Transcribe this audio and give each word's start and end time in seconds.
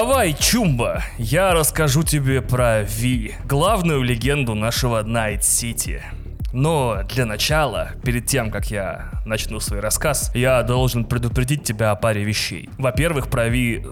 Давай, 0.00 0.32
Чумба, 0.32 1.04
я 1.18 1.52
расскажу 1.52 2.02
тебе 2.02 2.40
про 2.40 2.80
Ви, 2.84 3.34
главную 3.44 4.02
легенду 4.02 4.54
нашего 4.54 5.02
Найт 5.02 5.44
Сити. 5.44 6.02
Но 6.54 7.02
для 7.06 7.26
начала, 7.26 7.90
перед 8.02 8.24
тем, 8.24 8.50
как 8.50 8.70
я 8.70 9.10
начну 9.26 9.60
свой 9.60 9.80
рассказ, 9.80 10.32
я 10.34 10.62
должен 10.62 11.04
предупредить 11.04 11.64
тебя 11.64 11.90
о 11.90 11.96
паре 11.96 12.24
вещей. 12.24 12.70
Во-первых, 12.78 13.28
про 13.28 13.48
Ви... 13.50 13.84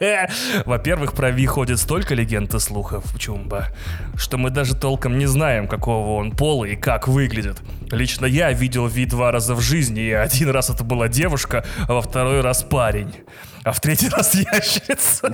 Во-первых, 0.66 1.12
про 1.12 1.30
Ви 1.30 1.46
ходит 1.46 1.78
столько 1.78 2.16
легенд 2.16 2.52
и 2.52 2.58
слухов, 2.58 3.04
Чумба, 3.16 3.68
что 4.16 4.38
мы 4.38 4.50
даже 4.50 4.74
толком 4.74 5.18
не 5.18 5.26
знаем, 5.26 5.68
какого 5.68 6.16
он 6.18 6.32
пола 6.32 6.64
и 6.64 6.74
как 6.74 7.06
выглядит. 7.06 7.58
Лично 7.92 8.26
я 8.26 8.52
видел 8.52 8.88
Ви 8.88 9.06
два 9.06 9.30
раза 9.30 9.54
в 9.54 9.60
жизни, 9.60 10.02
и 10.02 10.10
один 10.10 10.50
раз 10.50 10.68
это 10.68 10.82
была 10.82 11.06
девушка, 11.06 11.64
а 11.86 11.92
во 11.92 12.02
второй 12.02 12.40
раз 12.40 12.64
парень. 12.64 13.14
А 13.62 13.72
в 13.72 13.80
третий 13.80 14.08
раз 14.08 14.34
ящерица. 14.52 15.30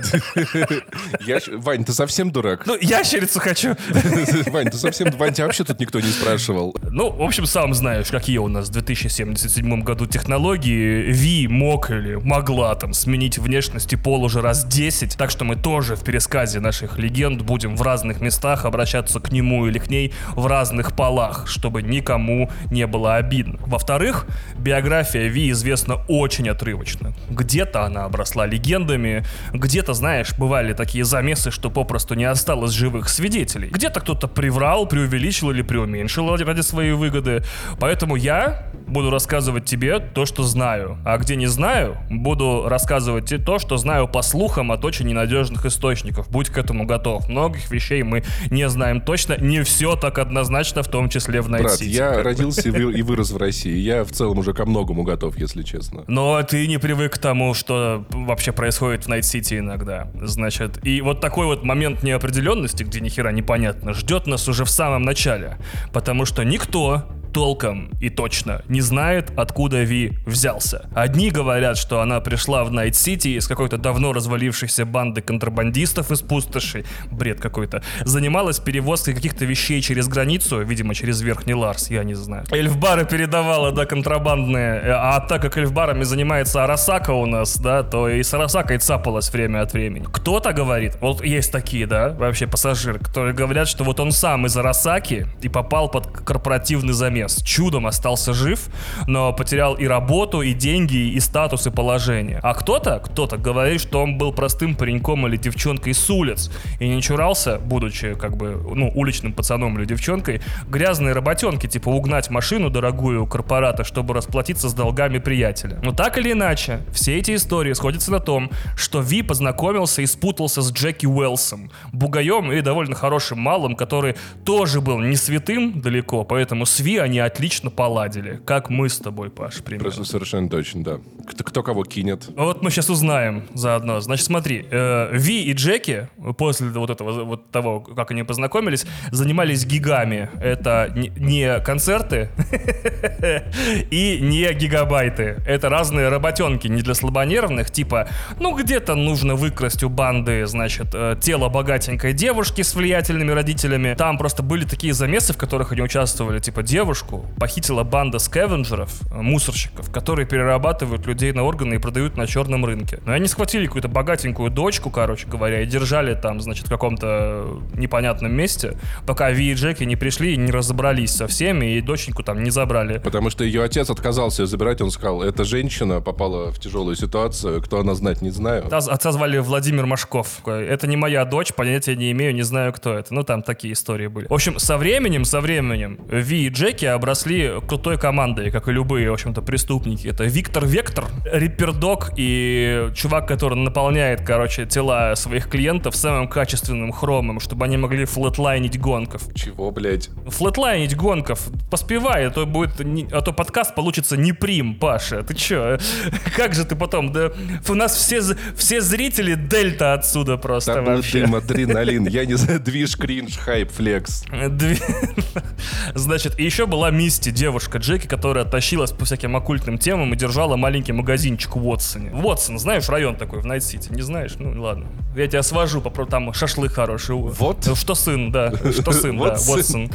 Я... 1.25 1.39
щ- 1.39 1.51
Вань, 1.57 1.85
ты 1.85 1.93
совсем 1.93 2.31
дурак? 2.31 2.65
Ну, 2.65 2.75
ящерицу 2.79 3.39
хочу. 3.39 3.75
Вань, 4.51 4.69
ты 4.69 4.77
совсем... 4.77 5.09
Вань, 5.11 5.33
тебя 5.33 5.45
вообще 5.45 5.63
тут 5.63 5.79
никто 5.79 5.99
не 6.01 6.09
спрашивал. 6.09 6.75
Ну, 6.91 7.09
в 7.11 7.21
общем, 7.21 7.45
сам 7.45 7.73
знаешь, 7.73 8.09
какие 8.09 8.37
у 8.39 8.47
нас 8.49 8.67
в 8.67 8.71
2077 8.71 9.81
году 9.81 10.05
технологии. 10.07 11.03
Ви 11.11 11.47
мог 11.47 11.89
или 11.89 12.15
могла 12.15 12.75
там 12.75 12.93
сменить 12.93 13.37
внешность 13.37 13.93
и 13.93 13.95
пол 13.95 14.23
уже 14.23 14.41
раз 14.41 14.65
10. 14.65 15.15
Так 15.17 15.31
что 15.31 15.45
мы 15.45 15.55
тоже 15.55 15.95
в 15.95 16.03
пересказе 16.03 16.59
наших 16.59 16.97
легенд 16.97 17.41
будем 17.43 17.77
в 17.77 17.81
разных 17.81 18.19
местах 18.19 18.65
обращаться 18.65 19.19
к 19.21 19.31
нему 19.31 19.67
или 19.67 19.79
к 19.79 19.89
ней 19.89 20.13
в 20.35 20.47
разных 20.47 20.95
полах, 20.95 21.47
чтобы 21.47 21.81
никому 21.81 22.49
не 22.71 22.87
было 22.87 23.15
обидно. 23.15 23.57
Во-вторых, 23.65 24.25
биография 24.57 25.27
Ви 25.29 25.49
известна 25.51 25.95
очень 26.09 26.49
отрывочно. 26.49 27.13
Где-то 27.29 27.85
она 27.85 28.09
обросла 28.17 28.47
легендами, 28.47 29.23
где-то, 29.53 29.93
знаешь, 29.93 30.33
бывали 30.37 30.73
такие 30.73 31.05
замесы, 31.05 31.51
что 31.51 31.69
попросту 31.69 32.15
не 32.15 32.25
осталось 32.25 32.71
живых 32.71 33.09
свидетелей. 33.09 33.69
Где-то 33.69 33.99
кто-то 33.99 34.27
приврал, 34.27 34.87
преувеличил 34.87 35.51
или 35.51 35.61
преуменьшил 35.61 36.35
ради 36.35 36.61
своей 36.61 36.93
выгоды. 36.93 37.43
Поэтому 37.79 38.15
я 38.15 38.71
буду 38.87 39.11
рассказывать 39.11 39.65
тебе 39.65 39.99
то, 39.99 40.25
что 40.25 40.43
знаю. 40.43 40.97
А 41.05 41.17
где 41.17 41.35
не 41.35 41.45
знаю, 41.45 41.97
буду 42.09 42.65
рассказывать 42.67 43.25
тебе 43.25 43.43
то, 43.43 43.59
что 43.59 43.77
знаю 43.77 44.07
по 44.07 44.21
слухам 44.23 44.71
от 44.71 44.83
очень 44.83 45.05
ненадежных 45.05 45.65
источников. 45.65 46.29
Будь 46.29 46.49
к 46.49 46.57
этому 46.57 46.85
готов. 46.85 47.27
Многих 47.27 47.69
вещей 47.69 48.01
мы 48.01 48.23
не 48.49 48.67
знаем 48.69 49.01
точно. 49.01 49.37
Не 49.39 49.61
все 49.63 49.95
так 49.95 50.17
однозначно, 50.17 50.81
в 50.81 50.87
том 50.87 51.09
числе 51.09 51.41
в 51.41 51.49
Брат, 51.49 51.81
City. 51.81 51.85
я 51.85 52.23
родился 52.23 52.69
и 52.69 53.01
вырос 53.01 53.31
в 53.31 53.37
России. 53.37 53.77
Я 53.77 54.03
в 54.03 54.11
целом 54.11 54.39
уже 54.39 54.53
ко 54.53 54.65
многому 54.65 55.03
готов, 55.03 55.37
если 55.37 55.63
честно. 55.63 56.03
Но 56.07 56.41
ты 56.43 56.67
не 56.67 56.77
привык 56.77 57.13
к 57.13 57.17
тому, 57.17 57.53
что 57.53 58.05
вообще 58.09 58.51
происходит 58.51 59.05
в 59.05 59.07
Найт 59.07 59.25
Сити 59.25 59.59
иногда. 59.59 60.09
Значит, 60.21 60.85
и 60.85 61.01
вот 61.01 61.21
такой 61.21 61.45
вот 61.45 61.63
момент 61.63 62.03
неопределенности, 62.03 62.83
где 62.83 62.99
ни 62.99 63.09
хера 63.09 63.31
непонятно, 63.31 63.93
ждет 63.93 64.27
нас 64.27 64.47
уже 64.47 64.65
в 64.65 64.69
самом 64.69 65.03
начале. 65.03 65.57
Потому 65.93 66.25
что 66.25 66.43
никто 66.43 67.03
толком 67.37 67.91
и 68.01 68.09
точно 68.09 68.63
не 68.67 68.81
знает, 68.81 69.31
откуда 69.37 69.83
Ви 69.83 70.17
взялся. 70.25 70.89
Одни 70.95 71.29
говорят, 71.29 71.77
что 71.77 72.01
она 72.01 72.19
пришла 72.19 72.63
в 72.63 72.71
Найт 72.71 72.95
Сити 72.95 73.27
из 73.27 73.47
какой-то 73.47 73.77
давно 73.77 74.11
развалившейся 74.11 74.85
банды 74.85 75.21
контрабандистов 75.21 76.11
из 76.11 76.21
пустоши, 76.23 76.83
бред 77.11 77.39
какой-то, 77.39 77.83
занималась 78.05 78.59
перевозкой 78.59 79.13
каких-то 79.13 79.45
вещей 79.45 79.81
через 79.81 80.07
границу, 80.07 80.63
видимо, 80.63 80.95
через 80.95 81.21
Верхний 81.21 81.53
Ларс, 81.53 81.91
я 81.91 82.03
не 82.03 82.15
знаю. 82.15 82.43
Эльфбары 82.49 83.05
передавала, 83.05 83.71
да, 83.71 83.85
контрабандные, 83.85 84.81
э, 84.81 84.91
а 84.91 85.19
так 85.19 85.43
как 85.43 85.57
эльфбарами 85.57 86.05
занимается 86.05 86.63
Арасака 86.63 87.11
у 87.11 87.27
нас, 87.27 87.59
да, 87.59 87.83
то 87.83 88.09
и 88.09 88.23
с 88.23 88.33
Арасакой 88.33 88.79
цапалась 88.79 89.31
время 89.31 89.61
от 89.61 89.73
времени. 89.73 90.07
Кто-то 90.11 90.53
говорит, 90.53 90.97
вот 91.01 91.23
есть 91.23 91.51
такие, 91.51 91.85
да, 91.85 92.09
вообще 92.09 92.47
пассажиры, 92.47 92.97
которые 92.97 93.35
говорят, 93.35 93.67
что 93.67 93.83
вот 93.83 93.99
он 93.99 94.11
сам 94.11 94.47
из 94.47 94.57
Арасаки 94.57 95.27
и 95.43 95.49
попал 95.49 95.91
под 95.91 96.07
корпоративный 96.07 96.93
замес. 96.93 97.26
Чудом 97.35 97.87
остался 97.87 98.33
жив, 98.33 98.69
но 99.07 99.33
потерял 99.33 99.75
и 99.75 99.85
работу, 99.85 100.41
и 100.41 100.53
деньги, 100.53 101.11
и 101.11 101.19
статус, 101.19 101.67
и 101.67 101.71
положение. 101.71 102.39
А 102.43 102.53
кто-то, 102.53 102.99
кто-то 102.99 103.37
говорит, 103.37 103.81
что 103.81 104.01
он 104.01 104.17
был 104.17 104.33
простым 104.33 104.75
пареньком 104.75 105.27
или 105.27 105.37
девчонкой 105.37 105.93
с 105.93 106.09
улиц 106.09 106.51
и 106.79 106.87
не 106.87 107.01
чурался, 107.01 107.59
будучи 107.59 108.15
как 108.15 108.37
бы, 108.37 108.61
ну, 108.73 108.91
уличным 108.95 109.33
пацаном 109.33 109.77
или 109.77 109.85
девчонкой, 109.85 110.41
грязные 110.67 111.13
работенки, 111.13 111.67
типа 111.67 111.89
угнать 111.89 112.29
машину 112.29 112.69
дорогую 112.69 113.23
у 113.23 113.27
корпората, 113.27 113.83
чтобы 113.83 114.13
расплатиться 114.13 114.69
с 114.69 114.73
долгами 114.73 115.19
приятеля. 115.19 115.79
Но 115.83 115.91
так 115.91 116.17
или 116.17 116.31
иначе, 116.31 116.81
все 116.91 117.17
эти 117.17 117.35
истории 117.35 117.73
сходятся 117.73 118.11
на 118.11 118.19
том, 118.19 118.51
что 118.75 119.01
Ви 119.01 119.21
познакомился 119.21 120.01
и 120.01 120.05
спутался 120.05 120.61
с 120.61 120.71
Джеки 120.71 121.05
Уэлсом, 121.05 121.71
бугаем 121.91 122.51
и 122.51 122.61
довольно 122.61 122.95
хорошим 122.95 123.39
малым, 123.39 123.75
который 123.75 124.15
тоже 124.45 124.81
был 124.81 124.99
не 124.99 125.15
святым 125.15 125.81
далеко, 125.81 126.23
поэтому 126.23 126.65
с 126.65 126.79
Ви 126.79 126.97
они 126.97 127.16
отлично 127.19 127.69
поладили, 127.69 128.39
как 128.45 128.69
мы 128.69 128.89
с 128.89 128.97
тобой, 128.97 129.29
Паш, 129.29 129.63
примерно. 129.63 129.83
Просто 129.91 130.03
совершенно 130.03 130.49
точно, 130.49 130.83
да. 130.83 130.99
Кто, 131.27 131.43
кто 131.43 131.63
кого 131.63 131.83
кинет. 131.83 132.29
Вот 132.35 132.61
мы 132.61 132.71
сейчас 132.71 132.89
узнаем 132.89 133.43
заодно. 133.53 133.99
Значит, 133.99 134.25
смотри, 134.25 134.65
э, 134.69 135.09
Ви 135.13 135.43
и 135.43 135.53
Джеки 135.53 136.09
после 136.37 136.67
вот 136.67 136.89
этого, 136.89 137.23
вот 137.23 137.51
того, 137.51 137.81
как 137.81 138.11
они 138.11 138.23
познакомились, 138.23 138.85
занимались 139.11 139.65
гигами. 139.65 140.29
Это 140.41 140.91
не- 140.95 141.59
концерты 141.61 142.29
и 143.91 144.19
не 144.21 144.53
гигабайты. 144.53 145.41
Это 145.45 145.69
разные 145.69 146.09
работенки, 146.09 146.67
не 146.67 146.81
для 146.81 146.93
слабонервных, 146.93 147.71
типа, 147.71 148.07
ну 148.39 148.55
где-то 148.55 148.95
нужно 148.95 149.35
выкрасть 149.35 149.83
у 149.83 149.89
банды, 149.89 150.45
значит, 150.45 150.87
э, 150.93 151.15
тело 151.21 151.49
богатенькой 151.49 152.13
девушки 152.13 152.61
с 152.61 152.75
влиятельными 152.75 153.31
родителями. 153.31 153.95
Там 153.97 154.17
просто 154.17 154.43
были 154.43 154.65
такие 154.65 154.93
замесы, 154.93 155.33
в 155.33 155.37
которых 155.37 155.71
они 155.71 155.81
участвовали, 155.81 156.39
типа, 156.39 156.63
девушку 156.97 157.25
похитила 157.39 157.83
банда 157.83 158.19
скавенджеров, 158.19 158.91
э, 159.11 159.21
мусорщиков, 159.21 159.91
которые 159.91 160.27
перерабатывают 160.27 161.05
людей 161.05 161.31
на 161.31 161.43
органы 161.43 161.75
и 161.75 161.77
продают 161.77 162.17
на 162.17 162.27
черном 162.27 162.65
рынке. 162.65 162.99
Но 163.05 163.13
они 163.13 163.27
схватили 163.27 163.65
какую-то 163.65 163.87
богатенькую 163.87 164.49
дочку, 164.49 164.89
короче 164.89 165.27
говоря, 165.27 165.61
и 165.61 165.65
держали 165.65 166.15
там, 166.15 166.41
значит, 166.41 166.67
в 166.67 166.69
каком-то 166.69 167.61
непонятном 167.75 168.31
месте, 168.33 168.77
пока 169.05 169.31
Ви 169.31 169.51
и 169.51 169.53
Джеки 169.53 169.83
не 169.83 169.95
пришли 169.95 170.33
и 170.33 170.37
не 170.37 170.51
разобрались 170.51 171.11
со 171.11 171.27
всеми, 171.27 171.77
и 171.77 171.81
доченьку 171.81 172.23
там 172.23 172.43
не 172.43 172.49
забрали. 172.49 172.99
Потому 172.99 173.29
что 173.29 173.43
ее 173.43 173.63
отец 173.63 173.89
отказался 173.89 174.43
ее 174.43 174.47
забирать, 174.47 174.81
он 174.81 174.91
сказал, 174.91 175.21
эта 175.21 175.43
женщина 175.43 176.01
попала 176.01 176.51
в 176.51 176.59
тяжелую 176.59 176.95
ситуацию, 176.95 177.61
кто 177.61 177.79
она 177.79 177.93
знать 177.95 178.21
не 178.21 178.31
знаю. 178.31 178.65
Отца 178.71 179.11
звали 179.11 179.37
Владимир 179.37 179.85
Машков. 179.85 180.41
Это 180.47 180.87
не 180.87 180.97
моя 180.97 181.25
дочь, 181.25 181.53
понятия 181.53 181.95
не 181.95 182.11
имею, 182.11 182.33
не 182.33 182.43
знаю, 182.43 182.73
кто 182.73 182.93
это. 182.93 183.13
Ну, 183.13 183.23
там 183.23 183.43
такие 183.43 183.73
истории 183.73 184.07
были. 184.07 184.27
В 184.27 184.33
общем, 184.33 184.59
со 184.59 184.77
временем, 184.77 185.25
со 185.25 185.41
временем, 185.41 185.99
Ви 186.09 186.47
и 186.47 186.49
Джеки 186.49 186.86
обросли 186.93 187.51
крутой 187.67 187.97
командой, 187.97 188.51
как 188.51 188.67
и 188.67 188.71
любые, 188.71 189.09
в 189.09 189.13
общем-то, 189.13 189.41
преступники. 189.41 190.07
Это 190.07 190.23
Виктор 190.25 190.65
Вектор, 190.65 191.05
Риппердог 191.25 192.11
и 192.17 192.89
чувак, 192.95 193.27
который 193.27 193.57
наполняет, 193.57 194.21
короче, 194.25 194.65
тела 194.65 195.15
своих 195.15 195.47
клиентов 195.49 195.95
самым 195.95 196.27
качественным 196.27 196.91
хромом, 196.91 197.39
чтобы 197.39 197.65
они 197.65 197.77
могли 197.77 198.05
флетлайнить 198.05 198.79
гонков. 198.79 199.23
Чего, 199.35 199.71
блядь? 199.71 200.09
Флетлайнить 200.27 200.95
гонков. 200.95 201.47
Поспевай, 201.69 202.27
а 202.27 202.29
то 202.31 202.45
будет, 202.45 202.79
не- 202.79 203.07
а 203.11 203.21
то 203.21 203.31
подкаст 203.33 203.75
получится 203.75 204.17
не 204.17 204.33
preem, 204.33 204.75
Паша. 204.75 205.23
Ты 205.23 205.33
чё? 205.35 205.77
Как 206.35 206.53
же 206.53 206.65
ты 206.65 206.75
потом, 206.75 207.11
да? 207.13 207.31
У 207.67 207.73
нас 207.73 207.95
все, 207.95 208.21
все 208.55 208.81
зрители 208.81 209.35
дельта 209.35 209.93
отсюда 209.93 210.37
просто 210.37 210.73
Там 210.75 210.85
был 210.85 210.95
вообще. 210.95 211.21
дым, 211.21 211.35
адреналин, 211.35 212.07
я 212.07 212.25
не 212.25 212.35
знаю, 212.35 212.59
движ, 212.59 212.97
кринж, 212.97 213.37
хайп, 213.37 213.71
флекс. 213.71 214.23
Значит, 215.95 216.39
и 216.39 216.43
еще 216.43 216.65
была 216.77 216.91
Мисти, 216.91 217.31
девушка 217.31 217.79
Джеки, 217.79 218.05
которая 218.05 218.45
тащилась 218.45 218.91
по 218.91 219.03
всяким 219.03 219.35
оккультным 219.35 219.79
темам 219.79 220.13
и 220.13 220.15
держала 220.15 220.57
маленький 220.57 220.91
магазинчик 220.91 221.55
в 221.55 221.67
Уотсоне. 221.67 222.11
Уотсон, 222.11 222.59
знаешь, 222.59 222.87
район 222.87 223.15
такой 223.15 223.39
в 223.39 223.47
Найт-Сити? 223.47 223.89
Не 223.91 224.03
знаешь? 224.03 224.35
Ну, 224.37 224.61
ладно. 224.61 224.85
Я 225.15 225.25
тебя 225.25 225.41
свожу, 225.41 225.81
попро- 225.81 226.07
там 226.07 226.31
шашлык 226.35 226.73
хороший. 226.73 227.15
Вот? 227.15 227.65
Ну, 227.65 227.75
Что 227.75 227.95
сын, 227.95 228.31
да. 228.31 228.51
Что 228.71 228.91
сын, 228.91 229.17
да. 229.17 229.23
Уотсон. 229.23 229.89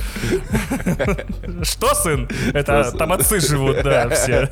Что 1.62 1.94
сын? 1.94 2.28
Это 2.52 2.90
там 2.98 3.12
отцы 3.12 3.38
живут, 3.38 3.82
да, 3.84 4.08
все. 4.08 4.50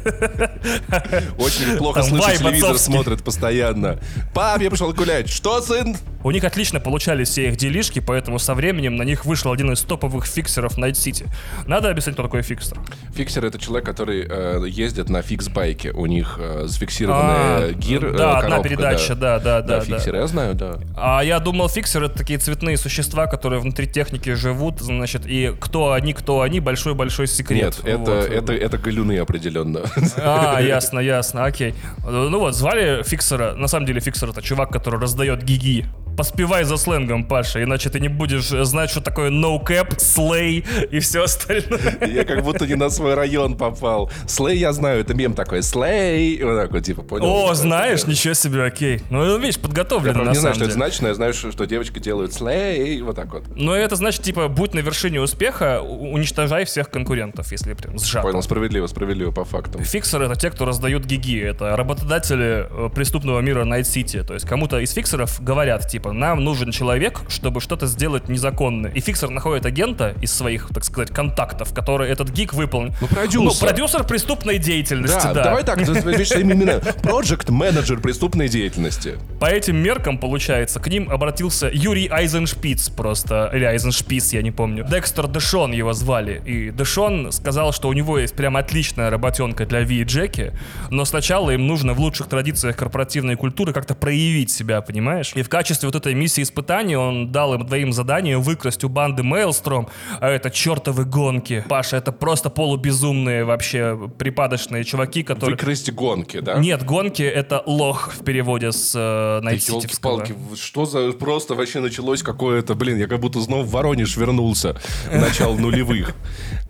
Очень 1.37 1.79
плохо 1.79 2.03
вайб 2.03 2.39
телевизор 2.39 2.79
смотрит 2.79 3.25
постоянно. 3.25 3.99
Пап, 4.33 4.61
я 4.61 4.71
пошел 4.71 4.93
гулять. 4.93 5.29
Что, 5.29 5.61
сын? 5.61 5.97
У 6.23 6.31
них 6.31 6.45
отлично 6.45 6.81
получались 6.81 7.31
все 7.31 7.49
их 7.49 7.57
делишки, 7.57 7.99
поэтому 7.99 8.39
со 8.39 8.55
временем 8.55 8.97
на 8.97 9.05
них 9.05 9.25
вышел 9.25 9.53
один 9.53 9.73
из 9.73 9.81
топовых 9.81 10.27
фиксеров 10.27 10.77
Найт 10.77 10.99
Сити. 10.99 11.27
Надо 11.67 11.89
объяснить 11.91 12.17
кто 12.21 12.29
такой 12.29 12.43
фиксер? 12.43 12.77
Фиксер 13.15 13.45
это 13.47 13.59
человек, 13.59 13.87
который 13.87 14.27
э, 14.29 14.65
ездит 14.69 15.09
на 15.09 15.23
фикс-байке. 15.23 15.91
У 15.93 16.05
них 16.07 16.37
э, 16.39 16.65
зафиксированная 16.67 17.69
А, 17.69 17.73
gear. 17.73 18.05
э, 18.07 18.13
да, 18.17 18.39
одна 18.39 18.49
коробка, 18.51 18.69
передача, 18.69 19.15
да, 19.15 19.39
да, 19.39 19.63
да, 19.63 19.79
Да, 19.81 19.85
да. 19.85 19.85
фиксер, 19.85 20.17
я 20.17 20.27
знаю, 20.27 20.55
да. 20.55 20.79
А 20.97 21.23
я 21.25 21.39
думал, 21.41 21.69
фиксеры 21.69 22.07
это 22.07 22.19
такие 22.19 22.39
цветные 22.39 22.77
существа, 22.77 23.27
которые 23.27 23.61
внутри 23.61 23.87
техники 23.87 24.35
живут, 24.35 24.81
значит, 24.81 25.23
и 25.27 25.55
кто 25.59 25.93
они, 25.93 26.13
кто 26.13 26.43
они, 26.43 26.61
большой-большой 26.61 27.27
секрет. 27.27 27.79
Нет, 27.79 27.81
это, 27.85 27.99
Вот. 27.99 28.09
это, 28.31 28.53
это 28.53 28.79
галюны 28.79 29.19
определенно. 29.19 29.81
А, 30.19 30.61
ясно, 30.61 30.99
ясно, 30.99 31.45
окей. 31.45 31.75
Ну 32.05 32.39
вот, 32.39 32.55
звали 32.55 33.03
фиксера, 33.03 33.55
на 33.55 33.67
самом 33.69 33.87
деле 33.87 34.01
фиксер 34.01 34.29
это 34.29 34.43
чувак, 34.43 34.71
который 34.71 35.01
раздает 35.01 35.43
гиги. 35.43 35.87
Поспевай 36.21 36.65
за 36.65 36.77
сленгом, 36.77 37.25
Паша, 37.25 37.63
иначе 37.63 37.89
ты 37.89 37.99
не 37.99 38.09
будешь 38.09 38.49
знать, 38.49 38.91
что 38.91 39.01
такое 39.01 39.31
no 39.31 39.59
cap, 39.59 39.97
slay 39.97 40.63
и 40.91 41.01
все 41.01 41.25
остальное. 41.25 41.97
Я 42.07 42.27
как 42.27 42.45
будто 42.45 42.67
не 42.67 42.75
на 42.75 42.91
свой 42.91 43.15
район 43.15 43.57
попал. 43.57 44.11
Слей 44.27 44.59
я 44.59 44.75
знаю, 44.75 45.01
это 45.01 45.15
мем 45.15 45.33
такой. 45.33 45.63
Слей! 45.63 46.43
Вот 46.43 46.57
так 46.57 46.73
вот, 46.73 46.85
типа, 46.85 47.01
понял? 47.01 47.25
О, 47.25 47.55
знаешь, 47.55 48.07
ничего 48.07 48.35
себе, 48.35 48.65
окей. 48.65 49.01
Ну, 49.09 49.39
видишь, 49.39 49.57
Я 49.57 49.63
подготовлено 49.63 50.25
на 50.25 50.33
не 50.33 50.37
знаю, 50.37 50.55
что 50.57 50.65
это 50.65 50.75
значит, 50.75 51.01
но 51.01 51.09
я 51.09 51.15
знаю, 51.15 51.33
что, 51.33 51.65
девочки 51.65 51.99
делают 51.99 52.35
слей, 52.35 53.01
вот 53.01 53.17
так 53.17 53.33
вот. 53.33 53.45
Но 53.57 53.75
это 53.75 53.97
значит, 53.97 54.23
типа, 54.23 54.49
будь 54.49 54.75
на 54.75 54.81
вершине 54.81 55.23
успеха, 55.23 55.81
уничтожай 55.81 56.67
всех 56.67 56.91
конкурентов, 56.91 57.51
если 57.51 57.73
прям 57.73 57.99
сжато. 57.99 58.27
Понял, 58.27 58.43
справедливо, 58.43 58.89
справедливо 58.89 59.31
по 59.31 59.47
фактам. 59.47 59.83
Фиксеры 59.83 60.27
это 60.27 60.37
те, 60.39 60.51
кто 60.51 60.67
раздают 60.67 61.07
гиги. 61.07 61.41
Это 61.41 61.75
работодатели 61.79 62.67
э, 62.69 62.91
преступного 62.95 63.41
мира 63.41 63.65
Найт 63.65 63.87
Сити. 63.87 64.23
То 64.23 64.35
есть 64.35 64.47
кому-то 64.47 64.79
из 64.81 64.93
фиксеров 64.93 65.43
говорят, 65.43 65.89
типа, 65.89 66.10
нам 66.13 66.43
нужен 66.45 66.71
человек, 66.71 67.21
чтобы 67.29 67.61
что-то 67.61 67.87
сделать 67.87 68.29
незаконное. 68.29 68.91
И 68.93 69.01
фиксер 69.01 69.31
находит 69.31 69.67
агента 69.67 70.15
из 70.21 70.33
своих, 70.33 70.69
так 70.73 70.85
сказать, 70.85 71.11
контактов, 71.11 71.73
который 71.75 72.09
этот 72.09 72.31
гиг 72.31 72.53
выполнил. 72.55 72.95
Ну, 73.01 73.07
продюсер. 73.07 73.41
Ну, 73.63 73.67
продюсер 73.69 74.05
преступной 74.05 74.59
деятельности, 74.59 75.17
Да, 75.25 75.33
да. 75.35 75.45
давай 75.45 75.65
так, 75.65 75.85
своими 75.85 76.53
именами. 76.53 76.81
Project 77.03 77.51
менеджер 77.51 78.01
преступной 78.01 78.49
деятельности. 78.49 79.19
По 79.39 79.47
этим 79.47 79.77
меркам, 79.77 80.19
получается, 80.19 80.81
к 80.81 80.87
ним 80.89 81.11
обратился 81.11 81.71
Юрий 81.73 82.09
Айзеншпиц 82.09 82.91
просто, 82.91 83.51
или 83.55 83.65
Айзеншпиц, 83.65 84.33
я 84.33 84.43
не 84.43 84.51
помню. 84.51 84.85
Декстер 84.89 85.27
Дэшон 85.27 85.73
его 85.73 85.93
звали, 85.93 86.43
и 86.45 86.71
Дэшон 86.71 87.33
сказал, 87.33 87.73
что 87.73 87.89
у 87.89 87.93
него 87.93 88.19
есть 88.19 88.35
прям 88.35 88.57
отличная 88.57 89.11
работенка 89.11 89.67
для 89.67 89.81
Ви 89.81 90.01
и 90.01 90.05
Джеки, 90.05 90.53
но 90.91 91.05
сначала 91.05 91.51
им 91.51 91.67
нужно 91.67 91.93
в 91.95 92.01
лучших 92.01 92.29
традициях 92.29 92.77
корпоративной 92.77 93.37
культуры 93.37 93.73
как-то 93.73 93.95
проявить 93.95 94.51
себя, 94.51 94.81
понимаешь? 94.81 95.33
И 95.35 95.43
в 95.43 95.49
качестве 95.49 95.89
вот 95.93 96.03
этой 96.03 96.15
миссии 96.15 96.43
испытания 96.43 96.99
он 96.99 97.33
дал 97.33 97.55
им 97.55 97.67
двоим 97.67 97.93
задание 97.93 98.39
выкрасть 98.39 98.85
у 98.85 98.89
банды 98.89 99.23
Мейлстром, 99.23 99.89
а 100.21 100.29
это 100.29 100.51
чертовы 100.51 101.05
гонки. 101.05 101.65
Паша, 101.69 101.97
это 101.97 102.13
просто 102.13 102.51
полубезумные 102.51 103.45
вообще 103.45 103.99
припадочные 104.19 104.85
чуваки, 104.85 105.23
которые... 105.23 105.57
Выкрасть 105.57 105.93
гонки, 105.93 106.41
да? 106.41 106.59
Нет, 106.59 106.85
гонки 106.85 107.23
это 107.23 107.63
лох 107.67 108.13
в 108.13 108.25
переводе 108.25 108.73
с 108.73 108.95
э, 108.95 109.41
Да 109.41 109.45
Найтситевского. 109.45 110.21
елки-палки, 110.21 110.57
что 110.57 110.87
за 110.87 111.13
просто 111.13 111.55
вообще 111.55 111.81
началось 111.81 112.23
какое-то, 112.23 112.75
блин, 112.75 112.99
я 112.99 113.07
как 113.07 113.21
будто 113.21 113.41
снова 113.41 113.63
в 113.63 113.71
Воронеж 113.71 114.17
вернулся 114.17 114.77
в 115.11 115.17
начало 115.19 115.57
нулевых. 115.57 116.15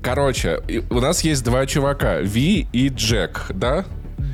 Короче, 0.02 0.60
у 0.90 1.00
нас 1.00 1.22
есть 1.24 1.44
два 1.44 1.66
чувака, 1.66 2.20
Ви 2.20 2.66
и 2.72 2.88
Джек, 2.88 3.46
да? 3.50 3.84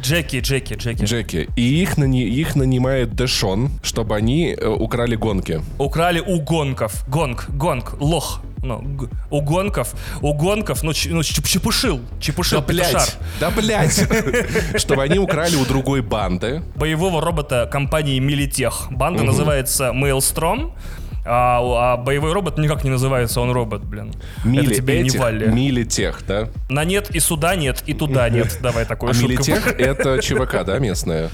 Джеки, 0.07 0.39
Джеки, 0.41 0.75
Джеки. 0.75 1.05
Джеки. 1.05 1.49
И 1.57 1.83
их, 1.83 1.99
нани- 1.99 2.29
их 2.29 2.55
нанимает 2.55 3.15
Дэшон, 3.17 3.71
чтобы 3.83 4.15
они 4.15 4.55
э, 4.57 4.67
украли 4.69 5.17
гонки. 5.17 5.61
Украли 5.79 6.21
у 6.21 6.41
гонков. 6.41 7.05
Гонг, 7.09 7.47
гонг, 7.51 7.95
лох. 8.01 8.41
Ну, 8.63 8.83
у 9.31 9.41
гонков, 9.43 9.95
у 10.23 10.33
гонков, 10.33 10.83
ну, 10.83 10.93
ч- 10.93 11.11
ну 11.11 11.21
чеп- 11.21 11.47
чепушил, 11.47 12.01
чепушил, 12.21 12.61
Да, 12.61 12.67
блядь, 12.67 13.19
да, 13.41 13.51
блядь. 13.51 13.95
Чтобы 14.77 15.03
они 15.03 15.19
украли 15.19 15.57
у 15.57 15.65
другой 15.65 16.03
банды. 16.03 16.63
Боевого 16.77 17.21
робота 17.21 17.69
компании 17.71 18.19
Милитех. 18.21 18.87
Банда 18.91 19.23
называется 19.25 19.93
Maelstrom, 19.93 20.73
а, 21.27 21.95
а 21.95 21.97
боевой 21.97 22.33
робот 22.33 22.59
никак 22.59 22.85
не 22.85 22.91
называется, 22.91 23.41
он 23.41 23.51
робот, 23.51 23.83
блин. 23.83 24.13
Мили 24.45 24.67
Это 24.67 24.75
тебе 24.77 25.03
не 25.03 25.09
этих, 25.09 25.21
Валли. 25.21 25.47
мили 25.49 25.85
тех, 25.85 26.21
да? 26.27 26.49
На 26.69 26.85
нет 26.85 27.11
и 27.11 27.21
сюда 27.21 27.57
нет, 27.57 27.83
и 27.87 27.95
туда 27.95 28.29
нет. 28.29 28.59
Давай 28.63 28.85
такую 28.85 29.11
А 29.11 29.15
шутку. 29.15 29.29
Милитех— 29.29 29.67
это 29.79 30.21
ЧВК, 30.23 30.65
да, 30.65 30.79
местная? 30.79 31.31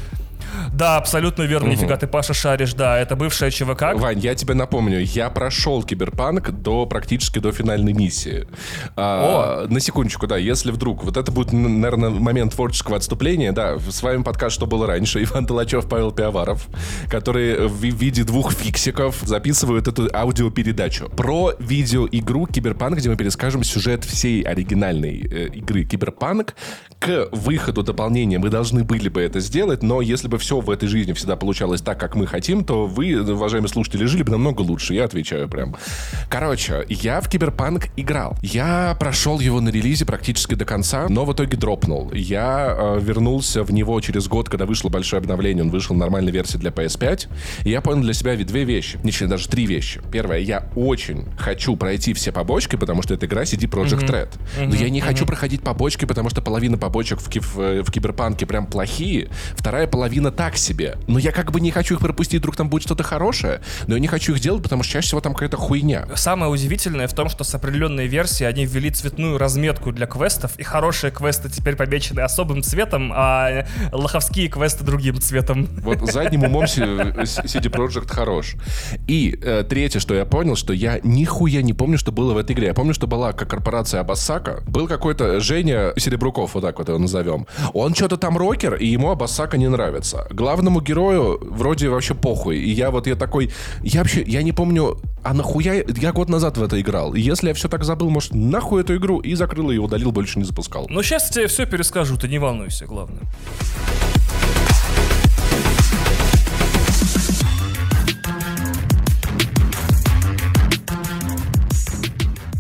Да, 0.83 0.97
абсолютно 0.97 1.45
верно, 1.45 1.69
нифига 1.69 1.97
ты, 1.97 2.09
Паша, 2.09 2.35
шаришь, 2.35 2.75
да, 2.75 2.99
это 2.99 3.15
бывшая 3.15 3.53
ЧВК. 3.53 3.95
Вань, 3.95 4.19
я 4.19 4.35
тебе 4.35 4.55
напомню, 4.55 4.99
я 4.99 5.31
прошел 5.31 5.85
Киберпанк 5.85 6.51
до 6.51 6.87
практически 6.87 7.39
до 7.39 7.53
финальной 7.53 7.93
миссии. 7.93 8.49
А, 8.97 9.69
На 9.69 9.79
секундочку, 9.79 10.27
да, 10.27 10.37
если 10.37 10.73
вдруг, 10.73 11.05
вот 11.05 11.17
это 11.17 11.31
будет, 11.31 11.53
наверное, 11.53 12.11
момент 12.11 12.55
творческого 12.55 12.97
отступления, 12.97 13.53
да, 13.53 13.79
с 13.79 14.03
вами 14.03 14.25
подкаст 14.25 14.57
«Что 14.57 14.67
было 14.67 14.89
раньше», 14.89 15.23
Иван 15.23 15.47
Толачев, 15.47 15.89
Павел 15.89 16.11
Пиаваров, 16.11 16.67
которые 17.09 17.69
в 17.69 17.77
ви- 17.81 17.91
виде 17.93 18.25
двух 18.25 18.53
фиксиков 18.53 19.21
записывают 19.23 19.87
эту 19.87 20.11
аудиопередачу 20.13 21.09
про 21.11 21.53
видеоигру 21.61 22.47
Киберпанк, 22.47 22.97
где 22.99 23.09
мы 23.09 23.15
перескажем 23.15 23.63
сюжет 23.63 24.03
всей 24.05 24.43
оригинальной 24.43 25.21
э, 25.31 25.47
игры 25.55 25.85
Киберпанк. 25.85 26.57
К 26.99 27.29
выходу 27.31 27.85
дополнения 27.85 28.41
мы 28.41 28.49
должны 28.49 28.83
были 28.83 29.09
бы 29.09 29.21
это 29.21 29.39
сделать, 29.39 29.85
но 29.85 30.01
если 30.01 30.27
бы 30.27 30.39
все 30.39 30.61
в 30.61 30.72
этой 30.73 30.89
жизни 30.89 31.13
всегда 31.13 31.37
получалось 31.37 31.81
так, 31.81 31.99
как 31.99 32.15
мы 32.15 32.27
хотим, 32.27 32.65
то 32.65 32.87
вы, 32.87 33.21
уважаемые 33.33 33.69
слушатели, 33.71 34.05
жили 34.07 34.23
бы 34.23 34.33
намного 34.33 34.61
лучше, 34.63 34.95
я 34.95 35.05
отвечаю 35.05 35.49
прям. 35.49 35.77
Короче, 36.29 36.85
я 36.89 37.21
в 37.21 37.29
Киберпанк 37.29 37.89
играл. 37.97 38.37
Я 38.43 38.97
прошел 38.99 39.41
его 39.41 39.61
на 39.61 39.69
релизе 39.69 40.05
практически 40.05 40.55
до 40.55 40.65
конца, 40.65 41.07
но 41.09 41.25
в 41.25 41.33
итоге 41.33 41.57
дропнул. 41.57 42.11
Я 42.13 42.75
э, 42.79 43.01
вернулся 43.01 43.63
в 43.63 43.73
него 43.73 44.01
через 44.01 44.29
год, 44.29 44.49
когда 44.49 44.67
вышло 44.67 44.89
большое 44.89 45.21
обновление, 45.21 45.65
он 45.65 45.71
вышел 45.71 45.95
в 45.95 45.99
нормальной 45.99 46.33
версии 46.33 46.57
для 46.59 46.71
PS5, 46.71 47.29
и 47.65 47.71
я 47.71 47.81
понял 47.81 48.03
для 48.03 48.15
себя 48.15 48.35
ведь 48.35 48.47
две 48.49 48.65
вещи, 48.65 48.99
точнее 49.03 49.27
даже 49.29 49.49
три 49.49 49.67
вещи. 49.67 50.01
Первое, 50.11 50.39
я 50.39 50.69
очень 50.75 51.27
хочу 51.39 51.77
пройти 51.77 52.13
все 52.15 52.33
побочки, 52.33 52.77
потому 52.77 53.03
что 53.03 53.15
эта 53.15 53.27
игра 53.27 53.43
CD 53.43 53.69
Projekt 53.69 54.07
Red. 54.09 54.29
Но 54.69 54.75
я 54.75 54.89
не 54.91 55.01
хочу 55.01 55.27
проходить 55.27 55.63
побочки, 55.63 56.05
потому 56.05 56.31
что 56.31 56.41
половина 56.43 56.79
побочек 56.79 57.21
в, 57.21 57.29
ки- 57.29 57.41
в, 57.41 57.59
э, 57.61 57.83
в 57.83 57.91
Киберпанке 57.91 58.47
прям 58.47 58.67
плохие, 58.67 59.29
вторая 59.55 59.87
половина 59.87 60.31
так 60.31 60.52
себе. 60.57 60.97
Но 61.07 61.19
я 61.19 61.33
как 61.33 61.53
бы 61.53 61.61
не 61.61 61.71
хочу 61.71 61.95
их 61.95 62.01
пропустить, 62.01 62.41
вдруг 62.41 62.57
там 62.57 62.69
будет 62.69 62.83
что-то 62.83 63.03
хорошее, 63.03 63.61
но 63.87 63.95
я 63.95 64.01
не 64.01 64.09
хочу 64.09 64.35
их 64.35 64.41
делать, 64.41 64.63
потому 64.63 64.83
что 64.83 64.93
чаще 64.93 65.09
всего 65.09 65.21
там 65.21 65.35
какая-то 65.35 65.57
хуйня. 65.57 66.07
Самое 66.15 66.51
удивительное 66.51 67.09
в 67.09 67.15
том, 67.15 67.29
что 67.29 67.45
с 67.45 67.55
определенной 67.55 68.07
версии 68.07 68.45
они 68.45 68.65
ввели 68.65 68.91
цветную 68.91 69.39
разметку 69.39 69.93
для 69.93 70.07
квестов, 70.07 70.53
и 70.59 70.63
хорошие 70.63 71.11
квесты 71.11 71.51
теперь 71.51 71.77
помечены 71.77 72.21
особым 72.21 72.63
цветом, 72.63 73.13
а 73.15 73.67
лоховские 73.93 74.49
квесты 74.49 74.85
другим 74.85 75.21
цветом. 75.21 75.69
Вот 75.83 76.01
задним 76.11 76.45
умом 76.45 76.65
CD 76.65 77.71
Projekt 77.71 78.09
хорош. 78.09 78.55
И 79.07 79.39
э, 79.43 79.65
третье, 79.69 80.01
что 80.01 80.15
я 80.15 80.25
понял, 80.25 80.57
что 80.57 80.73
я 80.73 81.01
нихуя 81.03 81.63
не 81.63 81.73
помню, 81.73 81.99
что 81.99 82.13
было 82.13 82.35
в 82.35 82.37
этой 82.37 82.53
игре. 82.53 82.69
Я 82.69 82.75
помню, 82.75 82.95
что 82.95 83.07
была 83.07 83.33
как 83.33 83.49
корпорация 83.49 84.01
Абасака. 84.01 84.63
Был 84.67 84.89
какой-то 84.89 85.41
Женя 85.41 85.93
Серебруков, 85.97 86.55
вот 86.55 86.63
так 86.63 86.79
вот 86.79 86.89
его 86.89 86.99
назовем. 86.99 87.47
Он 87.73 87.95
что-то 87.95 88.17
там 88.17 88.37
рокер, 88.37 88.75
и 88.75 88.87
ему 88.87 89.11
Абасака 89.11 89.59
не 89.59 89.69
нравится. 89.69 90.27
Главному 90.43 90.81
герою 90.81 91.39
вроде 91.41 91.89
вообще 91.89 92.15
похуй. 92.15 92.59
И 92.59 92.71
я 92.71 92.91
вот 92.91 93.07
я 93.07 93.15
такой... 93.15 93.53
Я 93.85 94.01
вообще... 94.01 94.25
Я 94.27 94.43
не 94.43 94.53
помню... 94.53 94.99
А 95.23 95.35
нахуя... 95.35 95.85
Я 95.87 96.13
год 96.13 96.29
назад 96.29 96.59
в 96.59 96.63
это 96.65 96.81
играл. 96.81 97.15
И 97.15 97.21
если 97.21 97.47
я 97.49 97.55
все 97.55 97.69
так 97.69 97.85
забыл, 97.85 98.11
может, 98.11 98.35
нахуй 98.35 98.81
эту 98.81 98.97
игру? 98.97 99.21
И 99.21 99.37
закрыл 99.37 99.71
ее, 99.71 99.81
удалил, 99.81 100.11
больше 100.11 100.41
не 100.41 100.45
запускал. 100.45 100.87
Ну, 100.91 101.01
сейчас 101.05 101.29
я 101.29 101.35
тебе 101.35 101.47
все 101.47 101.65
перескажу, 101.65 102.17
ты 102.17 102.27
не 102.27 102.41
волнуйся, 102.41 102.87
главное. 102.87 103.21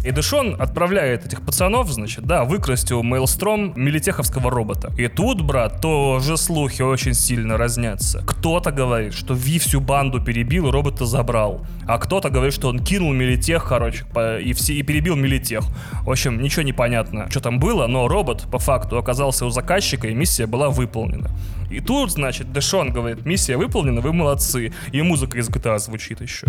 И 0.05 0.11
Дэшон 0.11 0.57
отправляет 0.61 1.25
этих 1.27 1.43
пацанов, 1.43 1.89
значит, 1.89 2.25
да, 2.25 2.45
выкрасть 2.45 2.91
у 2.91 3.03
Мейлстром 3.03 3.73
милитеховского 3.77 4.51
робота. 4.51 4.93
И 4.99 5.07
тут, 5.07 5.43
брат, 5.43 5.81
тоже 5.81 6.37
слухи 6.37 6.83
очень 6.83 7.15
сильно 7.15 7.57
разнятся. 7.57 8.23
Кто-то 8.27 8.73
говорит, 8.73 9.15
что 9.15 9.35
Ви 9.35 9.59
всю 9.59 9.81
банду 9.81 10.21
перебил 10.21 10.69
и 10.69 10.71
робота 10.73 11.07
забрал. 11.07 11.65
А 11.87 11.99
кто-то 11.99 12.31
говорит, 12.31 12.53
что 12.53 12.69
он 12.69 12.81
кинул 12.81 13.13
милитех, 13.13 13.65
короче, 13.69 14.05
и, 14.43 14.53
все, 14.55 14.75
и 14.75 14.83
перебил 14.83 15.15
милитех. 15.15 15.65
В 16.05 16.11
общем, 16.11 16.43
ничего 16.43 16.63
не 16.63 16.73
понятно, 16.73 17.31
что 17.31 17.41
там 17.41 17.61
было, 17.61 17.87
но 17.87 18.09
робот, 18.09 18.43
по 18.51 18.59
факту, 18.59 18.99
оказался 18.99 19.47
у 19.47 19.51
заказчика, 19.51 20.09
и 20.09 20.15
миссия 20.15 20.47
была 20.47 20.69
выполнена. 20.69 21.31
И 21.71 21.81
тут, 21.81 22.11
значит, 22.11 22.53
Дэшон 22.53 22.93
говорит, 22.93 23.25
миссия 23.25 23.57
выполнена, 23.57 24.01
вы 24.01 24.13
молодцы. 24.13 24.73
И 24.91 25.01
музыка 25.01 25.39
из 25.39 25.49
GTA 25.49 25.79
звучит 25.79 26.21
еще. 26.21 26.47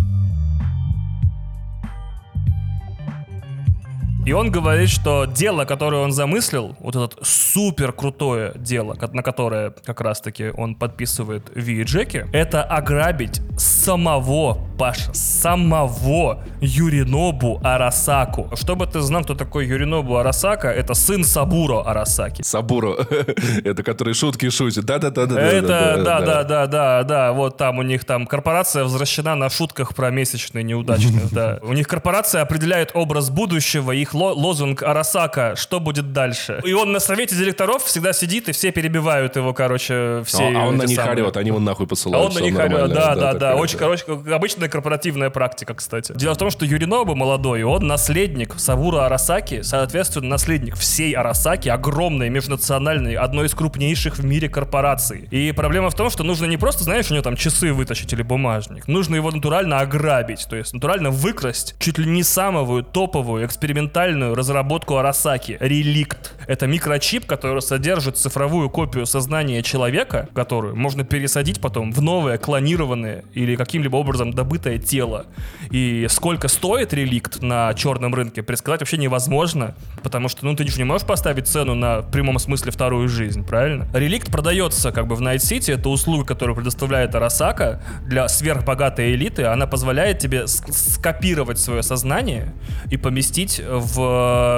И 4.26 4.32
он 4.32 4.52
говорит, 4.52 4.90
что 4.90 5.26
дело, 5.26 5.66
которое 5.66 6.02
он 6.02 6.14
замыслил, 6.14 6.78
вот 6.80 6.96
это 6.96 7.18
супер 7.24 7.92
крутое 7.92 8.54
дело, 8.56 8.98
на 9.12 9.22
которое 9.22 9.72
как 9.72 10.00
раз-таки 10.00 10.50
он 10.56 10.76
подписывает 10.76 11.52
Ви 11.54 11.82
и 11.82 11.84
Джеки, 11.84 12.26
это 12.32 12.64
ограбить 12.64 13.42
самого 13.58 14.60
Паша, 14.78 15.14
самого 15.14 16.44
Юринобу 16.62 17.60
Арасаку. 17.64 18.50
Чтобы 18.56 18.88
ты 18.88 19.02
знал, 19.02 19.24
кто 19.24 19.36
такой 19.36 19.68
Юринобу 19.68 20.18
Арасака, 20.18 20.70
это 20.70 20.94
сын 20.94 21.24
Сабуро 21.24 21.82
Арасаки. 21.82 22.42
Сабуро, 22.44 22.96
это 23.64 23.84
который 23.84 24.14
шутки 24.14 24.50
шутит. 24.50 24.86
Да-да-да. 24.86 25.24
Это, 25.24 26.02
да-да-да-да, 26.04 27.04
да. 27.04 27.34
Вот 27.34 27.58
там 27.58 27.80
у 27.80 27.84
них 27.84 28.06
там 28.06 28.26
корпорация 28.26 28.84
возвращена 28.84 29.36
на 29.36 29.50
шутках 29.50 29.94
про 29.96 30.10
месячные 30.12 30.64
неудачных, 30.64 31.30
да. 31.32 31.60
У 31.62 31.74
них 31.74 31.88
корпорация 31.88 32.42
определяет 32.42 32.92
образ 32.94 33.30
будущего, 33.30 33.92
их 33.92 34.13
лозунг 34.14 34.84
Арасака, 34.84 35.56
что 35.56 35.80
будет 35.80 36.14
дальше. 36.14 36.62
И 36.64 36.74
он 36.74 36.92
на 36.92 37.00
совете 37.00 37.36
директоров 37.36 37.84
всегда 37.84 38.14
сидит, 38.14 38.50
и 38.50 38.52
все 38.52 38.72
перебивают 38.72 39.36
его, 39.36 39.54
короче, 39.54 40.24
все. 40.26 40.52
А 40.56 40.68
он 40.68 40.78
на 40.78 40.84
них 40.84 41.00
орет, 41.06 41.38
они 41.38 41.48
его 41.48 41.60
нахуй 41.60 41.88
посылают. 41.88 42.26
А 42.26 42.30
он 42.30 42.34
на 42.34 42.44
них 42.44 42.58
орет, 42.58 42.94
да, 42.94 43.16
да, 43.16 43.34
да. 43.34 43.56
Очень, 43.56 43.78
короче, 43.78 44.06
обычная 44.32 44.70
корпоративная 44.70 45.30
практика, 45.30 45.74
кстати. 45.74 46.14
Дело 46.16 46.34
в 46.34 46.38
том, 46.38 46.50
что 46.50 46.66
Юринобу 46.66 47.16
молодой, 47.16 47.64
он 47.64 47.88
наследник 47.88 48.54
Савура 48.58 49.06
Арасаки, 49.06 49.62
соответственно, 49.62 50.30
наследник 50.30 50.76
всей 50.76 51.14
Арасаки, 51.14 51.70
огромной 51.70 52.30
межнациональной, 52.30 53.16
одной 53.16 53.48
из 53.48 53.54
крупнейших 53.54 54.18
в 54.18 54.26
мире 54.26 54.50
корпораций. 54.50 55.28
И 55.32 55.52
проблема 55.52 55.90
в 55.90 55.96
том, 55.96 56.10
что 56.10 56.24
нужно 56.24 56.46
не 56.46 56.58
просто, 56.58 56.84
знаешь, 56.84 57.10
у 57.10 57.14
него 57.14 57.24
там 57.24 57.36
часы 57.36 57.74
вытащить 57.74 58.12
или 58.14 58.22
бумажник, 58.22 58.88
нужно 58.88 59.16
его 59.16 59.32
натурально 59.32 59.80
ограбить, 59.80 60.46
то 60.50 60.56
есть 60.56 60.74
натурально 60.74 61.10
выкрасть 61.10 61.76
чуть 61.80 61.98
ли 61.98 62.06
не 62.06 62.24
самую 62.24 62.84
топовую 62.84 63.46
экспериментальную 63.46 64.03
разработку 64.12 64.98
Арасаки— 64.98 65.58
реликт. 65.60 66.34
Это 66.48 66.68
микрочип, 66.68 67.26
который 67.26 67.62
содержит 67.62 68.18
цифровую 68.18 68.70
копию 68.70 69.06
сознания 69.06 69.64
человека, 69.64 70.30
которую 70.34 70.76
можно 70.76 71.04
пересадить 71.04 71.62
потом 71.62 71.92
в 71.92 72.02
новое 72.02 72.38
клонированное 72.38 73.24
или 73.34 73.56
каким-либо 73.56 73.96
образом 73.98 74.34
добытое 74.34 74.78
тело. 74.78 75.26
И 75.72 76.08
сколько 76.10 76.48
стоит 76.48 76.94
реликт 76.94 77.42
на 77.42 77.74
черном 77.74 78.14
рынке, 78.14 78.44
предсказать 78.44 78.82
вообще 78.82 78.98
невозможно, 78.98 79.76
потому 80.04 80.30
что, 80.30 80.46
ну, 80.46 80.56
ты 80.56 80.68
же 80.68 80.78
не 80.78 80.84
можешь 80.84 81.08
поставить 81.08 81.48
цену 81.48 81.76
на 81.76 82.02
в 82.02 82.12
прямом 82.12 82.40
смысле 82.40 82.72
вторую 82.72 83.08
жизнь, 83.08 83.46
правильно? 83.46 83.88
Реликт 83.94 84.32
продается 84.32 84.92
как 84.92 85.08
бы 85.08 85.16
в 85.16 85.22
Night 85.22 85.38
City, 85.38 85.74
это 85.74 85.90
услуга, 85.90 86.26
которую 86.26 86.56
предоставляет 86.56 87.16
Арасака 87.16 87.82
для 88.06 88.28
сверхбогатой 88.28 89.14
элиты, 89.14 89.44
она 89.46 89.68
позволяет 89.68 90.20
тебе 90.20 90.48
скопировать 90.48 91.60
свое 91.60 91.84
сознание 91.84 92.54
и 92.92 92.98
поместить 92.98 93.62
в 93.66 93.93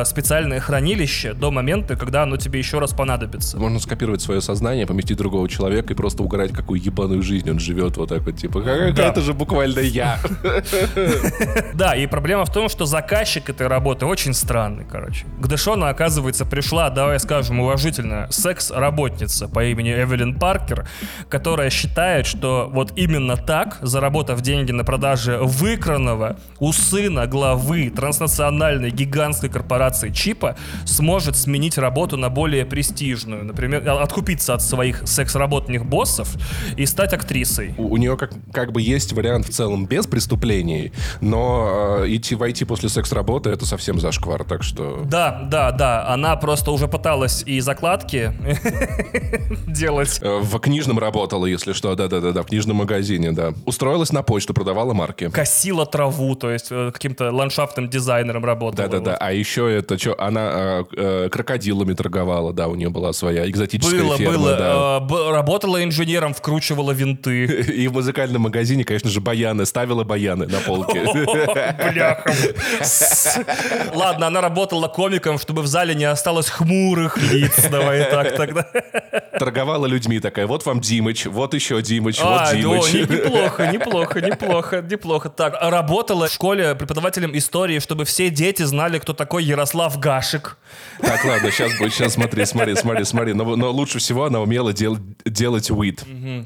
специальное 0.05 0.59
хранилище 0.59 1.33
до 1.33 1.51
момента, 1.51 1.95
когда 1.95 2.23
оно 2.23 2.37
тебе 2.37 2.59
еще 2.59 2.79
раз 2.79 2.93
понадобится. 2.93 3.57
Можно 3.57 3.79
скопировать 3.79 4.21
свое 4.21 4.41
сознание, 4.41 4.85
поместить 4.85 5.17
другого 5.17 5.47
человека 5.49 5.93
и 5.93 5.95
просто 5.95 6.23
угорать, 6.23 6.51
какую 6.51 6.81
ебаную 6.81 7.21
жизнь 7.21 7.49
он 7.49 7.59
живет 7.59 7.97
вот 7.97 8.09
так 8.09 8.23
вот, 8.23 8.37
типа, 8.37 8.61
да. 8.61 9.07
это 9.07 9.21
же 9.21 9.33
буквально 9.33 9.79
я. 9.79 10.19
Да, 11.73 11.95
и 11.95 12.07
проблема 12.07 12.45
в 12.45 12.51
том, 12.51 12.69
что 12.69 12.85
заказчик 12.85 13.49
этой 13.49 13.67
работы 13.67 14.05
очень 14.05 14.33
странный, 14.33 14.85
короче. 14.89 15.25
К 15.39 15.47
Дэшону, 15.47 15.87
оказывается, 15.87 16.45
пришла, 16.45 16.89
давай 16.89 17.19
скажем 17.19 17.59
уважительно, 17.59 18.27
секс-работница 18.29 19.47
по 19.47 19.65
имени 19.65 19.91
Эвелин 19.91 20.39
Паркер, 20.39 20.87
которая 21.29 21.69
считает, 21.69 22.25
что 22.25 22.69
вот 22.71 22.93
именно 22.95 23.37
так, 23.37 23.77
заработав 23.81 24.41
деньги 24.41 24.71
на 24.71 24.83
продаже 24.83 25.39
выкранного 25.41 26.37
у 26.59 26.71
сына 26.71 27.27
главы 27.27 27.89
транснациональной 27.89 28.91
гигантской 29.25 29.49
корпорации 29.49 30.11
Чипа, 30.11 30.55
сможет 30.85 31.35
сменить 31.35 31.77
работу 31.79 32.15
на 32.15 32.29
более 32.29 32.63
престижную. 32.63 33.43
Например, 33.43 33.87
откупиться 33.89 34.53
от 34.53 34.61
своих 34.61 35.07
секс-работных 35.07 35.85
боссов 35.85 36.35
и 36.77 36.85
стать 36.85 37.13
актрисой. 37.13 37.73
У, 37.77 37.93
у 37.93 37.97
нее 37.97 38.17
как, 38.17 38.33
как 38.53 38.71
бы 38.71 38.81
есть 38.81 39.13
вариант 39.13 39.47
в 39.47 39.49
целом 39.49 39.87
без 39.87 40.05
преступлений, 40.05 40.91
но 41.21 42.01
э, 42.03 42.15
идти 42.15 42.35
войти 42.35 42.65
после 42.65 42.89
секс-работы 42.89 43.49
это 43.49 43.65
совсем 43.65 43.99
зашквар, 43.99 44.43
так 44.43 44.61
что... 44.61 45.01
Да, 45.05 45.47
да, 45.49 45.71
да. 45.71 46.07
Она 46.07 46.35
просто 46.35 46.69
уже 46.71 46.87
пыталась 46.87 47.41
и 47.47 47.59
закладки 47.61 48.31
делать. 49.67 50.19
Э, 50.21 50.39
в 50.39 50.59
книжном 50.59 50.99
работала, 50.99 51.47
если 51.47 51.73
что, 51.73 51.95
да-да-да, 51.95 52.43
в 52.43 52.45
книжном 52.45 52.77
магазине, 52.77 53.31
да. 53.31 53.53
Устроилась 53.65 54.11
на 54.11 54.21
почту, 54.21 54.53
продавала 54.53 54.93
марки. 54.93 55.29
Косила 55.29 55.87
траву, 55.87 56.35
то 56.35 56.51
есть 56.51 56.67
э, 56.69 56.91
каким-то 56.93 57.31
ландшафтным 57.31 57.89
дизайнером 57.89 58.45
работала. 58.45 58.87
Да-да-да. 58.87 59.14
А 59.15 59.31
еще 59.31 59.71
это 59.71 59.97
что, 59.97 60.19
она 60.19 60.51
э, 60.53 60.83
э, 60.95 61.29
крокодилами 61.29 61.93
торговала, 61.93 62.53
да, 62.53 62.67
у 62.67 62.75
нее 62.75 62.89
была 62.89 63.13
своя 63.13 63.49
экзотическая 63.49 64.01
было, 64.01 64.17
ферма. 64.17 64.37
Было, 64.37 64.55
да. 64.55 65.15
э, 65.15 65.31
работала 65.31 65.83
инженером, 65.83 66.33
вкручивала 66.33 66.91
винты. 66.91 67.45
И 67.75 67.87
в 67.87 67.93
музыкальном 67.93 68.43
магазине, 68.43 68.83
конечно 68.83 69.09
же, 69.09 69.21
баяны, 69.21 69.65
ставила 69.65 70.03
баяны 70.03 70.47
на 70.47 70.59
полке. 70.59 71.03
Бляха. 71.91 72.33
Ладно, 73.93 74.27
она 74.27 74.41
работала 74.41 74.87
комиком, 74.87 75.37
чтобы 75.39 75.61
в 75.61 75.67
зале 75.67 75.95
не 75.95 76.05
осталось 76.05 76.49
хмурых 76.49 77.17
лиц. 77.17 77.67
Давай 77.69 78.09
так 78.09 78.35
тогда. 78.35 78.67
Торговала 79.39 79.85
людьми 79.85 80.19
такая, 80.19 80.47
вот 80.47 80.65
вам 80.65 80.79
Димыч, 80.79 81.25
вот 81.25 81.53
еще 81.53 81.81
Димыч, 81.81 82.19
вот 82.19 82.41
а, 82.41 82.55
Димыч. 82.55 82.93
Неплохо, 82.93 83.71
неплохо, 83.71 84.21
неплохо, 84.21 84.81
неплохо. 84.81 85.29
Так, 85.29 85.57
работала 85.61 86.27
в 86.27 86.31
школе 86.31 86.75
преподавателем 86.75 87.35
истории, 87.37 87.79
чтобы 87.79 88.05
все 88.05 88.29
дети 88.29 88.63
знали, 88.63 88.99
кто 89.05 89.13
такой 89.13 89.43
Ярослав 89.43 89.99
Гашек. 89.99 90.57
Так, 90.99 91.23
ладно, 91.25 91.51
сейчас 91.51 91.77
будет, 91.77 91.93
сейчас 91.93 92.13
смотри, 92.13 92.43
смотри, 92.45 92.75
смотри, 92.75 93.03
смотри. 93.05 93.33
Но, 93.33 93.55
но 93.55 93.71
лучше 93.71 93.99
всего 93.99 94.25
она 94.25 94.39
умела 94.39 94.73
дел, 94.73 94.97
делать 95.25 95.69
уит. 95.69 96.03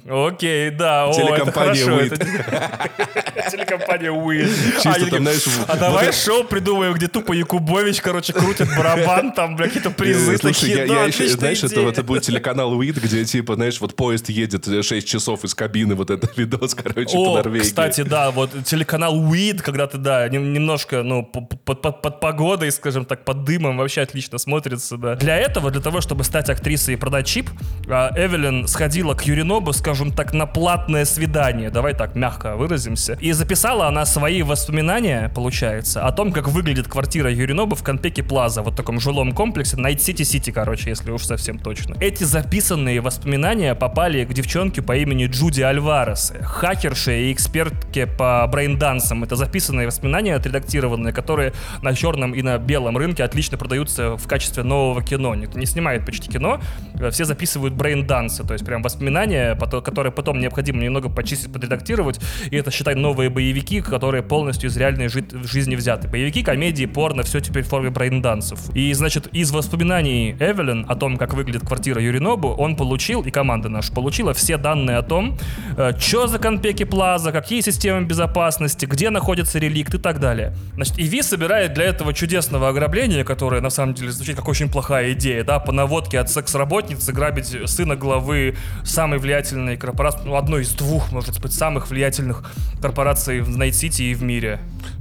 Окей, 0.10 0.70
да. 0.72 1.10
Телекомпания 1.14 1.86
уит. 1.86 2.20
Телекомпания 3.52 4.12
уит. 4.12 4.50
Чисто 4.76 5.06
а, 5.06 5.10
там, 5.10 5.22
знаешь... 5.22 5.46
А 5.68 5.78
давай 5.78 6.12
шоу 6.12 6.44
придумаем, 6.44 6.94
где 6.94 7.08
тупо 7.08 7.32
Якубович, 7.32 8.02
короче, 8.02 8.34
крутит 8.34 8.68
барабан, 8.76 9.32
там, 9.32 9.56
бля, 9.56 9.68
какие-то 9.68 9.92
призы 9.92 10.38
Слушай, 10.38 10.88
я, 10.88 11.06
еще, 11.06 11.30
знаешь, 11.30 11.64
это, 11.64 12.04
будет 12.04 12.24
телеканал 12.24 12.74
уит, 12.74 12.98
где, 13.02 13.24
типа, 13.24 13.56
знаешь, 13.56 13.80
вот 13.80 13.96
поезд 13.96 14.28
едет 14.30 14.66
6 14.66 15.08
часов 15.08 15.46
из 15.46 15.56
кабины, 15.56 15.96
вот 15.96 16.10
этот 16.10 16.38
видос, 16.38 16.76
короче, 16.76 17.16
по 17.16 17.36
Норвегии. 17.36 17.64
кстати, 17.64 18.02
да, 18.02 18.32
вот 18.32 18.52
телеканал 18.66 19.18
уит, 19.18 19.62
когда 19.62 19.88
ты, 19.88 19.98
да, 19.98 20.28
немножко, 20.28 21.04
ну, 21.04 21.24
под 21.24 22.20
погодой, 22.40 22.72
скажем 22.72 23.04
так, 23.04 23.26
под 23.26 23.44
дымом, 23.44 23.78
вообще 23.78 24.00
отлично 24.00 24.38
смотрится, 24.38 24.96
да. 24.96 25.16
Для 25.16 25.36
этого, 25.36 25.72
для 25.72 25.82
того, 25.82 26.00
чтобы 26.00 26.24
стать 26.24 26.50
актрисой 26.50 26.94
и 26.94 26.98
продать 26.98 27.28
чип, 27.28 27.50
а, 27.90 28.12
Эвелин 28.16 28.66
сходила 28.66 29.14
к 29.14 29.24
Юринобу, 29.24 29.74
скажем 29.74 30.14
так, 30.14 30.32
на 30.34 30.46
платное 30.46 31.04
свидание, 31.04 31.70
давай 31.70 31.94
так 31.94 32.16
мягко 32.16 32.56
выразимся, 32.56 33.18
и 33.20 33.34
записала 33.34 33.88
она 33.88 34.06
свои 34.06 34.42
воспоминания, 34.42 35.30
получается, 35.36 36.08
о 36.08 36.14
том, 36.14 36.32
как 36.32 36.48
выглядит 36.48 36.88
квартира 36.88 37.30
Юриноба 37.30 37.76
в 37.76 37.84
Конпеке 37.84 38.24
Плаза, 38.24 38.62
вот 38.62 38.74
в 38.74 38.78
таком 38.78 39.02
жилом 39.02 39.34
комплексе, 39.34 39.76
City, 39.76 40.54
короче, 40.54 40.92
если 40.92 41.12
уж 41.12 41.26
совсем 41.26 41.60
точно. 41.60 41.98
Эти 42.00 42.24
записанные 42.24 43.02
воспоминания 43.02 43.76
попали 43.76 44.24
к 44.24 44.32
девчонке 44.32 44.82
по 44.82 44.96
имени 44.96 45.26
Джуди 45.26 45.62
Альварес, 45.62 46.32
хакерше 46.42 47.20
и 47.20 47.34
экспертке 47.34 48.08
по 48.08 48.48
брейндансам. 48.48 49.26
Это 49.26 49.36
записанные 49.36 49.88
воспоминания, 49.88 50.36
отредактированные, 50.36 51.12
которые 51.12 51.52
на 51.82 51.94
черном 51.94 52.29
и 52.34 52.42
на 52.42 52.58
белом 52.58 52.98
рынке 52.98 53.24
отлично 53.24 53.58
продаются 53.58 54.18
в 54.18 54.28
качестве 54.28 54.64
нового 54.64 55.04
кино. 55.04 55.36
Никто 55.36 55.60
не 55.60 55.66
снимает 55.66 56.06
почти 56.06 56.30
кино, 56.30 56.62
э, 57.00 57.10
все 57.10 57.26
записывают 57.26 57.74
брейн-дансы, 57.74 58.46
то 58.46 58.54
есть 58.54 58.66
прям 58.66 58.82
воспоминания, 58.82 59.56
которые 59.56 60.12
потом 60.12 60.40
необходимо 60.40 60.82
немного 60.82 61.10
почистить, 61.10 61.52
подредактировать, 61.52 62.20
и 62.50 62.56
это, 62.56 62.72
считай, 62.72 62.96
новые 62.96 63.30
боевики, 63.30 63.82
которые 63.82 64.24
полностью 64.24 64.70
из 64.70 64.78
реальной 64.78 65.08
жи- 65.08 65.26
жизни 65.44 65.76
взяты. 65.76 66.08
Боевики, 66.08 66.44
комедии, 66.44 66.86
порно, 66.86 67.24
все 67.24 67.40
теперь 67.40 67.64
в 67.64 67.68
форме 67.68 67.90
брейн-дансов. 67.90 68.74
И, 68.76 68.94
значит, 68.94 69.28
из 69.28 69.52
воспоминаний 69.52 70.36
Эвелин 70.40 70.86
о 70.88 70.96
том, 70.96 71.18
как 71.18 71.34
выглядит 71.34 71.66
квартира 71.66 72.02
Юринобу, 72.02 72.50
он 72.50 72.76
получил, 72.76 73.22
и 73.22 73.32
команда 73.32 73.70
наша 73.70 73.92
получила 73.94 74.34
все 74.34 74.58
данные 74.58 74.98
о 74.98 75.04
том, 75.04 75.38
э, 75.78 75.94
что 76.00 76.28
за 76.28 76.40
Конпеки 76.40 76.84
Плаза, 76.84 77.32
какие 77.32 77.62
системы 77.62 78.06
безопасности, 78.06 78.86
где 78.86 79.10
находится 79.10 79.60
реликт 79.60 79.94
и 79.94 79.98
так 79.98 80.20
далее. 80.20 80.54
Значит, 80.76 81.00
Иви 81.00 81.22
собирает 81.22 81.74
для 81.74 81.86
этого 81.86 82.14
чудесного 82.20 82.68
ограбления, 82.68 83.24
которое 83.24 83.62
на 83.62 83.70
самом 83.70 83.94
деле 83.94 84.12
звучит 84.12 84.36
как 84.36 84.50
очень 84.50 84.70
плохая 84.70 85.14
идея, 85.14 85.46
да, 85.46 85.60
по 85.60 85.72
наводке 85.72 86.20
от 86.20 86.30
секс-работницы 86.30 87.14
грабить 87.14 87.56
сына 87.70 87.96
главы 87.96 88.58
самой 88.84 89.20
влиятельной 89.20 89.78
корпорации, 89.78 90.24
ну, 90.26 90.36
одной 90.36 90.64
из 90.64 90.72
двух, 90.74 91.14
может 91.14 91.40
быть, 91.42 91.54
самых 91.54 91.90
влиятельных 91.90 92.44
корпораций 92.82 93.40
в 93.40 93.58
Найт-Сити 93.58 94.02
и 94.02 94.14
в 94.14 94.22
мире. 94.22 94.60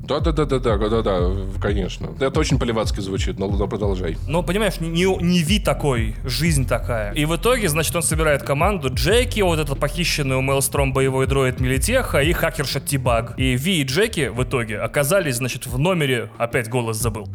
Да-да-да-да-да-да-да, 0.08 1.60
конечно. 1.60 2.08
Это 2.18 2.40
очень 2.40 2.58
по-левацки 2.58 3.00
звучит, 3.00 3.38
но, 3.38 3.48
но 3.48 3.68
продолжай. 3.68 4.16
Ну, 4.26 4.42
понимаешь, 4.42 4.80
не, 4.80 5.04
не 5.04 5.40
Ви 5.40 5.58
такой, 5.58 6.16
жизнь 6.24 6.66
такая. 6.66 7.12
И 7.12 7.26
в 7.26 7.36
итоге, 7.36 7.68
значит, 7.68 7.94
он 7.94 8.02
собирает 8.02 8.42
команду 8.42 8.88
Джеки, 8.92 9.40
вот 9.40 9.58
этот 9.58 9.78
похищенный 9.78 10.36
у 10.36 10.40
Мелстром 10.40 10.94
боевой 10.94 11.26
дроид 11.26 11.60
Милитеха 11.60 12.20
и 12.20 12.32
хакерша 12.32 12.80
T-Bug. 12.80 13.34
И 13.36 13.54
Ви 13.54 13.82
и 13.82 13.84
Джеки 13.84 14.28
в 14.28 14.42
итоге 14.42 14.80
оказались, 14.80 15.36
значит, 15.36 15.66
в 15.66 15.78
номере, 15.78 16.30
опять 16.38 16.70
голос 16.70 16.96
забыл, 16.96 17.28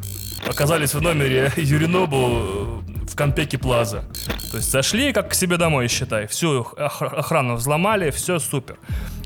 оказались 0.48 0.96
в 0.96 1.01
номере 1.01 1.51
Юринобу 1.56 2.82
в 3.08 3.15
Конпеке 3.15 3.60
Плаза. 3.60 4.03
То 4.50 4.58
есть 4.58 4.72
зашли 4.72 5.13
как 5.13 5.30
к 5.30 5.34
себе 5.36 5.58
домой, 5.58 5.88
считай. 5.88 6.25
Всю 6.25 6.65
охрану 6.75 7.56
взломали, 7.56 8.10
все 8.10 8.39
супер. 8.39 8.77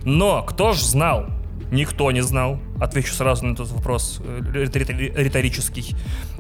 Но 0.04 0.44
кто 0.44 0.74
ж 0.74 0.80
знал, 0.80 1.28
Никто 1.72 2.12
не 2.12 2.22
знал. 2.22 2.60
Отвечу 2.80 3.14
сразу 3.14 3.46
на 3.46 3.54
этот 3.54 3.70
вопрос 3.72 4.22
э, 4.24 4.42
риторический. 4.54 5.96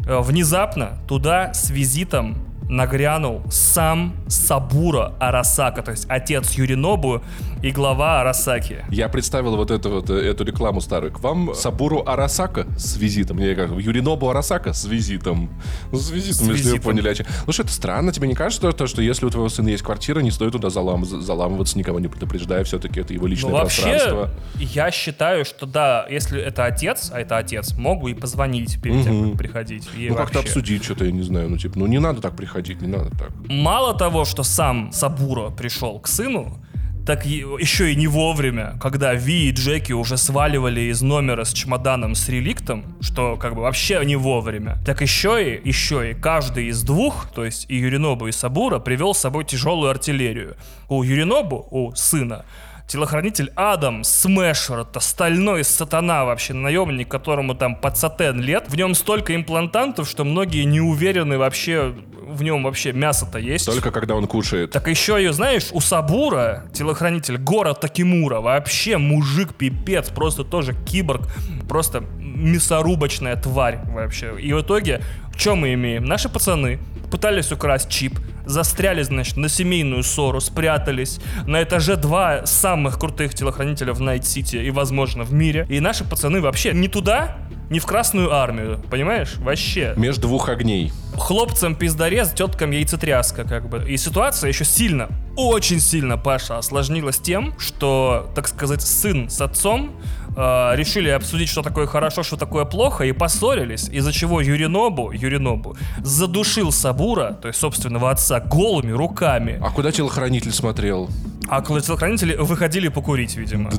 Э, 0.05 0.19
внезапно 0.21 0.99
туда 1.07 1.53
с 1.53 1.69
визитом 1.69 2.47
нагрянул 2.69 3.43
сам 3.49 4.15
Сабура 4.27 5.13
Арасака, 5.19 5.81
то 5.81 5.91
есть 5.91 6.05
отец 6.09 6.53
Юринобу 6.53 7.21
и 7.61 7.71
глава 7.71 8.21
Арасаки. 8.21 8.85
Я 8.89 9.09
представил 9.09 9.55
вот 9.55 9.71
эту 9.71 9.89
вот 9.89 10.09
э, 10.09 10.13
эту 10.13 10.43
рекламу 10.43 10.81
старую. 10.81 11.11
К 11.11 11.19
вам 11.19 11.55
Сабуру 11.55 12.03
Арасака 12.05 12.67
с 12.77 12.97
визитом. 12.97 13.39
Я 13.39 13.55
как 13.55 13.71
Юринобу 13.71 14.29
Арасака 14.29 14.73
с 14.73 14.85
визитом. 14.85 15.49
Ну, 15.91 15.97
с 15.97 16.11
визитом, 16.11 16.45
с 16.45 16.49
если 16.49 16.53
визитом. 16.53 16.77
вы 16.77 16.83
поняли. 16.83 17.25
Слушай, 17.45 17.61
это 17.61 17.71
странно, 17.71 18.11
тебе 18.11 18.27
не 18.27 18.35
кажется, 18.35 18.71
то, 18.71 18.87
что 18.87 19.01
если 19.01 19.25
у 19.25 19.29
твоего 19.29 19.49
сына 19.49 19.69
есть 19.69 19.83
квартира, 19.83 20.19
не 20.19 20.31
стоит 20.31 20.51
туда 20.51 20.69
залам, 20.69 21.05
заламываться, 21.05 21.77
никого 21.77 21.99
не 21.99 22.07
предупреждая, 22.07 22.63
все-таки 22.63 22.99
это 22.99 23.13
его 23.13 23.27
личное 23.27 23.51
ну, 23.51 23.57
вообще, 23.57 23.81
пространство. 23.81 24.29
я 24.55 24.91
считаю, 24.91 25.45
что 25.45 25.65
да, 25.65 26.05
если 26.09 26.39
это 26.41 26.65
отец, 26.65 27.11
а 27.13 27.19
это 27.19 27.37
отец, 27.37 27.75
могу 27.77 28.07
и 28.07 28.13
позвонить 28.13 28.81
перед 28.81 28.97
угу. 28.97 29.03
тем, 29.03 29.29
как 29.29 29.37
приходить. 29.37 29.89
И 29.97 30.09
ну, 30.09 30.15
как-то 30.15 30.39
обсудить 30.39 30.83
что-то, 30.83 31.05
я 31.05 31.11
не 31.11 31.23
знаю. 31.23 31.49
Ну, 31.49 31.57
типа, 31.57 31.79
ну 31.79 31.87
не 31.87 31.99
надо 31.99 32.21
так 32.21 32.35
приходить, 32.35 32.81
не 32.81 32.87
надо 32.87 33.09
так. 33.11 33.31
Мало 33.47 33.97
того, 33.97 34.25
что 34.25 34.43
сам 34.43 34.91
Сабуро 34.91 35.49
пришел 35.49 35.99
к 35.99 36.07
сыну, 36.07 36.59
так 37.07 37.25
еще 37.25 37.93
и 37.93 37.95
не 37.95 38.07
вовремя, 38.07 38.77
когда 38.81 39.13
Ви 39.13 39.47
и 39.47 39.51
Джеки 39.51 39.93
уже 39.93 40.17
сваливали 40.17 40.81
из 40.81 41.01
номера 41.01 41.45
с 41.45 41.53
чемоданом 41.53 42.15
с 42.15 42.27
реликтом, 42.27 42.83
что 42.99 43.37
как 43.37 43.55
бы 43.55 43.61
вообще 43.61 44.01
не 44.03 44.17
вовремя, 44.17 44.77
так 44.85 45.01
еще 45.01 45.55
и, 45.55 45.69
еще 45.69 46.11
и 46.11 46.13
каждый 46.13 46.65
из 46.67 46.83
двух, 46.83 47.31
то 47.33 47.45
есть 47.45 47.65
и 47.69 47.77
Юринобу, 47.77 48.27
и 48.27 48.33
Сабура, 48.33 48.79
привел 48.79 49.13
с 49.13 49.19
собой 49.19 49.45
тяжелую 49.45 49.89
артиллерию. 49.89 50.57
У 50.89 51.01
Юринобу, 51.01 51.65
у 51.71 51.95
сына, 51.95 52.43
телохранитель 52.87 53.51
Адам, 53.55 54.03
Смешер, 54.03 54.79
это 54.79 54.99
стальной 54.99 55.63
сатана 55.63 56.25
вообще, 56.25 56.53
наемник, 56.53 57.07
которому 57.07 57.53
там 57.55 57.75
под 57.75 57.97
сатен 57.97 58.41
лет. 58.41 58.65
В 58.67 58.75
нем 58.75 58.95
столько 58.95 59.35
имплантантов, 59.35 60.09
что 60.09 60.23
многие 60.23 60.63
не 60.63 60.81
уверены 60.81 61.37
вообще, 61.37 61.93
в 62.37 62.43
нем 62.43 62.63
вообще 62.63 62.93
мясо-то 62.93 63.39
есть. 63.39 63.65
Только 63.65 63.91
когда 63.91 64.15
он 64.15 64.27
кушает. 64.27 64.71
Так 64.71 64.87
еще 64.87 65.21
и, 65.23 65.27
знаешь, 65.29 65.69
у 65.71 65.81
Сабура, 65.81 66.63
телохранитель 66.73 67.37
Гора 67.37 67.73
Такимура, 67.73 68.39
вообще 68.39 68.97
мужик 68.97 69.53
пипец, 69.53 70.09
просто 70.09 70.43
тоже 70.43 70.73
киборг, 70.73 71.27
просто 71.67 72.03
мясорубочная 72.19 73.35
тварь 73.35 73.79
вообще. 73.87 74.35
И 74.39 74.53
в 74.53 74.61
итоге, 74.61 75.01
что 75.35 75.55
мы 75.55 75.73
имеем? 75.73 76.05
Наши 76.05 76.29
пацаны 76.29 76.79
пытались 77.11 77.51
украсть 77.51 77.89
чип, 77.89 78.19
застряли, 78.47 79.03
значит, 79.03 79.37
на 79.37 79.49
семейную 79.49 80.03
ссору, 80.03 80.39
спрятались. 80.41 81.19
На 81.45 81.61
этаже 81.63 81.95
два 81.95 82.45
самых 82.45 82.97
крутых 82.99 83.33
телохранителя 83.33 83.93
в 83.93 84.01
Найт-Сити 84.01 84.57
и, 84.57 84.71
возможно, 84.71 85.23
в 85.23 85.33
мире. 85.33 85.65
И 85.69 85.79
наши 85.79 86.03
пацаны 86.03 86.41
вообще 86.41 86.73
не 86.73 86.87
туда, 86.87 87.37
не 87.69 87.79
в 87.79 87.85
Красную 87.85 88.33
Армию, 88.33 88.81
понимаешь? 88.89 89.35
Вообще. 89.37 89.93
Между 89.97 90.23
двух 90.23 90.49
огней. 90.49 90.91
Хлопцам 91.15 91.75
пиздорез, 91.75 92.31
теткам 92.31 92.71
яйцетряска, 92.71 93.43
как 93.43 93.69
бы. 93.69 93.83
И 93.87 93.97
ситуация 93.97 94.47
еще 94.47 94.63
сильно, 94.63 95.09
очень 95.35 95.79
сильно, 95.79 96.17
Паша, 96.17 96.57
осложнилась 96.57 97.19
тем, 97.19 97.57
что, 97.59 98.31
так 98.35 98.47
сказать, 98.47 98.81
сын 98.81 99.29
с 99.29 99.41
отцом 99.41 99.91
э, 100.37 100.75
решили 100.75 101.09
обсудить, 101.09 101.49
что 101.49 101.61
такое 101.61 101.87
хорошо, 101.87 102.23
что 102.23 102.37
такое 102.37 102.65
плохо, 102.65 103.03
и 103.03 103.11
поссорились, 103.11 103.89
из-за 103.89 104.13
чего 104.13 104.41
Юринобу, 104.41 105.11
Юринобу 105.11 105.75
задушил 106.03 106.71
Сабура, 106.71 107.37
то 107.41 107.47
есть 107.47 107.59
собственного 107.59 108.11
отца, 108.11 108.39
голыми 108.39 108.91
руками. 108.91 109.59
А 109.61 109.71
куда 109.71 109.91
телохранитель 109.91 110.51
смотрел? 110.53 111.09
А 111.49 111.61
телохранители 111.61 112.35
выходили 112.35 112.87
покурить, 112.89 113.35
видимо. 113.35 113.71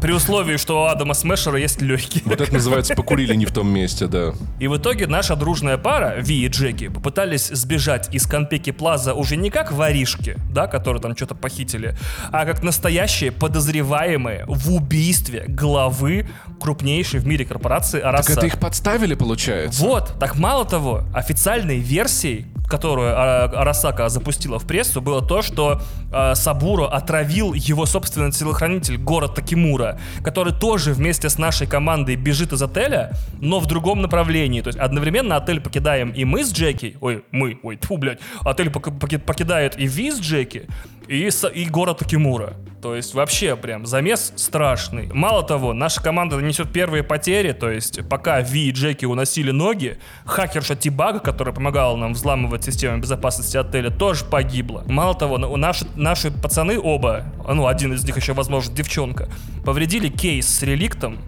При 0.00 0.12
условии, 0.12 0.56
что 0.56 0.82
у 0.82 0.86
Адама 0.86 1.14
Смешера 1.14 1.58
есть 1.58 1.80
легкие. 1.80 2.24
Вот 2.24 2.40
это 2.40 2.52
называется 2.52 2.94
покурили 2.94 3.34
не 3.34 3.46
в 3.46 3.52
том 3.52 3.68
месте, 3.68 4.06
да. 4.06 4.32
И 4.58 4.66
в 4.66 4.76
итоге 4.76 5.06
наша 5.06 5.36
дружная 5.36 5.78
пара, 5.78 6.16
Ви 6.18 6.44
и 6.44 6.48
Джеки, 6.48 6.88
попытались 6.88 7.48
сбежать 7.48 8.12
из 8.12 8.26
Конпеки 8.26 8.72
Плаза 8.72 9.14
уже 9.14 9.36
не 9.36 9.50
как 9.50 9.70
воришки, 9.70 10.36
да, 10.50 10.66
которые 10.66 11.00
там 11.00 11.16
что-то 11.16 11.34
похитили, 11.34 11.96
а 12.32 12.44
как 12.44 12.62
настоящие 12.62 13.30
подозреваемые 13.30 14.44
в 14.48 14.72
убийстве 14.72 15.44
главы 15.46 16.28
крупнейшей 16.60 17.20
в 17.20 17.26
мире 17.26 17.44
корпорации 17.44 18.00
Араса. 18.00 18.28
Так 18.28 18.38
это 18.38 18.46
их 18.46 18.58
подставили, 18.58 19.14
получается? 19.14 19.80
Вот. 19.82 20.14
Так 20.18 20.36
мало 20.36 20.64
того, 20.64 21.04
официальной 21.14 21.78
версией 21.78 22.46
которую 22.72 23.12
а, 23.14 23.44
Арасака 23.44 24.08
запустила 24.08 24.58
в 24.58 24.66
прессу, 24.66 25.02
было 25.02 25.20
то, 25.20 25.42
что 25.42 25.82
э, 26.10 26.34
Сабуро 26.34 26.86
отравил 26.86 27.52
его 27.52 27.84
собственный 27.84 28.32
телохранитель 28.32 28.96
город 28.96 29.34
Такимура, 29.34 30.00
который 30.24 30.54
тоже 30.54 30.94
вместе 30.94 31.28
с 31.28 31.36
нашей 31.36 31.66
командой 31.66 32.16
бежит 32.16 32.54
из 32.54 32.62
отеля, 32.62 33.12
но 33.40 33.60
в 33.60 33.66
другом 33.66 34.00
направлении. 34.00 34.62
То 34.62 34.68
есть 34.68 34.78
одновременно 34.78 35.36
отель 35.36 35.60
покидаем 35.60 36.12
и 36.12 36.24
мы 36.24 36.44
с 36.44 36.52
Джеки, 36.52 36.96
ой, 37.02 37.24
мы, 37.30 37.58
ой, 37.62 37.76
тьфу, 37.76 37.98
блядь, 37.98 38.20
отель 38.40 38.70
покидает 38.70 39.78
и 39.78 39.86
Ви 39.86 40.10
с 40.10 40.18
Джеки, 40.18 40.66
и, 41.08 41.28
и 41.54 41.64
город 41.66 41.98
Такимура. 41.98 42.54
То 42.82 42.96
есть 42.96 43.14
вообще 43.14 43.54
прям 43.54 43.86
замес 43.86 44.32
страшный. 44.34 45.08
Мало 45.12 45.44
того, 45.44 45.72
наша 45.72 46.02
команда 46.02 46.36
несет 46.38 46.72
первые 46.72 47.04
потери, 47.04 47.52
то 47.52 47.70
есть 47.70 48.00
пока 48.08 48.40
Ви 48.40 48.68
и 48.68 48.72
Джеки 48.72 49.04
уносили 49.04 49.52
ноги, 49.52 49.98
хакерша 50.24 50.74
Тибага, 50.74 51.20
которая 51.20 51.54
помогала 51.54 51.96
нам 51.96 52.14
взламывать 52.14 52.64
систему 52.64 52.98
безопасности 53.00 53.56
отеля, 53.56 53.90
тоже 53.90 54.24
погибла. 54.24 54.82
Мало 54.88 55.14
того, 55.14 55.38
наши, 55.38 55.86
наши 55.94 56.32
пацаны 56.32 56.76
оба, 56.76 57.26
ну 57.48 57.68
один 57.68 57.92
из 57.92 58.04
них 58.04 58.16
еще, 58.16 58.32
возможно, 58.32 58.74
девчонка, 58.74 59.28
повредили 59.64 60.08
кейс 60.08 60.48
с 60.48 60.62
реликтом, 60.64 61.18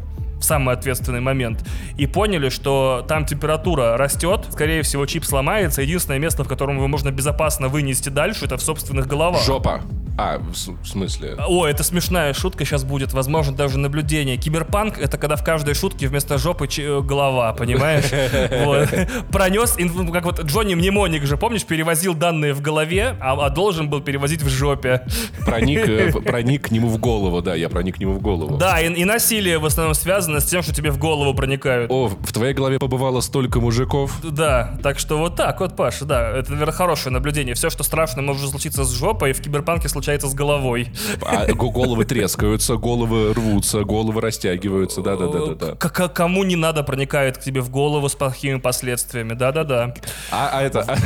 самый 0.45 0.75
ответственный 0.75 1.21
момент 1.21 1.65
и 1.97 2.07
поняли, 2.07 2.49
что 2.49 3.05
там 3.09 3.27
температура 3.27 3.97
растет, 3.97 4.47
скорее 4.53 4.83
всего 4.83 5.07
чип 5.07 5.25
сломается, 5.25 5.83
единственное 5.83 6.19
место, 6.19 6.45
в 6.45 6.49
котором 6.49 6.77
его 6.77 6.89
можно 6.89 7.11
безопасно 7.11 7.69
вынести 7.69 8.09
дальше, 8.09 8.45
это 8.45 8.57
в 8.57 8.63
собственных 8.63 9.07
головах. 9.07 9.43
Жопа. 9.45 9.83
А, 10.17 10.39
в, 10.39 10.87
смысле? 10.87 11.35
О, 11.45 11.67
это 11.67 11.83
смешная 11.83 12.35
шутка 12.35 12.65
сейчас 12.65 12.85
будет, 12.85 13.13
возможно, 13.13 13.53
даже 13.53 13.79
наблюдение. 13.79 14.37
Киберпанк— 14.37 14.99
это 15.01 15.19
когда 15.19 15.35
в 15.35 15.43
каждой 15.43 15.75
шутке 15.75 16.07
вместо 16.07 16.39
жопы 16.39 16.69
э, 16.79 17.01
голова, 17.01 17.53
понимаешь? 17.53 18.05
Пронес, 19.33 19.77
как 20.13 20.25
вот 20.25 20.41
Джонни 20.45 20.77
Мнемоник 20.77 21.25
же, 21.25 21.37
помнишь, 21.37 21.65
перевозил 21.65 22.15
данные 22.15 22.53
в 22.55 22.61
голове, 22.61 23.17
а, 23.21 23.33
а 23.45 23.51
должен 23.51 23.91
был 23.91 24.01
перевозить 24.03 24.43
в 24.43 24.49
жопе. 24.49 25.05
Проник, 25.45 25.89
э, 25.89 26.13
проник 26.13 26.69
к 26.69 26.71
нему 26.71 26.89
в 26.89 26.99
голову, 26.99 27.43
да, 27.43 27.57
я 27.57 27.69
проник 27.69 27.97
к 27.97 27.99
нему 27.99 28.13
в 28.13 28.21
голову. 28.21 28.57
Да, 28.57 28.81
и 28.81 29.05
насилие 29.05 29.59
в 29.59 29.67
основном 29.67 29.95
связано 29.95 30.34
с 30.41 30.47
тем, 30.47 30.63
что 30.63 30.75
тебе 30.75 30.91
в 30.91 30.99
голову 30.99 31.35
проникают. 31.35 31.91
О, 31.91 32.09
в 32.09 32.33
твоей 32.33 32.55
голове 32.55 32.79
побывало 32.79 33.21
столько 33.21 33.61
мужиков. 33.61 34.19
Да, 34.23 34.79
так 34.83 34.99
что 34.99 35.19
вот 35.19 35.37
так 35.37 35.61
вот, 35.61 35.77
Паша, 35.77 36.05
да, 36.05 36.31
это, 36.31 36.53
наверное, 36.53 36.73
хорошее 36.73 37.13
наблюдение. 37.13 37.55
Все, 37.55 37.71
что 37.71 37.83
страшно 37.83 38.23
может 38.23 38.51
случиться 38.51 38.85
с 38.85 38.93
жопой, 38.93 39.33
в 39.33 39.41
Киберпанке 39.41 39.89
случается 39.89 40.05
случается 40.05 40.29
с 40.29 40.35
головой. 40.35 40.89
А 41.23 41.47
головы 41.53 42.05
трескаются, 42.05 42.77
головы 42.77 43.33
рвутся, 43.33 43.85
головы 43.85 44.21
растягиваются, 44.21 45.01
да-да-да. 45.01 45.55
да. 45.55 46.09
Кому 46.09 46.45
не 46.45 46.57
надо 46.57 46.83
проникает 46.83 47.39
к 47.39 47.41
тебе 47.41 47.61
в 47.61 47.71
голову 47.71 48.09
с 48.09 48.15
плохими 48.15 48.59
последствиями, 48.59 49.35
да-да-да. 49.35 49.95
А, 50.31 50.51
а 50.53 50.63
это, 50.63 50.81
а, 50.83 50.97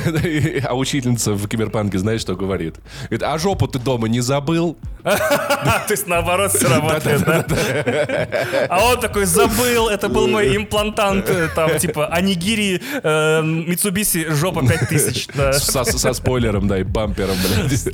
а 0.69 0.75
учительница 0.75 1.33
в 1.35 1.49
Киберпанке, 1.49 1.99
знаешь, 1.99 2.21
что 2.21 2.35
говорит? 2.35 2.77
Говорит, 3.05 3.23
а 3.23 3.39
жопу 3.39 3.69
ты 3.69 3.79
дома 3.79 4.09
не 4.09 4.21
забыл? 4.21 4.77
То 5.87 5.91
есть 5.91 6.07
наоборот 6.07 6.53
все 6.53 6.69
работает, 6.69 7.25
да? 7.25 7.45
А 8.69 8.85
он 8.85 9.01
такой, 9.01 9.27
забыл, 9.27 9.89
это 9.89 10.09
был 10.09 10.29
мой 10.29 10.57
имплантант, 10.57 11.29
э, 11.29 11.49
там, 11.55 11.79
типа, 11.79 12.07
Анигири 12.07 12.81
э, 13.03 13.43
Митсубиси 13.43 14.29
жопа 14.31 14.63
5000. 14.67 15.29
Со 15.53 16.13
спойлером, 16.13 16.69
да, 16.69 16.79
и 16.79 16.83
бампером, 16.83 17.37
блядь. 17.37 17.89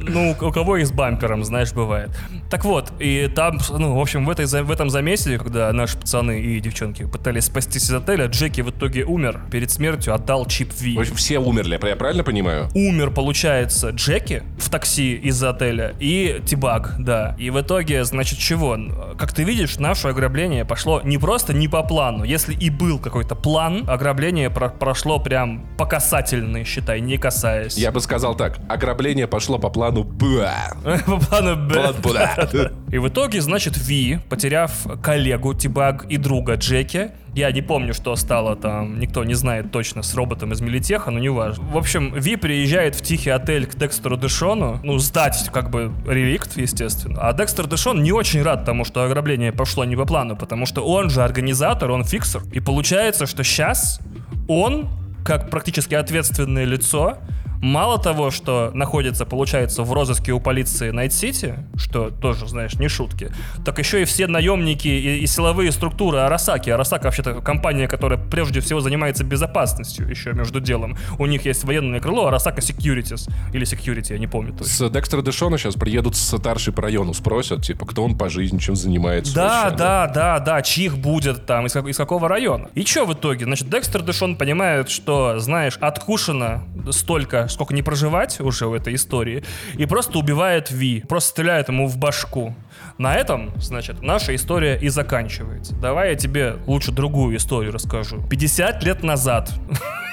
Ну, 0.00 0.36
у 0.40 0.52
кого 0.52 0.76
и 0.76 0.84
с 0.84 0.92
бампером, 0.92 1.44
знаешь, 1.44 1.72
бывает. 1.72 2.10
Так 2.50 2.64
вот, 2.64 2.92
и 2.98 3.30
там, 3.34 3.58
ну, 3.70 3.94
в 3.94 4.00
общем, 4.00 4.24
в, 4.24 4.30
этой, 4.30 4.46
в 4.46 4.70
этом 4.70 4.90
замесе, 4.90 5.38
когда 5.38 5.72
наши 5.72 5.98
пацаны 5.98 6.40
и 6.40 6.60
девчонки 6.60 7.04
пытались 7.04 7.44
спастись 7.44 7.84
из 7.84 7.92
отеля, 7.92 8.26
Джеки 8.26 8.60
в 8.60 8.70
итоге 8.70 9.04
умер. 9.04 9.40
Перед 9.50 9.70
смертью 9.70 10.14
отдал 10.14 10.46
чип 10.46 10.72
Ви. 10.78 10.96
В 10.96 11.00
общем, 11.00 11.14
все 11.14 11.38
умерли, 11.38 11.78
я 11.82 11.96
правильно 11.96 12.24
понимаю? 12.24 12.68
Умер, 12.74 13.10
получается, 13.10 13.90
Джеки 13.90 14.42
в 14.58 14.70
такси 14.70 15.14
из 15.14 15.42
отеля 15.42 15.94
и 16.00 16.37
Тибак, 16.40 16.94
да. 16.98 17.34
И 17.38 17.50
в 17.50 17.60
итоге, 17.60 18.04
значит, 18.04 18.38
чего? 18.38 18.76
Как 19.18 19.32
ты 19.32 19.44
видишь, 19.44 19.78
наше 19.78 20.08
ограбление 20.08 20.64
пошло 20.64 21.00
не 21.02 21.18
просто 21.18 21.52
не 21.52 21.68
по 21.68 21.82
плану. 21.82 22.24
Если 22.24 22.54
и 22.54 22.70
был 22.70 22.98
какой-то 22.98 23.34
план, 23.34 23.84
ограбление 23.88 24.50
про 24.50 24.68
прошло 24.68 25.18
прям 25.18 25.66
по 25.76 25.86
касательной, 25.86 26.64
считай, 26.64 27.00
не 27.00 27.18
касаясь. 27.18 27.76
Я 27.76 27.92
бы 27.92 28.00
сказал 28.00 28.34
так, 28.34 28.58
ограбление 28.68 29.26
пошло 29.26 29.58
по 29.58 29.70
плану 29.70 30.04
По 31.06 31.16
плану 31.18 31.56
Б. 31.56 31.94
И 32.92 32.98
в 32.98 33.08
итоге, 33.08 33.40
значит, 33.40 33.76
Ви, 33.76 34.18
потеряв 34.28 34.72
коллегу 35.02 35.54
Тибаг 35.54 36.06
и 36.08 36.16
друга 36.16 36.54
Джеки, 36.54 37.12
я 37.34 37.52
не 37.52 37.62
помню, 37.62 37.94
что 37.94 38.16
стало 38.16 38.56
там, 38.56 38.98
никто 38.98 39.24
не 39.24 39.34
знает 39.34 39.70
точно 39.70 40.02
с 40.02 40.14
роботом 40.14 40.52
из 40.52 40.60
Милитеха, 40.60 41.10
но 41.10 41.18
не 41.18 41.28
важно. 41.28 41.64
В 41.68 41.76
общем, 41.76 42.12
Ви 42.14 42.36
приезжает 42.36 42.94
в 42.94 43.02
тихий 43.02 43.30
отель 43.30 43.66
к 43.66 43.74
Декстеру 43.76 44.16
Дэшону, 44.16 44.80
ну, 44.82 44.98
сдать 44.98 45.50
как 45.52 45.70
бы 45.70 45.92
реликт, 46.06 46.56
естественно. 46.56 47.20
А 47.20 47.32
Декстер 47.32 47.66
Дэшон 47.66 48.02
не 48.02 48.12
очень 48.12 48.42
рад 48.42 48.64
тому, 48.64 48.84
что 48.84 49.04
ограбление 49.04 49.52
пошло 49.52 49.84
не 49.84 49.96
по 49.96 50.04
плану, 50.04 50.36
потому 50.36 50.66
что 50.66 50.84
он 50.84 51.10
же 51.10 51.22
организатор, 51.22 51.90
он 51.90 52.04
фиксер. 52.04 52.42
И 52.52 52.60
получается, 52.60 53.26
что 53.26 53.44
сейчас 53.44 54.00
он, 54.48 54.88
как 55.24 55.50
практически 55.50 55.94
ответственное 55.94 56.64
лицо, 56.64 57.18
мало 57.62 57.98
того, 57.98 58.30
что 58.30 58.70
находится, 58.74 59.24
получается, 59.24 59.82
в 59.82 59.92
розыске 59.92 60.32
у 60.32 60.40
полиции 60.40 60.90
Найт-Сити, 60.90 61.54
что 61.76 62.10
тоже, 62.10 62.48
знаешь, 62.48 62.74
не 62.74 62.88
шутки, 62.88 63.30
так 63.64 63.78
еще 63.78 64.02
и 64.02 64.04
все 64.04 64.26
наемники 64.26 64.88
и, 64.88 65.18
и 65.18 65.26
силовые 65.26 65.72
структуры 65.72 66.18
Арасаки. 66.18 66.70
Арасака 66.70 67.04
вообще-то 67.04 67.34
компания, 67.40 67.88
которая 67.88 68.18
прежде 68.18 68.60
всего 68.60 68.80
занимается 68.80 69.24
безопасностью 69.24 70.08
еще 70.08 70.32
между 70.32 70.60
делом. 70.60 70.96
У 71.18 71.26
них 71.26 71.44
есть 71.46 71.64
военное 71.64 72.00
крыло 72.00 72.26
Arasaka 72.26 72.60
Securities. 72.60 73.30
Или 73.52 73.66
Security, 73.66 74.12
я 74.12 74.18
не 74.18 74.26
помню 74.26 74.52
точно. 74.52 74.66
С 74.66 74.90
Декстера 74.90 75.22
Дэшона 75.22 75.58
сейчас 75.58 75.74
приедут 75.74 76.16
с 76.16 76.36
старшей 76.36 76.72
по 76.72 76.82
району, 76.82 77.14
спросят, 77.14 77.62
типа, 77.62 77.86
кто 77.86 78.04
он 78.04 78.16
по 78.16 78.28
жизни, 78.28 78.58
чем 78.58 78.76
занимается. 78.76 79.34
Да, 79.34 79.64
вообще, 79.64 79.78
да, 79.78 80.06
да, 80.06 80.38
да, 80.38 80.62
чьих 80.62 80.98
будет 80.98 81.46
там, 81.46 81.66
из, 81.66 81.76
из 81.76 81.96
какого 81.96 82.28
района. 82.28 82.68
И 82.74 82.84
что 82.84 83.04
в 83.04 83.12
итоге? 83.14 83.44
Значит, 83.44 83.68
Декстер 83.68 84.02
Дэшон 84.02 84.36
понимает, 84.36 84.90
что, 84.90 85.38
знаешь, 85.38 85.76
откушено 85.80 86.64
столько, 86.90 87.47
сколько 87.48 87.74
не 87.74 87.82
прожевать 87.82 88.40
уже 88.40 88.66
в 88.66 88.72
этой 88.72 88.94
истории, 88.94 89.44
и 89.74 89.86
просто 89.86 90.18
убивает 90.18 90.70
Ви, 90.70 91.04
просто 91.08 91.30
стреляет 91.30 91.68
ему 91.68 91.86
в 91.86 91.96
башку. 91.98 92.54
На 92.98 93.14
этом, 93.14 93.52
значит, 93.60 94.02
наша 94.02 94.34
история 94.34 94.78
и 94.78 94.88
заканчивается. 94.88 95.74
Давай 95.76 96.10
я 96.10 96.14
тебе 96.16 96.56
лучше 96.66 96.92
другую 96.92 97.36
историю 97.36 97.72
расскажу. 97.72 98.22
50 98.28 98.82
лет 98.82 99.02
назад 99.02 99.52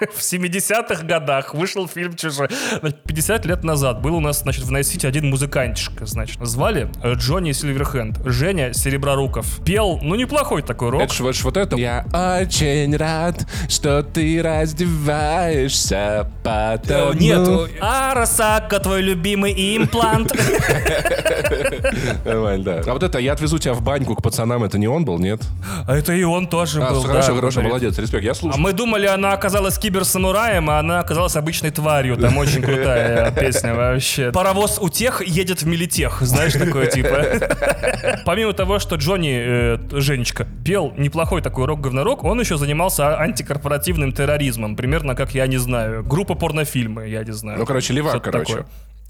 в 0.14 0.20
70-х 0.20 1.02
годах 1.04 1.54
вышел 1.54 1.88
фильм 1.88 2.14
«Чужой». 2.16 2.48
Значит, 2.80 3.02
50 3.04 3.46
лет 3.46 3.64
назад 3.64 4.00
был 4.02 4.14
у 4.16 4.20
нас, 4.20 4.40
значит, 4.40 4.64
в 4.64 4.70
Найт-Сити 4.70 5.06
один 5.06 5.30
музыкантишка, 5.30 6.06
значит. 6.06 6.38
Звали 6.46 6.88
э, 7.02 7.14
Джонни 7.14 7.52
Сильверхенд. 7.52 8.18
Женя 8.24 8.72
Сереброруков. 8.72 9.60
Пел, 9.64 9.98
ну, 10.02 10.14
неплохой 10.14 10.62
такой 10.62 10.90
рок. 10.90 11.02
Это 11.02 11.32
ж, 11.32 11.42
вот 11.44 11.56
это. 11.56 11.76
Я 11.76 12.04
очень 12.42 12.96
рад, 12.96 13.46
что 13.68 14.02
ты 14.02 14.42
раздеваешься, 14.42 15.96
Э, 16.06 16.24
потому... 16.78 17.12
Нет, 17.14 17.70
Арасака, 17.80 18.78
твой 18.80 19.02
любимый 19.02 19.52
имплант. 19.76 20.32
Нормально, 22.24 22.64
да. 22.64 22.82
А 22.86 22.92
вот 22.92 23.02
это 23.02 23.18
«Я 23.18 23.32
отвезу 23.32 23.58
тебя 23.58 23.74
в 23.74 23.82
баньку 23.82 24.14
к 24.14 24.22
пацанам» 24.22 24.64
это 24.64 24.78
не 24.78 24.88
он 24.88 25.04
был, 25.04 25.18
нет? 25.18 25.42
А 25.86 25.96
это 25.96 26.12
и 26.12 26.22
он 26.22 26.46
тоже 26.48 26.82
А, 26.82 26.90
был. 26.90 27.02
хорошо, 27.02 27.34
хорошо, 27.34 27.62
молодец, 27.62 27.98
респект. 27.98 28.24
Я 28.24 28.32
А 28.32 28.34
слушаю. 28.34 28.60
мы 28.60 28.72
думали, 28.72 29.06
она 29.06 29.32
оказалась 29.32 29.78
киберсамураем, 29.86 30.68
а 30.68 30.80
она 30.80 30.98
оказалась 30.98 31.36
обычной 31.36 31.70
тварью. 31.70 32.16
Там 32.16 32.36
очень 32.38 32.60
крутая 32.60 33.30
песня 33.30 33.74
вообще. 33.74 34.32
Паровоз 34.32 34.78
у 34.80 34.88
тех 34.88 35.26
едет 35.26 35.62
в 35.62 35.66
милитех, 35.66 36.18
знаешь, 36.22 36.54
такое 36.54 36.86
типа. 36.86 38.20
Помимо 38.26 38.52
того, 38.52 38.80
что 38.80 38.96
Джонни, 38.96 39.38
э, 39.40 39.78
Женечка, 39.92 40.46
пел 40.64 40.92
неплохой 40.96 41.40
такой 41.40 41.66
рок-говнорок, 41.66 42.24
он 42.24 42.40
еще 42.40 42.56
занимался 42.56 43.16
антикорпоративным 43.18 44.12
терроризмом. 44.12 44.74
Примерно 44.74 45.14
как, 45.14 45.34
я 45.34 45.46
не 45.46 45.58
знаю, 45.58 46.02
группа 46.02 46.34
порнофильмы, 46.34 47.08
я 47.08 47.22
не 47.22 47.32
знаю. 47.32 47.58
Ну, 47.58 47.66
короче, 47.66 47.92
левак, 47.92 48.22
короче. 48.22 48.46
такое. 48.46 48.66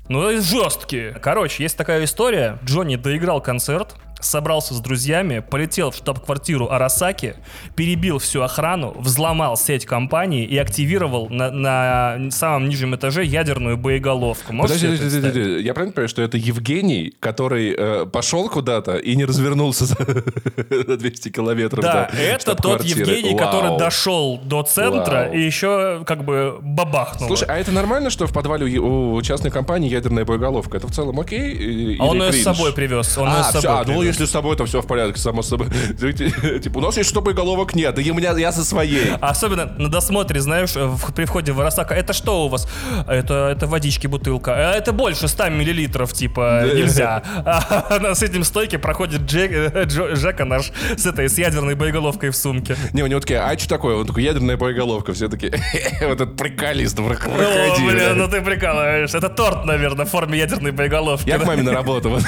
Ну, 0.08 0.40
жесткие. 0.40 1.12
Короче, 1.12 1.62
есть 1.62 1.76
такая 1.76 2.04
история. 2.04 2.58
Джонни 2.64 2.96
доиграл 2.96 3.40
концерт, 3.40 3.96
собрался 4.20 4.74
с 4.74 4.80
друзьями, 4.80 5.40
полетел 5.40 5.90
в 5.90 5.96
штаб-квартиру 5.96 6.70
Арасаки, 6.70 7.36
перебил 7.74 8.18
всю 8.18 8.42
охрану, 8.42 8.94
взломал 8.98 9.56
сеть 9.56 9.86
компании 9.86 10.44
и 10.44 10.56
активировал 10.58 11.28
на, 11.28 11.50
на 11.50 12.30
самом 12.30 12.68
нижнем 12.68 12.94
этаже 12.96 13.24
ядерную 13.24 13.76
боеголовку. 13.76 14.52
Можешь 14.52 14.80
Подожди, 14.80 14.96
подожди, 14.96 15.20
подожди. 15.20 15.62
Я 15.62 15.74
правильно 15.74 15.92
понимаю, 15.92 16.08
что 16.08 16.22
это 16.22 16.36
Евгений, 16.36 17.14
который 17.20 17.74
э, 17.76 18.06
пошел 18.06 18.48
куда-то 18.48 18.96
и 18.96 19.16
не 19.16 19.24
развернулся 19.24 19.86
за 19.86 19.96
на 20.86 20.96
200 20.96 21.28
километров 21.30 21.82
Да, 21.82 22.10
это 22.18 22.54
тот? 22.54 22.82
Евгений, 22.84 23.36
который 23.36 23.78
дошел 23.78 24.38
до 24.38 24.62
центра 24.62 25.24
и 25.26 25.40
еще 25.40 26.02
как 26.06 26.24
бы 26.24 26.58
бабахнул. 26.60 27.28
Слушай, 27.28 27.48
а 27.48 27.58
это 27.58 27.72
нормально, 27.72 28.10
что 28.10 28.26
в 28.26 28.32
подвале 28.32 28.78
у, 28.78 29.20
частной 29.22 29.50
компании 29.50 29.88
ядерная 29.88 30.24
боеголовка? 30.24 30.76
Это 30.76 30.86
в 30.86 30.92
целом 30.92 31.20
окей? 31.20 31.52
И- 31.52 31.98
А 31.98 32.06
он 32.06 32.22
ее 32.22 32.32
с 32.32 32.42
собой 32.42 32.72
привез. 32.72 33.16
Он 33.18 33.28
ее 33.28 33.34
а, 33.38 33.44
с 33.44 33.52
собой 33.52 33.60
всё, 33.60 33.70
а, 33.70 33.78
ну 33.78 33.84
привез. 33.84 34.05
Если 34.06 34.24
с 34.24 34.30
собой, 34.30 34.56
то 34.56 34.64
все 34.66 34.80
в 34.80 34.86
порядке, 34.86 35.20
само 35.20 35.42
собой. 35.42 35.68
Типа, 35.98 36.78
у 36.78 36.80
нас 36.80 36.96
есть 36.96 37.08
что 37.10 37.20
боеголовок 37.20 37.74
нет, 37.74 37.98
и 37.98 38.10
у 38.10 38.14
меня 38.14 38.36
я 38.36 38.52
со 38.52 38.64
своей. 38.64 39.12
А 39.20 39.28
Особенно 39.30 39.66
на 39.78 39.88
досмотре, 39.88 40.40
знаешь, 40.40 40.74
в- 40.74 41.12
при 41.12 41.24
входе 41.24 41.52
в 41.52 41.60
Арасака, 41.60 41.94
это 41.94 42.12
что 42.12 42.46
у 42.46 42.48
вас? 42.48 42.68
Это, 43.06 43.50
это 43.54 43.66
водички 43.66 44.06
бутылка. 44.06 44.54
А 44.54 44.72
Это 44.74 44.92
больше 44.92 45.28
100 45.28 45.48
миллилитров, 45.50 46.12
типа, 46.12 46.64
нельзя. 46.74 47.22
А 47.44 47.98
на 48.00 48.14
соседнем 48.14 48.44
стойке 48.44 48.78
проходит 48.78 49.22
Джек, 49.22 49.50
э, 49.52 49.88
Жека 50.16 50.44
наш 50.44 50.72
с 50.96 51.06
этой, 51.06 51.28
с 51.28 51.38
ядерной 51.38 51.74
боеголовкой 51.74 52.30
в 52.30 52.36
сумке. 52.36 52.76
Не, 52.92 53.02
у 53.02 53.06
него 53.06 53.20
такие, 53.20 53.40
а 53.40 53.58
что 53.58 53.68
такое? 53.68 53.96
Он 53.96 54.06
такой, 54.06 54.22
ядерная 54.22 54.56
боеголовка. 54.56 55.12
Все 55.12 55.28
такие, 55.28 55.52
вот 56.00 56.20
этот 56.20 56.36
приколист, 56.36 56.98
О, 56.98 57.02
проходи. 57.04 57.84
блин, 57.84 58.16
ну 58.18 58.28
ты 58.28 58.40
прикалываешься. 58.40 59.18
Это 59.18 59.28
торт, 59.28 59.64
наверное, 59.64 60.06
в 60.06 60.10
форме 60.10 60.38
ядерной 60.38 60.72
боеголовки. 60.72 61.28
Я 61.28 61.38
к 61.38 61.46
маме 61.46 61.62
на 61.62 61.72
работу. 61.72 62.18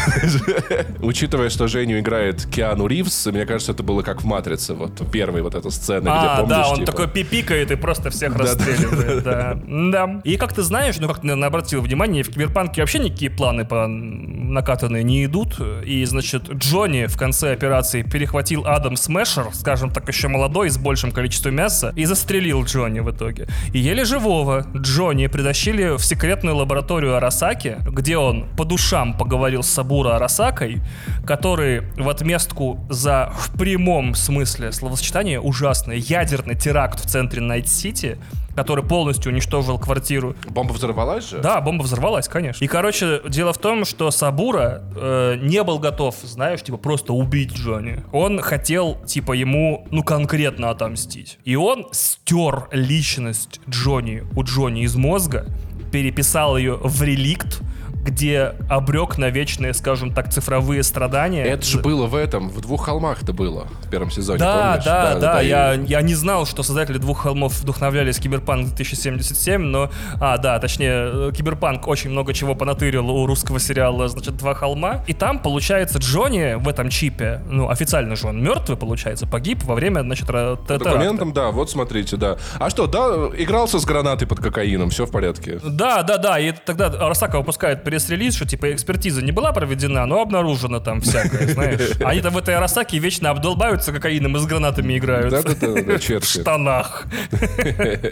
Учитывая, 1.00 1.48
что 1.50 1.67
Женю 1.68 2.00
играет 2.00 2.46
Киану 2.46 2.86
Ривз, 2.86 3.26
мне 3.26 3.46
кажется, 3.46 3.72
это 3.72 3.82
было 3.82 4.02
как 4.02 4.22
в 4.22 4.24
«Матрице», 4.24 4.74
вот 4.74 5.10
первой 5.10 5.42
вот 5.42 5.54
эта 5.54 5.70
сцена, 5.70 6.10
А, 6.12 6.18
где, 6.18 6.42
помнишь, 6.42 6.66
да, 6.66 6.70
он 6.70 6.76
типа, 6.76 6.86
такой 6.86 7.08
пипикает 7.08 7.70
и 7.70 7.76
просто 7.76 8.10
всех 8.10 8.36
Да, 8.36 8.44
расстреливает. 8.44 9.24
Да. 9.24 9.58
Да. 9.66 10.20
И 10.24 10.36
как 10.36 10.52
ты 10.52 10.62
знаешь, 10.62 10.96
ну 10.98 11.08
как 11.08 11.20
ты 11.20 11.30
обратил 11.30 11.80
внимание, 11.80 12.22
в 12.22 12.30
Киберпанке 12.30 12.82
вообще 12.82 12.98
никакие 12.98 13.30
планы 13.30 13.64
по 13.64 13.86
накатанные 13.86 15.02
не 15.02 15.24
идут. 15.24 15.60
И, 15.84 16.04
значит, 16.04 16.48
Джонни 16.50 17.06
в 17.06 17.16
конце 17.16 17.52
операции 17.52 18.02
перехватил 18.02 18.66
Адам 18.66 18.96
Смешер, 18.96 19.48
скажем 19.52 19.90
так, 19.90 20.08
еще 20.08 20.28
молодой, 20.28 20.70
с 20.70 20.78
большим 20.78 21.12
количеством 21.12 21.54
мяса, 21.54 21.92
и 21.96 22.04
застрелил 22.04 22.64
Джонни 22.64 23.00
в 23.00 23.10
итоге. 23.10 23.48
И 23.72 23.78
еле 23.78 24.04
живого 24.04 24.66
Джонни 24.76 25.26
притащили 25.26 25.96
в 25.96 26.04
секретную 26.04 26.56
лабораторию 26.56 27.16
Арасаки, 27.16 27.78
где 27.86 28.16
он 28.16 28.46
по 28.56 28.64
душам 28.64 29.16
поговорил 29.16 29.62
с 29.62 29.68
Сабура 29.68 30.16
Арасакой, 30.16 30.80
который 31.26 31.57
в 31.58 32.08
отместку 32.08 32.78
за 32.88 33.32
в 33.36 33.56
прямом 33.58 34.14
смысле 34.14 34.72
словосочетания 34.72 35.40
ужасное 35.40 35.96
ядерный 35.96 36.54
теракт 36.54 37.04
в 37.04 37.08
центре 37.08 37.40
Найт-Сити, 37.40 38.18
который 38.54 38.84
полностью 38.84 39.32
уничтожил 39.32 39.78
квартиру. 39.78 40.34
Бомба 40.48 40.72
взорвалась 40.72 41.30
же? 41.30 41.38
Да, 41.38 41.60
бомба 41.60 41.82
взорвалась, 41.82 42.28
конечно. 42.28 42.64
И, 42.64 42.66
короче, 42.66 43.20
дело 43.28 43.52
в 43.52 43.58
том, 43.58 43.84
что 43.84 44.10
Сабура 44.10 44.82
э, 44.96 45.36
не 45.40 45.62
был 45.62 45.78
готов, 45.78 46.16
знаешь, 46.22 46.62
типа, 46.62 46.76
просто 46.76 47.12
убить 47.12 47.52
Джонни. 47.52 48.02
Он 48.12 48.40
хотел, 48.40 48.96
типа, 49.06 49.32
ему, 49.32 49.86
ну, 49.90 50.02
конкретно 50.02 50.70
отомстить. 50.70 51.38
И 51.44 51.54
он 51.56 51.86
стер 51.92 52.68
личность 52.72 53.60
Джонни 53.68 54.24
у 54.34 54.42
Джонни 54.42 54.82
из 54.82 54.96
мозга, 54.96 55.46
переписал 55.92 56.56
ее 56.56 56.78
в 56.82 57.02
реликт, 57.02 57.60
где 58.08 58.54
обрек 58.68 59.18
на 59.18 59.30
вечные, 59.30 59.74
скажем 59.74 60.12
так, 60.12 60.30
цифровые 60.32 60.82
страдания. 60.82 61.44
Это 61.44 61.64
же 61.66 61.78
было 61.80 62.06
в 62.06 62.14
этом, 62.14 62.48
в 62.48 62.60
«Двух 62.60 62.86
холмах»-то 62.86 63.32
было 63.32 63.66
в 63.84 63.90
первом 63.90 64.10
сезоне, 64.10 64.38
Да, 64.38 64.68
помнишь? 64.70 64.84
да, 64.84 65.14
да, 65.18 65.42
и- 65.42 65.48
я, 65.48 65.72
я 65.74 66.00
не 66.02 66.14
знал, 66.14 66.46
что 66.46 66.62
создатели 66.62 66.98
двух 66.98 67.20
холмов 67.22 67.58
вдохновлялись 67.60 68.18
Киберпанк 68.18 68.66
2077, 68.68 69.60
но, 69.62 69.90
а, 70.20 70.38
да, 70.38 70.58
точнее, 70.58 71.28
э, 71.28 71.32
Киберпанк 71.36 71.86
очень 71.86 72.10
много 72.10 72.32
чего 72.34 72.54
понатырил 72.54 73.08
у 73.10 73.26
русского 73.26 73.60
сериала, 73.60 74.08
значит, 74.08 74.36
«Два 74.36 74.54
холма», 74.54 75.04
и 75.06 75.12
там, 75.12 75.38
получается, 75.38 75.98
Джонни 75.98 76.54
в 76.54 76.68
этом 76.68 76.88
чипе, 76.90 77.42
ну, 77.48 77.68
официально 77.68 78.16
же 78.16 78.26
он 78.28 78.42
мертвый, 78.42 78.76
получается, 78.76 79.26
погиб 79.26 79.62
во 79.64 79.74
время, 79.74 80.00
значит, 80.00 80.26
По 80.26 80.32
теракта. 80.66 80.78
документам, 80.78 81.32
да, 81.32 81.50
вот 81.50 81.70
смотрите, 81.70 82.16
да. 82.16 82.36
А 82.58 82.70
что, 82.70 82.86
да, 82.86 83.28
игрался 83.36 83.78
с 83.78 83.84
гранатой 83.84 84.26
под 84.26 84.40
кокаином, 84.40 84.90
все 84.90 85.06
в 85.06 85.10
порядке. 85.10 85.60
Да, 85.64 86.02
да, 86.02 86.18
да, 86.18 86.38
и 86.38 86.52
тогда 86.52 86.86
Арасака 86.86 87.38
выпускает 87.38 87.84
пресс-релиз, 87.98 88.36
что 88.36 88.46
типа 88.46 88.72
экспертиза 88.72 89.22
не 89.22 89.32
была 89.32 89.52
проведена, 89.52 90.06
но 90.06 90.20
обнаружено 90.20 90.80
там 90.80 91.00
всякое, 91.00 91.48
знаешь. 91.48 91.90
Они 92.04 92.20
там 92.20 92.32
в 92.32 92.38
этой 92.38 92.54
Арасаке 92.54 92.98
вечно 92.98 93.30
обдолбаются 93.30 93.92
кокаином 93.92 94.36
и 94.36 94.40
с 94.40 94.46
гранатами 94.46 94.96
играют. 94.96 95.30
Да-да-да, 95.30 95.98
В 96.20 96.24
штанах. 96.24 97.06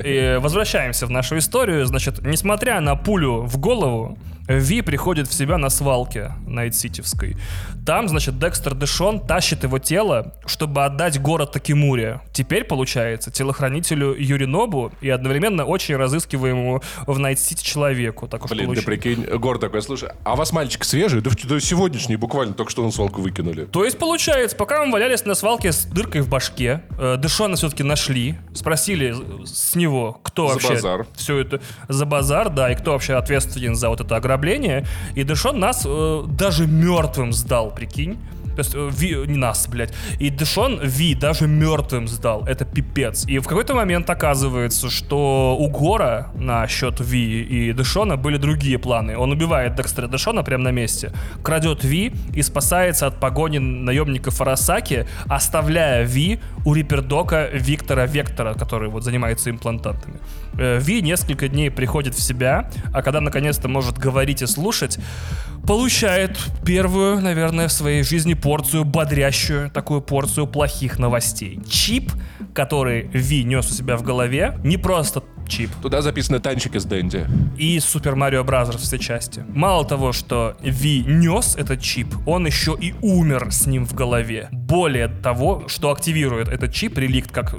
И 0.05 0.39
возвращаемся 0.41 1.07
в 1.07 1.11
нашу 1.11 1.39
историю. 1.39 1.87
Значит, 1.87 2.21
несмотря 2.23 2.81
на 2.81 2.97
пулю 2.97 3.43
в 3.43 3.59
голову, 3.59 4.19
Ви 4.49 4.83
приходит 4.83 5.27
в 5.29 5.33
себя 5.35 5.59
на 5.59 5.71
свалке 5.71 6.33
Найт-Ситевской. 6.47 7.37
Там, 7.85 8.09
значит, 8.09 8.39
Декстер 8.39 8.75
Дэшон 8.75 9.27
тащит 9.27 9.65
его 9.65 9.79
тело, 9.79 10.35
чтобы 10.47 10.85
отдать 10.85 11.21
город 11.21 11.53
Такимуре. 11.53 12.21
Теперь, 12.33 12.65
получается, 12.65 13.31
телохранителю 13.33 14.15
Юринобу 14.17 14.93
и 15.01 15.09
одновременно 15.11 15.65
очень 15.65 15.97
разыскиваемому 15.97 16.81
в 17.07 17.19
Найт-Сити 17.19 17.65
человеку. 17.65 18.29
Так 18.29 18.45
уж 18.45 18.51
Блин, 18.51 18.67
получилось. 18.67 18.85
прикинь, 18.87 19.25
Гор 19.39 19.59
такой, 19.59 19.83
слушай, 19.83 20.11
а 20.25 20.35
у 20.35 20.37
вас 20.37 20.53
мальчик 20.53 20.85
свежий? 20.85 21.21
Да, 21.21 21.31
да 21.45 21.59
сегодняшний, 21.61 22.15
буквально, 22.17 22.55
только 22.55 22.71
что 22.71 22.85
на 22.85 22.93
свалку 22.93 23.23
выкинули. 23.23 23.65
То 23.65 23.85
есть, 23.85 23.99
получается, 23.99 24.57
пока 24.57 24.85
мы 24.85 24.93
валялись 24.93 25.25
на 25.25 25.35
свалке 25.35 25.73
с 25.73 25.85
дыркой 25.87 26.21
в 26.21 26.29
башке, 26.29 26.83
э, 26.99 27.17
Дэшона 27.19 27.57
все-таки 27.57 27.83
нашли, 27.83 28.37
спросили 28.55 29.15
с 29.45 29.75
него, 29.75 30.21
кто 30.23 30.47
За 30.49 30.55
вообще 30.55 30.75
базар. 30.75 31.07
все 31.17 31.39
это 31.39 31.61
за 31.89 32.07
базар, 32.07 32.49
да, 32.51 32.71
и 32.71 32.77
кто 32.77 32.93
вообще 32.93 33.15
ответственен 33.15 33.75
за 33.75 33.89
вот 33.89 34.01
это 34.01 34.15
ограбление 34.15 34.36
ограбление, 34.37 34.87
и 35.15 35.25
Дэшон 35.25 35.59
нас 35.59 35.85
э, 35.87 36.23
даже 36.29 36.67
мертвым 36.67 37.33
сдал, 37.33 37.71
прикинь. 37.71 38.19
То 38.57 38.63
есть, 38.63 38.75
Ви, 38.75 39.27
не 39.27 39.37
нас, 39.37 39.69
блядь. 39.69 39.93
И 40.19 40.31
Дэшон 40.31 40.81
Ви 40.83 41.15
даже 41.15 41.47
мертвым 41.47 42.09
сдал. 42.09 42.45
Это 42.47 42.65
пипец. 42.65 43.27
И 43.27 43.39
в 43.39 43.47
какой-то 43.47 43.75
момент 43.75 44.11
оказывается, 44.11 44.91
что 44.91 45.57
у 45.59 45.69
Гора 45.69 46.31
на 46.35 46.67
счет 46.69 47.01
Ви 47.01 47.43
и 47.43 47.73
Дэшона 47.73 48.17
были 48.17 48.39
другие 48.39 48.79
планы. 48.79 49.17
Он 49.17 49.33
убивает 49.33 49.75
Декстера 49.75 50.09
Дэшона 50.09 50.43
прямо 50.43 50.65
на 50.65 50.73
месте, 50.73 51.13
крадет 51.43 51.85
Ви 51.85 52.13
и 52.35 52.43
спасается 52.43 53.07
от 53.07 53.21
погони 53.21 53.59
наемника 53.59 54.31
Фарасаки, 54.31 55.07
оставляя 55.27 56.05
Ви 56.05 56.41
у 56.65 56.75
Рипердока 56.75 57.49
Виктора 57.53 58.07
Вектора, 58.07 58.55
который 58.55 58.89
вот 58.89 59.05
занимается 59.05 59.51
имплантантами. 59.51 60.19
Э, 60.59 60.79
Ви 60.81 61.03
несколько 61.03 61.49
дней 61.49 61.71
приходит 61.71 62.15
в 62.15 62.23
себя, 62.23 62.71
а 62.93 63.03
когда 63.03 63.21
наконец-то 63.21 63.69
может 63.69 63.99
говорить 63.99 64.43
и 64.43 64.47
слушать, 64.47 64.99
получает 65.67 66.39
первую, 66.65 67.21
наверное, 67.21 67.69
в 67.69 67.73
своей 67.73 68.03
жизни 68.03 68.35
порцию 68.47 68.85
бодрящую, 68.85 69.71
такую 69.73 70.01
порцию 70.01 70.47
плохих 70.47 71.01
новостей. 71.01 71.59
Чип, 71.69 72.13
который 72.55 73.11
Ви 73.13 73.43
нес 73.43 73.69
у 73.69 73.75
себя 73.75 73.97
в 73.97 74.05
голове, 74.05 74.57
не 74.63 74.77
просто 74.77 75.21
чип. 75.47 75.71
Туда 75.83 76.03
записаны 76.03 76.41
танчики 76.41 76.79
с 76.79 76.85
Дэнди. 76.85 77.27
И 77.59 77.81
Super 77.81 78.17
Mario 78.17 78.45
Brothers 78.45 78.83
все 78.83 78.99
части. 78.99 79.45
Мало 79.49 79.85
того, 79.85 80.13
что 80.13 80.57
Ви 80.63 81.05
нес 81.07 81.57
этот 81.57 81.81
чип, 81.81 82.15
он 82.27 82.47
еще 82.47 82.77
и 82.81 82.95
умер 83.03 83.49
с 83.51 83.67
ним 83.67 83.87
в 83.87 83.95
голове. 83.95 84.49
Более 84.53 85.09
того, 85.09 85.65
что 85.69 85.91
активирует 85.91 86.49
этот 86.49 86.73
чип, 86.73 86.99
реликт, 86.99 87.31
как 87.33 87.55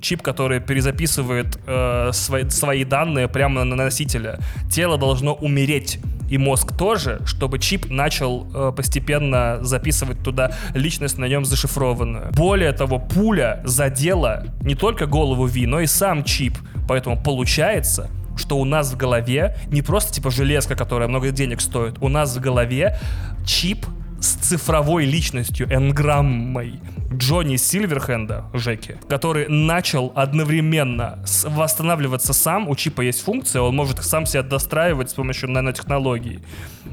чип, 0.00 0.22
который 0.22 0.60
перезаписывает 0.60 1.58
э, 1.66 2.10
свои, 2.12 2.48
свои 2.48 2.84
данные 2.84 3.28
прямо 3.28 3.64
на 3.64 3.76
носителя. 3.76 4.38
Тело 4.70 4.98
должно 4.98 5.34
умереть 5.34 5.98
и 6.28 6.38
мозг 6.38 6.76
тоже, 6.76 7.20
чтобы 7.24 7.58
чип 7.58 7.88
начал 7.88 8.46
э, 8.52 8.72
постепенно 8.76 9.58
записывать 9.62 10.22
туда 10.22 10.52
личность 10.74 11.18
на 11.18 11.26
нем 11.26 11.44
зашифрованную. 11.44 12.32
Более 12.32 12.72
того, 12.72 12.98
пуля 12.98 13.60
задела 13.64 14.46
не 14.62 14.74
только 14.74 15.06
голову 15.06 15.46
Ви, 15.46 15.66
но 15.66 15.80
и 15.80 15.86
сам 15.86 16.24
чип. 16.24 16.58
Поэтому 16.88 17.05
получается, 17.14 18.10
что 18.36 18.58
у 18.58 18.64
нас 18.64 18.92
в 18.92 18.96
голове 18.96 19.56
не 19.68 19.82
просто 19.82 20.12
типа 20.12 20.30
железка, 20.30 20.74
которая 20.74 21.08
много 21.08 21.30
денег 21.30 21.60
стоит, 21.60 21.96
у 22.00 22.08
нас 22.08 22.36
в 22.36 22.40
голове 22.40 22.98
чип 23.46 23.86
с 24.20 24.34
цифровой 24.34 25.04
личностью, 25.04 25.66
энграммой 25.70 26.80
Джонни 27.12 27.56
Сильверхенда, 27.56 28.46
Жеки, 28.52 28.96
который 29.08 29.46
начал 29.48 30.12
одновременно 30.14 31.24
восстанавливаться 31.44 32.32
сам, 32.32 32.68
у 32.68 32.74
чипа 32.74 33.02
есть 33.02 33.22
функция, 33.22 33.62
он 33.62 33.76
может 33.76 34.02
сам 34.04 34.26
себя 34.26 34.42
достраивать 34.42 35.10
с 35.10 35.14
помощью 35.14 35.50
нанотехнологий, 35.50 36.40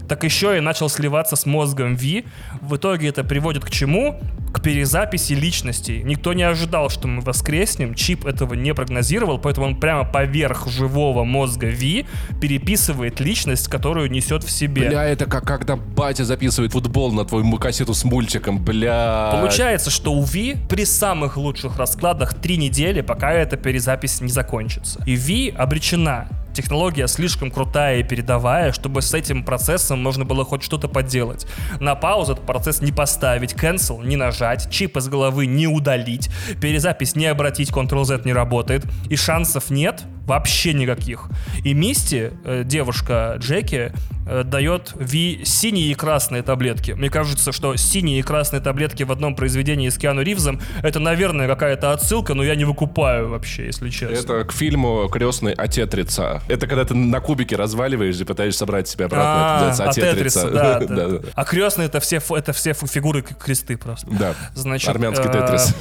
так 0.07 0.23
еще 0.23 0.57
и 0.57 0.59
начал 0.59 0.89
сливаться 0.89 1.35
с 1.35 1.45
мозгом 1.45 1.95
Ви. 1.95 2.25
В 2.61 2.75
итоге 2.75 3.07
это 3.07 3.23
приводит 3.23 3.65
к 3.65 3.69
чему? 3.69 4.19
К 4.53 4.61
перезаписи 4.61 5.33
личностей. 5.33 6.03
Никто 6.03 6.33
не 6.33 6.43
ожидал, 6.43 6.89
что 6.89 7.07
мы 7.07 7.21
воскреснем, 7.21 7.95
чип 7.95 8.25
этого 8.25 8.53
не 8.53 8.73
прогнозировал, 8.73 9.39
поэтому 9.39 9.65
он 9.65 9.79
прямо 9.79 10.05
поверх 10.05 10.69
живого 10.69 11.23
мозга 11.23 11.67
Ви 11.67 12.05
переписывает 12.39 13.19
личность, 13.19 13.67
которую 13.67 14.11
несет 14.11 14.43
в 14.43 14.51
себе. 14.51 14.89
Бля, 14.89 15.05
это 15.05 15.25
как 15.25 15.45
когда 15.45 15.75
батя 15.75 16.23
записывает 16.23 16.71
футбол 16.71 17.11
на 17.11 17.25
твою 17.25 17.57
кассету 17.57 17.93
с 17.93 18.03
мультиком, 18.03 18.63
бля. 18.63 19.31
Получается, 19.33 19.89
что 19.89 20.13
у 20.13 20.23
Ви 20.23 20.55
при 20.69 20.85
самых 20.85 21.35
лучших 21.35 21.77
раскладах 21.77 22.35
три 22.35 22.57
недели, 22.57 23.01
пока 23.01 23.33
эта 23.33 23.57
перезапись 23.57 24.21
не 24.21 24.29
закончится. 24.29 25.03
И 25.07 25.15
Ви 25.15 25.49
обречена. 25.49 26.42
Технология 26.53 27.07
слишком 27.07 27.49
крутая 27.49 27.99
и 27.99 28.03
передовая, 28.03 28.71
чтобы 28.71 29.01
с 29.01 29.13
этим 29.13 29.43
процессом 29.43 30.01
можно 30.01 30.23
было 30.23 30.45
хоть 30.45 30.63
что-то 30.63 30.87
поделать. 30.87 31.47
На 31.79 31.95
паузу 31.95 32.33
этот 32.33 32.45
процесс 32.45 32.81
не 32.81 32.91
поставить, 32.91 33.53
cancel 33.53 34.05
не 34.05 34.15
нажать, 34.15 34.69
чип 34.69 34.97
из 34.97 35.07
головы 35.07 35.47
не 35.47 35.67
удалить, 35.67 36.29
перезапись 36.61 37.15
не 37.15 37.25
обратить, 37.25 37.71
Ctrl-Z 37.71 38.21
не 38.25 38.33
работает, 38.33 38.85
и 39.09 39.15
шансов 39.15 39.69
нет 39.69 40.03
вообще 40.25 40.73
никаких. 40.73 41.29
И 41.63 41.73
Мисти, 41.73 42.31
э, 42.43 42.63
девушка 42.65 43.35
Джеки, 43.39 43.91
э, 44.25 44.43
дает 44.43 44.93
Ви 44.95 45.41
синие 45.43 45.91
и 45.91 45.93
красные 45.93 46.43
таблетки. 46.43 46.91
Мне 46.91 47.09
кажется, 47.09 47.51
что 47.51 47.75
синие 47.75 48.19
и 48.19 48.21
красные 48.21 48.61
таблетки 48.61 49.03
в 49.03 49.11
одном 49.11 49.35
произведении 49.35 49.89
с 49.89 49.97
Киану 49.97 50.21
Ривзом 50.21 50.61
это, 50.81 50.99
наверное, 50.99 51.47
какая-то 51.47 51.91
отсылка, 51.91 52.33
но 52.33 52.43
я 52.43 52.55
не 52.55 52.65
выкупаю 52.65 53.29
вообще, 53.29 53.65
если 53.65 53.89
честно. 53.89 54.15
Это 54.15 54.45
к 54.45 54.53
фильму 54.53 55.09
«Крестный 55.11 55.53
отетрица». 55.53 56.41
Это 56.47 56.67
когда 56.67 56.85
ты 56.85 56.93
на 56.93 57.19
кубике 57.19 57.55
разваливаешь 57.55 58.19
и 58.19 58.23
пытаешься 58.23 58.59
собрать 58.59 58.87
себя 58.87 59.05
обратно. 59.05 59.85
А, 59.85 59.89
отетрица. 59.89 60.43
Да, 60.53 60.79
да. 60.79 61.19
А 61.33 61.45
крестные 61.45 61.87
это 61.87 61.99
все, 61.99 62.21
это 62.29 62.53
все 62.53 62.73
фигуры 62.73 63.23
кресты 63.23 63.75
просто. 63.77 64.07
Да. 64.11 64.35
Значит, 64.53 64.89
Армянский 64.89 65.29
э, 65.29 65.33
тетрис. 65.33 65.75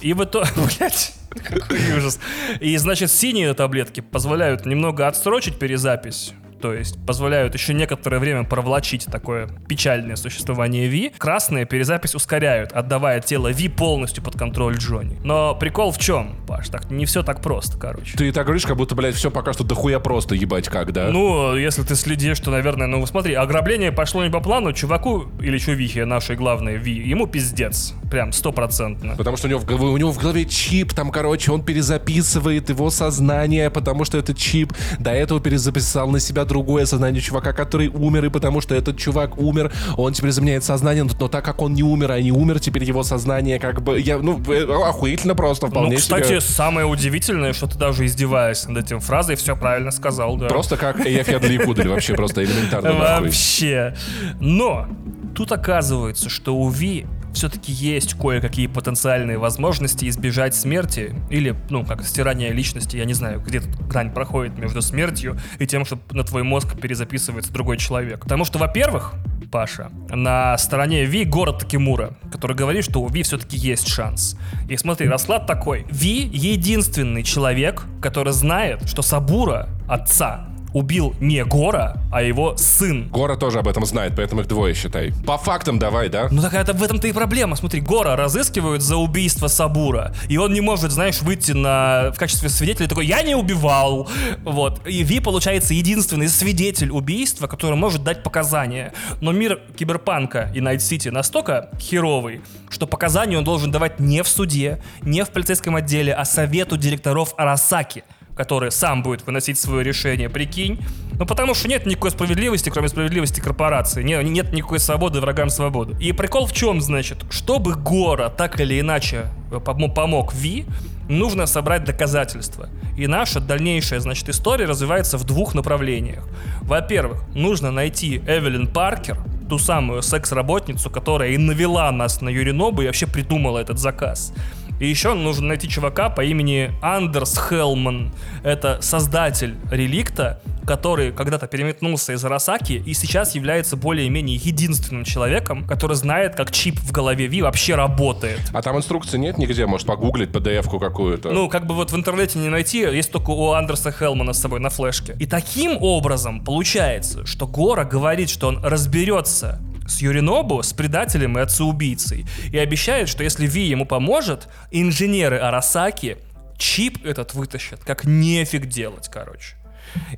И 0.00 0.12
в 0.12 0.24
итоге, 0.24 0.50
блядь, 0.78 1.14
какой 1.40 1.78
ужас. 1.96 2.18
И, 2.60 2.76
значит, 2.76 3.10
синие 3.10 3.54
таблетки 3.54 4.00
позволяют 4.00 4.66
немного 4.66 5.06
отсрочить 5.06 5.58
перезапись. 5.58 6.32
То 6.60 6.72
есть 6.74 6.98
позволяют 7.06 7.54
еще 7.54 7.74
некоторое 7.74 8.18
время 8.18 8.44
провлачить 8.44 9.06
такое 9.06 9.48
печальное 9.68 10.16
существование 10.16 10.88
Ви. 10.88 11.12
Красные 11.16 11.66
перезапись 11.66 12.14
ускоряют, 12.14 12.72
отдавая 12.72 13.20
тело 13.20 13.50
Ви 13.52 13.68
полностью 13.68 14.22
под 14.22 14.36
контроль 14.36 14.76
Джонни. 14.76 15.18
Но 15.24 15.54
прикол 15.54 15.92
в 15.92 15.98
чем, 15.98 16.36
Паш? 16.46 16.68
Так 16.68 16.90
не 16.90 17.06
все 17.06 17.22
так 17.22 17.40
просто, 17.40 17.78
короче. 17.78 18.16
Ты 18.16 18.32
так 18.32 18.44
говоришь, 18.44 18.66
как 18.66 18.76
будто, 18.76 18.94
блядь, 18.94 19.14
все 19.14 19.30
пока 19.30 19.52
что 19.52 19.64
дохуя 19.64 20.00
просто 20.00 20.34
ебать 20.34 20.68
как, 20.68 20.92
да? 20.92 21.08
Ну, 21.10 21.56
если 21.56 21.82
ты 21.82 21.94
следишь, 21.94 22.40
то, 22.40 22.50
наверное, 22.50 22.86
ну 22.86 23.04
смотри, 23.06 23.34
ограбление 23.34 23.92
пошло 23.92 24.24
не 24.24 24.30
по 24.30 24.40
плану, 24.40 24.72
чуваку 24.72 25.26
или 25.40 25.58
чувихе 25.58 26.04
нашей 26.04 26.36
главной 26.36 26.76
Ви, 26.76 26.92
ему 26.92 27.26
пиздец. 27.26 27.94
Прям 28.10 28.32
стопроцентно. 28.32 29.14
Потому 29.16 29.36
что 29.36 29.46
у 29.46 29.50
него, 29.50 29.60
в 29.60 29.64
голове, 29.64 29.86
у 29.86 29.96
него 29.96 30.12
в 30.12 30.18
голове 30.18 30.44
чип, 30.44 30.92
там, 30.94 31.10
короче, 31.10 31.52
он 31.52 31.62
перезаписывает 31.62 32.68
его 32.70 32.90
сознание, 32.90 33.70
потому 33.70 34.04
что 34.04 34.18
этот 34.18 34.38
чип 34.38 34.72
до 34.98 35.10
этого 35.10 35.40
перезаписал 35.40 36.10
на 36.10 36.18
себя 36.20 36.44
другое 36.48 36.86
сознание 36.86 37.20
чувака, 37.20 37.52
который 37.52 37.88
умер, 37.88 38.26
и 38.26 38.30
потому 38.30 38.60
что 38.60 38.74
этот 38.74 38.98
чувак 38.98 39.38
умер, 39.38 39.72
он 39.96 40.12
теперь 40.12 40.32
заменяет 40.32 40.64
сознание, 40.64 41.04
но, 41.04 41.10
но 41.18 41.28
так 41.28 41.44
как 41.44 41.62
он 41.62 41.74
не 41.74 41.82
умер, 41.82 42.12
а 42.12 42.20
не 42.20 42.32
умер, 42.32 42.60
теперь 42.60 42.84
его 42.84 43.02
сознание 43.02 43.58
как 43.58 43.82
бы, 43.82 44.00
я, 44.00 44.18
ну, 44.18 44.40
э, 44.48 44.64
охуительно 44.64 45.34
просто, 45.34 45.68
вполне 45.68 45.92
Ну, 45.92 45.96
кстати, 45.96 46.26
себе. 46.26 46.40
самое 46.40 46.86
удивительное, 46.86 47.52
что 47.52 47.66
ты 47.66 47.78
даже 47.78 48.06
издеваешься 48.06 48.70
над 48.70 48.86
этим 48.86 49.00
фразой, 49.00 49.36
все 49.36 49.56
правильно 49.56 49.90
сказал, 49.90 50.36
да. 50.36 50.48
Просто 50.48 50.76
как 50.76 51.06
Эйфедли 51.06 51.54
и 51.54 51.58
Кудель, 51.58 51.88
вообще 51.88 52.14
просто 52.14 52.42
элементарно. 52.44 52.94
Вообще. 52.94 53.94
Но 54.40 54.86
тут 55.34 55.52
оказывается, 55.52 56.28
что 56.28 56.56
у 56.56 56.68
Ви 56.68 57.06
все-таки 57.38 57.72
есть 57.72 58.14
кое-какие 58.14 58.66
потенциальные 58.66 59.38
возможности 59.38 60.08
избежать 60.08 60.54
смерти 60.54 61.14
или, 61.30 61.54
ну, 61.70 61.84
как 61.86 62.04
стирание 62.04 62.52
личности, 62.52 62.96
я 62.96 63.04
не 63.04 63.14
знаю, 63.14 63.40
где 63.40 63.60
тут 63.60 63.80
грань 63.86 64.12
проходит 64.12 64.58
между 64.58 64.82
смертью 64.82 65.38
и 65.58 65.66
тем, 65.66 65.84
что 65.84 66.00
на 66.10 66.24
твой 66.24 66.42
мозг 66.42 66.78
перезаписывается 66.80 67.52
другой 67.52 67.78
человек. 67.78 68.20
Потому 68.20 68.44
что, 68.44 68.58
во-первых, 68.58 69.14
Паша, 69.52 69.90
на 70.10 70.58
стороне 70.58 71.04
Ви 71.04 71.24
город 71.24 71.60
Такимура, 71.60 72.16
который 72.30 72.56
говорит, 72.56 72.84
что 72.84 73.00
у 73.00 73.08
Ви 73.08 73.22
все-таки 73.22 73.56
есть 73.56 73.86
шанс. 73.86 74.36
И 74.68 74.76
смотри, 74.76 75.08
расклад 75.08 75.46
такой. 75.46 75.86
Ви 75.90 76.28
единственный 76.32 77.22
человек, 77.22 77.84
который 78.02 78.32
знает, 78.32 78.88
что 78.88 79.00
Сабура, 79.02 79.68
отца, 79.88 80.48
убил 80.72 81.14
не 81.20 81.44
Гора, 81.44 81.96
а 82.12 82.22
его 82.22 82.56
сын. 82.56 83.08
Гора 83.08 83.36
тоже 83.36 83.58
об 83.58 83.68
этом 83.68 83.84
знает, 83.86 84.14
поэтому 84.16 84.42
их 84.42 84.48
двое, 84.48 84.74
считай. 84.74 85.12
По 85.26 85.38
фактам 85.38 85.78
давай, 85.78 86.08
да? 86.08 86.28
Ну 86.30 86.42
так 86.42 86.54
это 86.54 86.72
в 86.72 86.82
этом-то 86.82 87.08
и 87.08 87.12
проблема. 87.12 87.56
Смотри, 87.56 87.80
Гора 87.80 88.16
разыскивают 88.16 88.82
за 88.82 88.96
убийство 88.96 89.48
Сабура, 89.48 90.14
и 90.28 90.36
он 90.36 90.52
не 90.52 90.60
может, 90.60 90.90
знаешь, 90.90 91.22
выйти 91.22 91.52
на 91.52 92.12
в 92.14 92.18
качестве 92.18 92.48
свидетеля 92.48 92.88
такой 92.88 93.06
«Я 93.06 93.22
не 93.22 93.34
убивал!» 93.34 94.08
Вот. 94.44 94.86
И 94.86 95.02
Ви, 95.02 95.20
получается, 95.20 95.74
единственный 95.74 96.28
свидетель 96.28 96.90
убийства, 96.90 97.46
который 97.46 97.76
может 97.76 98.02
дать 98.02 98.22
показания. 98.22 98.92
Но 99.20 99.32
мир 99.32 99.60
Киберпанка 99.76 100.50
и 100.54 100.60
Найт-Сити 100.60 101.08
настолько 101.08 101.70
херовый, 101.80 102.40
что 102.70 102.86
показания 102.86 103.38
он 103.38 103.44
должен 103.44 103.70
давать 103.70 104.00
не 104.00 104.22
в 104.22 104.28
суде, 104.28 104.82
не 105.02 105.24
в 105.24 105.30
полицейском 105.30 105.76
отделе, 105.76 106.14
а 106.14 106.24
совету 106.24 106.76
директоров 106.76 107.34
Арасаки 107.36 108.04
который 108.38 108.70
сам 108.70 109.02
будет 109.02 109.26
выносить 109.26 109.58
свое 109.58 109.82
решение, 109.82 110.28
прикинь. 110.28 110.78
Ну, 111.18 111.26
потому 111.26 111.54
что 111.54 111.68
нет 111.68 111.86
никакой 111.86 112.12
справедливости, 112.12 112.70
кроме 112.70 112.88
справедливости 112.88 113.40
корпорации. 113.40 114.04
Не- 114.04 114.22
нет 114.22 114.52
никакой 114.52 114.78
свободы 114.78 115.20
врагам 115.20 115.50
свободы. 115.50 115.96
И 116.00 116.12
прикол 116.12 116.46
в 116.46 116.52
чем, 116.52 116.80
значит? 116.80 117.18
Чтобы 117.30 117.74
Гора 117.74 118.28
так 118.28 118.60
или 118.60 118.78
иначе 118.78 119.26
э, 119.50 119.56
пом- 119.56 119.92
помог 119.92 120.32
Ви, 120.32 120.66
нужно 121.08 121.46
собрать 121.46 121.84
доказательства. 121.84 122.68
И 122.96 123.08
наша 123.08 123.40
дальнейшая, 123.40 123.98
значит, 124.00 124.28
история 124.28 124.66
развивается 124.66 125.18
в 125.18 125.24
двух 125.24 125.54
направлениях. 125.54 126.24
Во-первых, 126.62 127.24
нужно 127.34 127.72
найти 127.72 128.18
Эвелин 128.28 128.68
Паркер, 128.68 129.18
ту 129.48 129.58
самую 129.58 130.02
секс-работницу, 130.02 130.90
которая 130.90 131.30
и 131.30 131.38
навела 131.38 131.90
нас 131.90 132.20
на 132.20 132.28
Юринобу 132.28 132.82
и 132.82 132.86
вообще 132.86 133.06
придумала 133.06 133.58
этот 133.58 133.78
заказ. 133.78 134.32
И 134.80 134.86
еще 134.86 135.14
нужно 135.14 135.48
найти 135.48 135.68
чувака 135.68 136.08
по 136.08 136.22
имени 136.22 136.72
Андерс 136.82 137.36
Хелман. 137.48 138.12
Это 138.44 138.78
создатель 138.80 139.56
реликта, 139.70 140.40
который 140.68 141.12
когда-то 141.12 141.46
переметнулся 141.46 142.12
из 142.12 142.22
Арасаки 142.24 142.74
и 142.84 142.92
сейчас 142.92 143.34
является 143.34 143.74
более-менее 143.76 144.36
единственным 144.36 145.04
человеком, 145.04 145.66
который 145.66 145.96
знает, 145.96 146.34
как 146.34 146.52
чип 146.52 146.78
в 146.78 146.92
голове 146.92 147.26
Ви 147.26 147.40
вообще 147.40 147.74
работает. 147.74 148.40
А 148.52 148.60
там 148.60 148.76
инструкции 148.76 149.16
нет 149.16 149.38
нигде? 149.38 149.64
Может, 149.64 149.86
погуглить 149.86 150.28
PDF-ку 150.28 150.78
какую-то? 150.78 151.30
Ну, 151.30 151.48
как 151.48 151.66
бы 151.66 151.74
вот 151.74 151.90
в 151.90 151.96
интернете 151.96 152.38
не 152.38 152.48
найти, 152.48 152.80
есть 152.80 153.10
только 153.10 153.30
у 153.30 153.52
Андерса 153.52 153.90
Хелмана 153.90 154.34
с 154.34 154.40
собой 154.40 154.60
на 154.60 154.68
флешке. 154.68 155.16
И 155.18 155.26
таким 155.26 155.78
образом 155.80 156.44
получается, 156.44 157.24
что 157.24 157.46
Гора 157.46 157.84
говорит, 157.84 158.28
что 158.28 158.48
он 158.48 158.62
разберется 158.62 159.60
с 159.88 160.00
Юринобу, 160.00 160.62
с 160.62 160.72
предателем 160.72 161.38
и 161.38 161.40
отцеубийцей, 161.40 162.26
и 162.52 162.58
обещает, 162.58 163.08
что 163.08 163.24
если 163.24 163.46
Ви 163.46 163.62
ему 163.62 163.86
поможет, 163.86 164.48
инженеры 164.70 165.38
Арасаки 165.38 166.18
чип 166.56 167.04
этот 167.04 167.34
вытащат, 167.34 167.84
как 167.84 168.04
нефиг 168.04 168.66
делать, 168.66 169.08
короче. 169.08 169.56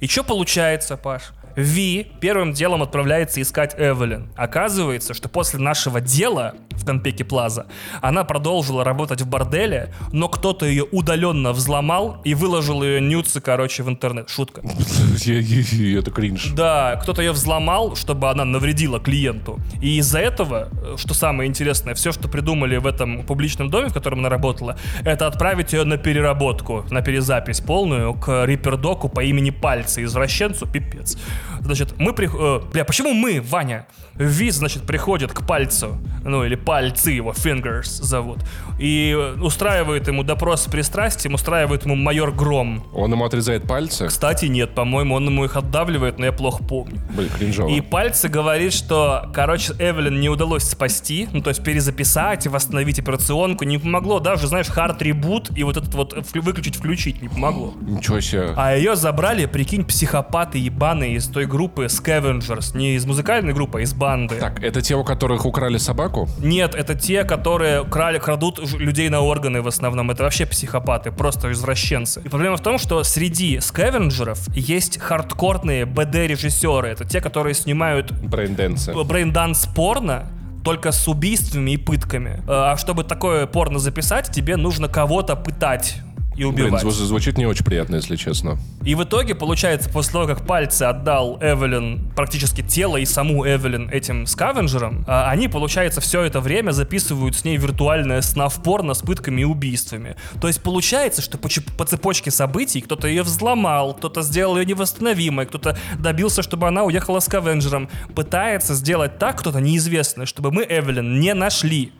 И 0.00 0.08
что 0.08 0.24
получается, 0.24 0.96
Паш? 0.96 1.32
Ви 1.56 2.10
первым 2.20 2.52
делом 2.52 2.82
отправляется 2.82 3.42
искать 3.42 3.74
Эвелин. 3.76 4.32
Оказывается, 4.36 5.14
что 5.14 5.28
после 5.28 5.58
нашего 5.58 6.00
дела 6.00 6.54
в 6.80 6.84
Конпеке 6.84 7.24
Плаза 7.24 7.66
она 8.00 8.24
продолжила 8.24 8.84
работать 8.84 9.22
в 9.22 9.26
борделе, 9.26 9.92
но 10.12 10.28
кто-то 10.28 10.66
ее 10.66 10.84
удаленно 10.90 11.52
взломал 11.52 12.20
и 12.24 12.34
выложил 12.34 12.82
ее 12.82 13.00
нюцы, 13.00 13.40
короче, 13.40 13.82
в 13.82 13.88
интернет. 13.88 14.28
Шутка. 14.28 14.62
Это 15.26 16.10
кринж. 16.10 16.52
Да, 16.54 16.96
кто-то 17.02 17.22
ее 17.22 17.32
взломал, 17.32 17.96
чтобы 17.96 18.30
она 18.30 18.44
навредила 18.44 18.98
клиенту. 19.00 19.60
И 19.80 19.98
из-за 19.98 20.18
этого, 20.18 20.68
что 20.96 21.14
самое 21.14 21.48
интересное, 21.48 21.94
все, 21.94 22.12
что 22.12 22.28
придумали 22.28 22.76
в 22.76 22.86
этом 22.86 23.24
публичном 23.24 23.70
доме, 23.70 23.88
в 23.88 23.94
котором 23.94 24.20
она 24.20 24.28
работала, 24.28 24.76
это 25.04 25.26
отправить 25.26 25.72
ее 25.72 25.84
на 25.84 25.96
переработку, 25.96 26.84
на 26.90 27.02
перезапись 27.02 27.60
полную 27.60 28.14
к 28.14 28.44
рипердоку 28.44 29.08
по 29.08 29.22
имени 29.22 29.50
Пальцы, 29.50 30.04
извращенцу, 30.04 30.66
пипец. 30.66 31.18
Значит, 31.60 31.94
мы... 31.98 32.12
При... 32.12 32.28
Э, 32.28 32.60
бля, 32.72 32.84
почему 32.84 33.12
мы, 33.12 33.40
Ваня? 33.40 33.86
Ви, 34.14 34.50
значит, 34.50 34.82
приходит 34.82 35.32
к 35.32 35.46
пальцу, 35.46 35.98
ну 36.24 36.44
или 36.44 36.54
пальцы 36.70 37.10
его, 37.10 37.32
fingers 37.32 38.00
зовут, 38.00 38.38
и 38.78 39.18
устраивает 39.42 40.06
ему 40.06 40.22
допрос 40.22 40.62
с 40.62 40.66
пристрастием, 40.66 41.34
устраивает 41.34 41.84
ему 41.84 41.96
майор 41.96 42.30
Гром. 42.30 42.84
Он 42.94 43.10
ему 43.10 43.24
отрезает 43.24 43.66
пальцы? 43.66 44.06
Кстати, 44.06 44.44
нет, 44.46 44.72
по-моему, 44.72 45.16
он 45.16 45.26
ему 45.26 45.44
их 45.44 45.56
отдавливает, 45.56 46.20
но 46.20 46.26
я 46.26 46.32
плохо 46.32 46.62
помню. 46.62 47.00
Блин, 47.16 47.28
кринжово. 47.36 47.68
И 47.68 47.80
пальцы 47.80 48.28
говорит, 48.28 48.72
что, 48.72 49.28
короче, 49.34 49.72
Эвелин 49.80 50.20
не 50.20 50.28
удалось 50.28 50.62
спасти, 50.62 51.28
ну 51.32 51.42
то 51.42 51.50
есть 51.50 51.64
перезаписать 51.64 52.46
и 52.46 52.48
восстановить 52.48 53.00
операционку, 53.00 53.64
не 53.64 53.78
помогло 53.78 54.20
даже, 54.20 54.46
знаешь, 54.46 54.68
хард 54.68 55.02
ребут 55.02 55.50
и 55.56 55.64
вот 55.64 55.76
этот 55.76 55.92
вот 55.96 56.14
выключить-включить 56.32 57.20
не 57.20 57.28
помогло. 57.28 57.74
Ничего 57.80 58.20
себе. 58.20 58.52
А 58.56 58.76
ее 58.76 58.94
забрали, 58.94 59.46
прикинь, 59.46 59.84
психопаты 59.84 60.58
ебаные 60.58 61.14
из 61.14 61.26
той 61.26 61.46
группы 61.46 61.86
Scavengers, 61.86 62.76
не 62.76 62.94
из 62.94 63.06
музыкальной 63.06 63.54
группы, 63.54 63.80
а 63.80 63.82
из 63.82 63.92
банды. 63.92 64.36
Так, 64.36 64.62
это 64.62 64.80
те, 64.80 64.94
у 64.94 65.02
которых 65.02 65.44
украли 65.46 65.78
собаку? 65.78 66.28
Нет, 66.60 66.74
это 66.74 66.94
те, 66.94 67.24
которые 67.24 67.86
крали, 67.86 68.18
крадут 68.18 68.58
людей 68.74 69.08
на 69.08 69.22
органы 69.22 69.62
в 69.62 69.66
основном. 69.66 70.10
Это 70.10 70.24
вообще 70.24 70.44
психопаты, 70.44 71.10
просто 71.10 71.50
извращенцы. 71.52 72.20
И 72.22 72.28
проблема 72.28 72.58
в 72.58 72.60
том, 72.60 72.78
что 72.78 73.02
среди 73.02 73.60
scavenger 73.60 74.31
ов 74.31 74.46
есть 74.54 75.00
хардкорные 75.00 75.86
БД-режиссеры. 75.86 76.88
Это 76.88 77.06
те, 77.06 77.22
которые 77.22 77.54
снимают... 77.54 78.12
Braindance 78.12 78.79
ы. 78.79 78.92
Braindance 78.92 79.68
порно, 79.74 80.26
только 80.62 80.92
с 80.92 81.08
убийствами 81.08 81.70
и 81.70 81.76
пытками. 81.78 82.42
А 82.46 82.76
чтобы 82.76 83.04
такое 83.04 83.46
порно 83.46 83.78
записать, 83.78 84.30
тебе 84.30 84.58
нужно 84.58 84.86
кого-то 84.86 85.36
пытать 85.36 86.02
и 86.40 86.44
убивать. 86.44 86.82
Блин, 86.82 86.92
звучит 86.94 87.36
не 87.36 87.44
очень 87.44 87.66
приятно, 87.66 87.96
если 87.96 88.16
честно. 88.16 88.58
И 88.82 88.94
в 88.94 89.04
итоге, 89.04 89.34
получается, 89.34 89.90
после 89.90 90.12
того, 90.12 90.26
как 90.26 90.46
пальцы 90.46 90.84
отдал 90.84 91.38
Эвелин 91.42 92.10
практически 92.16 92.62
тело 92.62 92.96
и 92.96 93.04
саму 93.04 93.46
Эвелин 93.46 93.90
этим 93.90 94.24
scavenger 94.24 94.84
ам, 94.84 95.04
а, 95.06 95.28
они, 95.28 95.48
получается, 95.48 96.00
все 96.00 96.22
это 96.22 96.40
время 96.40 96.70
записывают 96.70 97.36
с 97.36 97.44
ней 97.44 97.58
виртуальное 97.58 98.22
снаф-порно 98.22 98.94
с 98.94 99.02
пытками 99.02 99.42
и 99.42 99.44
убийствами. 99.44 100.16
То 100.40 100.48
есть 100.48 100.62
получается, 100.62 101.20
что 101.20 101.36
по, 101.36 101.50
по 101.76 101.84
цепочке 101.84 102.30
событий 102.30 102.80
кто-то 102.80 103.06
ее 103.06 103.22
взломал, 103.22 103.92
кто-то 103.92 104.22
сделал 104.22 104.56
ее 104.56 104.64
невосстановимой, 104.64 105.44
кто-то 105.44 105.76
добился, 105.98 106.42
чтобы 106.42 106.66
она 106.68 106.84
уехала 106.84 107.20
с 107.20 107.26
скавенджером. 107.26 107.90
Пытается 108.14 108.74
сделать 108.74 109.18
так 109.18 109.38
кто-то 109.40 109.60
неизвестный, 109.60 110.24
чтобы 110.24 110.52
мы 110.52 110.64
Эвелин 110.66 111.20
не 111.20 111.34
нашли. 111.34 111.92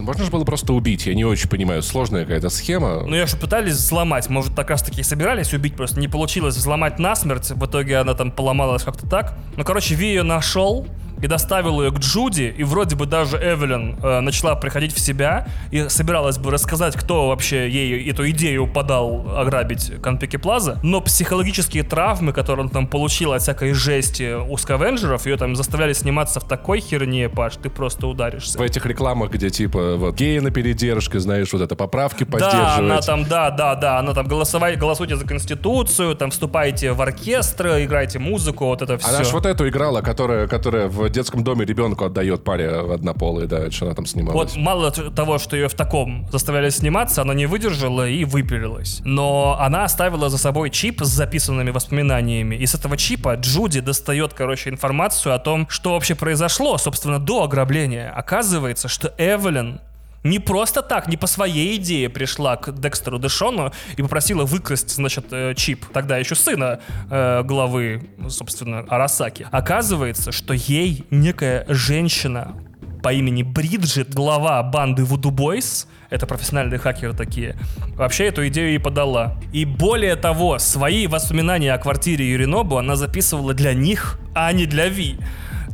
Можно 0.00 0.24
же 0.24 0.30
было 0.30 0.44
просто 0.44 0.72
убить, 0.72 1.06
я 1.06 1.14
не 1.14 1.24
очень 1.24 1.48
понимаю, 1.48 1.82
сложная 1.82 2.22
какая-то 2.22 2.48
схема. 2.48 3.02
Ну, 3.06 3.14
я 3.14 3.26
же 3.26 3.36
пытались 3.36 3.74
взломать, 3.74 4.28
может, 4.28 4.54
так 4.54 4.70
раз 4.70 4.82
таки 4.82 5.02
собирались 5.02 5.52
убить, 5.52 5.76
просто 5.76 6.00
не 6.00 6.08
получилось 6.08 6.56
взломать 6.56 6.98
насмерть, 6.98 7.50
в 7.50 7.66
итоге 7.66 7.98
она 7.98 8.14
там 8.14 8.30
поломалась 8.32 8.82
как-то 8.82 9.06
так. 9.06 9.38
Ну, 9.56 9.64
короче, 9.64 9.94
Ви 9.94 10.08
ее 10.08 10.22
нашел, 10.22 10.86
и 11.22 11.28
доставил 11.28 11.80
ее 11.80 11.92
к 11.92 12.00
Джуди, 12.00 12.54
и 12.56 12.64
вроде 12.64 12.96
бы 12.96 13.06
даже 13.06 13.36
Эвелин 13.36 13.96
э, 14.02 14.20
начала 14.20 14.56
приходить 14.56 14.92
в 14.92 14.98
себя 14.98 15.46
и 15.70 15.88
собиралась 15.88 16.36
бы 16.36 16.50
рассказать, 16.50 16.96
кто 16.96 17.28
вообще 17.28 17.70
ей 17.70 18.10
эту 18.10 18.28
идею 18.30 18.66
подал 18.66 19.38
ограбить 19.38 19.92
Конпеки 20.02 20.36
Плаза, 20.36 20.80
но 20.82 21.00
психологические 21.00 21.84
травмы, 21.84 22.32
которые 22.32 22.66
он 22.66 22.70
там 22.70 22.88
получил 22.88 23.32
от 23.32 23.42
всякой 23.42 23.72
жести 23.72 24.34
у 24.34 24.56
скавенджеров, 24.56 25.24
ее 25.26 25.36
там 25.36 25.54
заставляли 25.54 25.92
сниматься 25.92 26.40
в 26.40 26.44
такой 26.44 26.80
херне, 26.80 27.28
Паш, 27.28 27.54
ты 27.56 27.70
просто 27.70 28.08
ударишься. 28.08 28.58
В 28.58 28.62
этих 28.62 28.84
рекламах, 28.84 29.30
где 29.30 29.48
типа 29.48 29.96
вот 29.96 30.16
геи 30.16 30.40
на 30.40 30.50
передержке, 30.50 31.20
знаешь, 31.20 31.52
вот 31.52 31.62
это 31.62 31.76
поправки 31.76 32.24
поддерживать. 32.24 32.66
Да, 32.66 32.76
она 32.78 33.00
там, 33.00 33.24
да, 33.24 33.50
да, 33.50 33.76
да, 33.76 33.98
она 34.00 34.12
там 34.12 34.26
голосовать, 34.26 34.76
голосуйте 34.76 35.14
за 35.14 35.24
Конституцию, 35.24 36.16
там 36.16 36.32
вступайте 36.32 36.92
в 36.92 37.00
оркестр, 37.00 37.78
играйте 37.78 38.18
музыку, 38.18 38.66
вот 38.66 38.82
это 38.82 38.98
все. 38.98 39.08
Она 39.08 39.22
ж 39.22 39.32
вот 39.32 39.46
эту 39.46 39.68
играла, 39.68 40.00
которая, 40.00 40.48
которая 40.48 40.88
в 40.88 41.11
детском 41.12 41.44
доме 41.44 41.64
ребенку 41.64 42.04
отдает 42.04 42.44
паре 42.44 42.68
однополой, 42.68 43.46
да, 43.46 43.70
что 43.70 43.86
она 43.86 43.94
там 43.94 44.06
снималась. 44.06 44.54
Вот 44.54 44.56
мало 44.56 44.90
того, 44.90 45.38
что 45.38 45.56
ее 45.56 45.68
в 45.68 45.74
таком 45.74 46.26
заставляли 46.30 46.70
сниматься, 46.70 47.22
она 47.22 47.34
не 47.34 47.46
выдержала 47.46 48.08
и 48.08 48.24
выпилилась. 48.24 49.00
Но 49.04 49.56
она 49.60 49.84
оставила 49.84 50.28
за 50.28 50.38
собой 50.38 50.70
чип 50.70 51.02
с 51.02 51.08
записанными 51.08 51.70
воспоминаниями. 51.70 52.56
И 52.56 52.66
с 52.66 52.74
этого 52.74 52.96
чипа 52.96 53.34
Джуди 53.34 53.80
достает, 53.80 54.34
короче, 54.34 54.70
информацию 54.70 55.34
о 55.34 55.38
том, 55.38 55.66
что 55.68 55.92
вообще 55.92 56.14
произошло, 56.14 56.78
собственно, 56.78 57.18
до 57.18 57.44
ограбления. 57.44 58.10
Оказывается, 58.10 58.88
что 58.88 59.12
Эвелин 59.18 59.80
не 60.24 60.38
просто 60.38 60.82
так, 60.82 61.08
не 61.08 61.16
по 61.16 61.26
своей 61.26 61.76
идее 61.76 62.08
пришла 62.08 62.56
к 62.56 62.72
Декстеру 62.72 63.18
Дэшону 63.18 63.72
и 63.96 64.02
попросила 64.02 64.44
выкрасть, 64.44 64.90
значит, 64.90 65.26
э, 65.30 65.54
чип, 65.54 65.86
тогда 65.92 66.18
еще 66.18 66.34
сына 66.34 66.80
э, 67.10 67.42
главы, 67.42 68.08
собственно, 68.28 68.80
Арасаки. 68.80 69.46
Оказывается, 69.50 70.32
что 70.32 70.54
ей 70.54 71.04
некая 71.10 71.64
женщина 71.68 72.54
по 73.02 73.12
имени 73.12 73.42
Бриджит, 73.42 74.14
глава 74.14 74.62
банды 74.62 75.02
Voodoo 75.02 75.32
Boys, 75.32 75.86
это 76.08 76.26
профессиональные 76.26 76.78
хакеры 76.78 77.14
такие, 77.14 77.56
вообще 77.96 78.26
эту 78.26 78.46
идею 78.48 78.74
и 78.74 78.78
подала. 78.78 79.40
И 79.52 79.64
более 79.64 80.14
того, 80.14 80.58
свои 80.58 81.06
воспоминания 81.08 81.72
о 81.72 81.78
квартире 81.78 82.30
Юринобу 82.30 82.76
она 82.76 82.94
записывала 82.96 83.54
для 83.54 83.74
них, 83.74 84.18
а 84.34 84.52
не 84.52 84.66
для 84.66 84.88
Ви. 84.88 85.18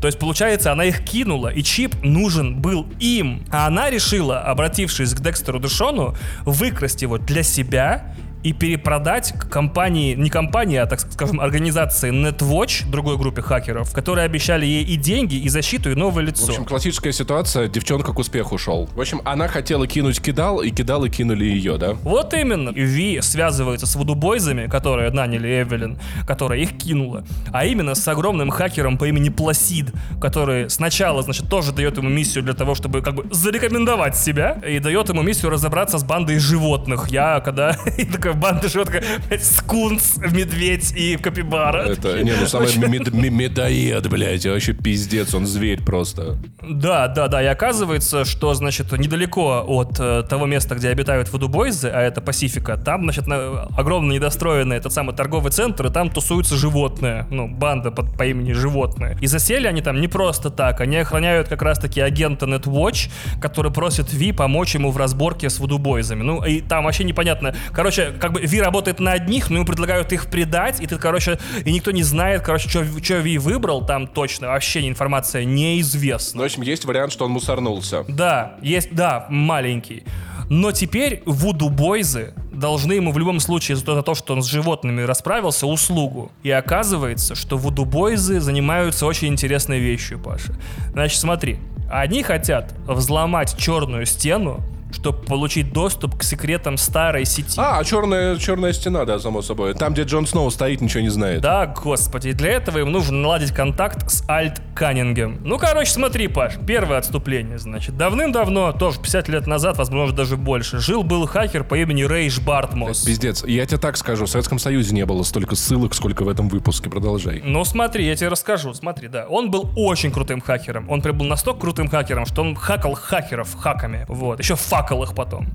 То 0.00 0.06
есть, 0.06 0.18
получается, 0.18 0.72
она 0.72 0.84
их 0.84 1.04
кинула, 1.04 1.48
и 1.48 1.62
чип 1.62 1.94
нужен 2.02 2.60
был 2.60 2.86
им. 3.00 3.44
А 3.50 3.66
она 3.66 3.90
решила, 3.90 4.40
обратившись 4.40 5.14
к 5.14 5.20
Декстеру 5.20 5.58
Дешону, 5.58 6.14
выкрасть 6.44 7.02
его 7.02 7.18
для 7.18 7.42
себя 7.42 8.14
и 8.42 8.52
перепродать 8.52 9.32
компании, 9.50 10.14
не 10.14 10.30
компании, 10.30 10.78
а, 10.78 10.86
так 10.86 11.00
скажем, 11.00 11.40
организации 11.40 12.10
NetWatch, 12.10 12.88
другой 12.90 13.16
группе 13.16 13.42
хакеров, 13.42 13.92
которые 13.92 14.24
обещали 14.24 14.64
ей 14.64 14.84
и 14.84 14.96
деньги, 14.96 15.36
и 15.36 15.48
защиту, 15.48 15.90
и 15.90 15.94
новое 15.94 16.24
лицо. 16.24 16.46
В 16.46 16.50
общем, 16.50 16.64
классическая 16.64 17.12
ситуация, 17.12 17.68
девчонка 17.68 18.12
к 18.12 18.18
успеху 18.18 18.58
шел. 18.58 18.88
В 18.94 19.00
общем, 19.00 19.20
она 19.24 19.48
хотела 19.48 19.86
кинуть 19.86 20.20
кидал, 20.20 20.60
и 20.60 20.70
кидал 20.70 21.04
и 21.04 21.10
кинули 21.10 21.44
ее, 21.44 21.78
да? 21.78 21.92
Вот 22.02 22.34
именно. 22.34 22.70
Ви 22.70 23.20
связывается 23.22 23.86
с 23.86 23.96
вудубойзами, 23.96 24.66
которые 24.66 25.10
наняли 25.10 25.62
Эвелин, 25.62 25.98
которая 26.26 26.60
их 26.60 26.76
кинула, 26.78 27.24
а 27.52 27.64
именно 27.64 27.94
с 27.94 28.06
огромным 28.06 28.50
хакером 28.50 28.98
по 28.98 29.06
имени 29.06 29.30
Пласид, 29.30 29.92
который 30.20 30.70
сначала, 30.70 31.22
значит, 31.22 31.48
тоже 31.48 31.72
дает 31.72 31.96
ему 31.96 32.08
миссию 32.08 32.44
для 32.44 32.54
того, 32.54 32.74
чтобы 32.74 33.02
как 33.02 33.14
бы 33.14 33.26
зарекомендовать 33.32 34.16
себя, 34.16 34.60
и 34.66 34.78
дает 34.78 35.08
ему 35.08 35.22
миссию 35.22 35.50
разобраться 35.50 35.98
с 35.98 36.04
бандой 36.04 36.38
животных. 36.38 37.08
Я, 37.10 37.40
когда 37.40 37.76
такая 38.28 38.34
банда 38.34 38.68
животных, 38.68 39.04
скунс, 39.40 40.18
медведь 40.18 40.92
и 40.96 41.16
капибара. 41.16 41.82
Это, 41.82 42.22
не, 42.22 42.32
ну 42.32 42.46
самый 42.46 42.76
мед- 42.76 43.12
медоед, 43.12 44.08
блядь, 44.08 44.46
вообще 44.46 44.72
пиздец, 44.72 45.34
он 45.34 45.46
зверь 45.46 45.82
просто. 45.82 46.38
Да, 46.62 47.08
да, 47.08 47.28
да, 47.28 47.42
и 47.42 47.46
оказывается, 47.46 48.24
что, 48.24 48.54
значит, 48.54 48.92
недалеко 48.92 49.64
от 49.66 49.98
э, 49.98 50.22
того 50.28 50.46
места, 50.46 50.74
где 50.74 50.88
обитают 50.88 51.32
водубойзы, 51.32 51.88
а 51.88 52.00
это 52.00 52.20
Пасифика, 52.20 52.76
там, 52.76 53.02
значит, 53.04 53.26
на, 53.26 53.62
огромно 53.76 54.12
недостроенный 54.12 54.76
этот 54.76 54.92
самый 54.92 55.14
торговый 55.14 55.52
центр, 55.52 55.86
и 55.86 55.90
там 55.90 56.10
тусуются 56.10 56.56
животные, 56.56 57.26
ну, 57.30 57.48
банда 57.48 57.90
под, 57.90 58.16
по 58.16 58.26
имени 58.26 58.48
Животные. 58.58 59.16
И 59.20 59.26
засели 59.26 59.66
они 59.68 59.82
там 59.82 60.00
не 60.00 60.08
просто 60.08 60.50
так, 60.50 60.80
они 60.80 60.96
охраняют 60.96 61.48
как 61.48 61.62
раз-таки 61.62 62.00
агента 62.00 62.46
Netwatch, 62.46 63.10
который 63.40 63.70
просит 63.70 64.12
Ви 64.12 64.32
помочь 64.32 64.74
ему 64.74 64.90
в 64.90 64.96
разборке 64.96 65.48
с 65.48 65.60
водубойзами. 65.60 66.22
Ну, 66.22 66.44
и 66.44 66.60
там 66.60 66.84
вообще 66.84 67.04
непонятно. 67.04 67.54
Короче, 67.72 68.12
как 68.18 68.32
бы 68.32 68.40
Ви 68.40 68.60
работает 68.60 69.00
на 69.00 69.12
одних, 69.12 69.50
но 69.50 69.56
ему 69.56 69.66
предлагают 69.66 70.12
их 70.12 70.26
предать, 70.26 70.80
и 70.80 70.86
ты, 70.86 70.98
короче, 70.98 71.38
и 71.64 71.72
никто 71.72 71.90
не 71.90 72.02
знает, 72.02 72.42
короче, 72.42 72.68
что 72.68 72.82
Ви 72.82 73.38
выбрал 73.38 73.84
там 73.84 74.06
точно, 74.06 74.48
вообще 74.48 74.86
информация 74.88 75.44
неизвестна. 75.44 76.38
Ну, 76.38 76.42
в 76.42 76.46
общем, 76.46 76.62
есть 76.62 76.84
вариант, 76.84 77.12
что 77.12 77.24
он 77.24 77.32
мусорнулся. 77.32 78.04
Да, 78.08 78.56
есть, 78.62 78.94
да, 78.94 79.26
маленький. 79.28 80.04
Но 80.50 80.72
теперь 80.72 81.22
Вуду 81.26 81.68
Бойзы 81.68 82.32
должны 82.52 82.94
ему 82.94 83.12
в 83.12 83.18
любом 83.18 83.38
случае 83.38 83.76
за 83.76 83.84
то, 83.84 83.94
за 83.94 84.02
то, 84.02 84.14
что 84.14 84.32
он 84.32 84.42
с 84.42 84.46
животными 84.46 85.02
расправился, 85.02 85.66
услугу. 85.66 86.32
И 86.42 86.50
оказывается, 86.50 87.34
что 87.34 87.58
Вуду 87.58 87.84
Бойзы 87.84 88.40
занимаются 88.40 89.06
очень 89.06 89.28
интересной 89.28 89.78
вещью, 89.78 90.18
Паша. 90.18 90.54
Значит, 90.92 91.20
смотри, 91.20 91.58
они 91.90 92.22
хотят 92.22 92.74
взломать 92.86 93.56
черную 93.58 94.06
стену, 94.06 94.62
чтобы 94.92 95.24
получить 95.24 95.72
доступ 95.72 96.16
к 96.16 96.22
секретам 96.22 96.76
старой 96.76 97.24
сети. 97.24 97.58
А, 97.58 97.82
черная, 97.84 98.36
черная 98.36 98.72
стена, 98.72 99.04
да, 99.04 99.18
само 99.18 99.42
собой. 99.42 99.74
Там, 99.74 99.92
где 99.92 100.02
Джон 100.02 100.26
Сноу 100.26 100.50
стоит, 100.50 100.80
ничего 100.80 101.02
не 101.02 101.08
знает. 101.08 101.40
Да, 101.40 101.66
господи, 101.66 102.32
для 102.32 102.50
этого 102.50 102.78
им 102.78 102.92
нужно 102.92 103.18
наладить 103.18 103.52
контакт 103.52 104.10
с 104.10 104.28
Альт 104.28 104.60
Каннингем. 104.74 105.40
Ну, 105.44 105.58
короче, 105.58 105.90
смотри, 105.90 106.28
Паш, 106.28 106.54
первое 106.66 106.98
отступление, 106.98 107.58
значит. 107.58 107.96
Давным-давно, 107.96 108.72
тоже 108.72 108.98
50 109.00 109.28
лет 109.28 109.46
назад, 109.46 109.78
возможно, 109.78 110.16
даже 110.16 110.36
больше, 110.36 110.78
жил-был 110.78 111.26
хакер 111.26 111.64
по 111.64 111.76
имени 111.76 112.04
Рейш 112.04 112.40
Бартмос. 112.40 113.04
Пиздец, 113.04 113.44
я 113.44 113.66
тебе 113.66 113.78
так 113.78 113.96
скажу, 113.96 114.26
в 114.26 114.30
Советском 114.30 114.58
Союзе 114.58 114.94
не 114.94 115.04
было 115.04 115.22
столько 115.22 115.54
ссылок, 115.54 115.94
сколько 115.94 116.22
в 116.22 116.28
этом 116.28 116.48
выпуске, 116.48 116.88
продолжай. 116.90 117.42
Ну, 117.44 117.64
смотри, 117.64 118.06
я 118.06 118.16
тебе 118.16 118.28
расскажу, 118.28 118.72
смотри, 118.74 119.08
да. 119.08 119.26
Он 119.28 119.50
был 119.50 119.70
очень 119.76 120.10
крутым 120.10 120.40
хакером. 120.40 120.88
Он 120.88 121.02
прям 121.02 121.18
был 121.18 121.26
настолько 121.26 121.60
крутым 121.60 121.88
хакером, 121.88 122.26
что 122.26 122.42
он 122.42 122.54
хакал 122.54 122.94
хакеров 122.94 123.54
хаками. 123.54 124.04
Вот. 124.08 124.38
Еще 124.38 124.56
факал 124.78 125.02
их 125.02 125.14
потом. 125.14 125.46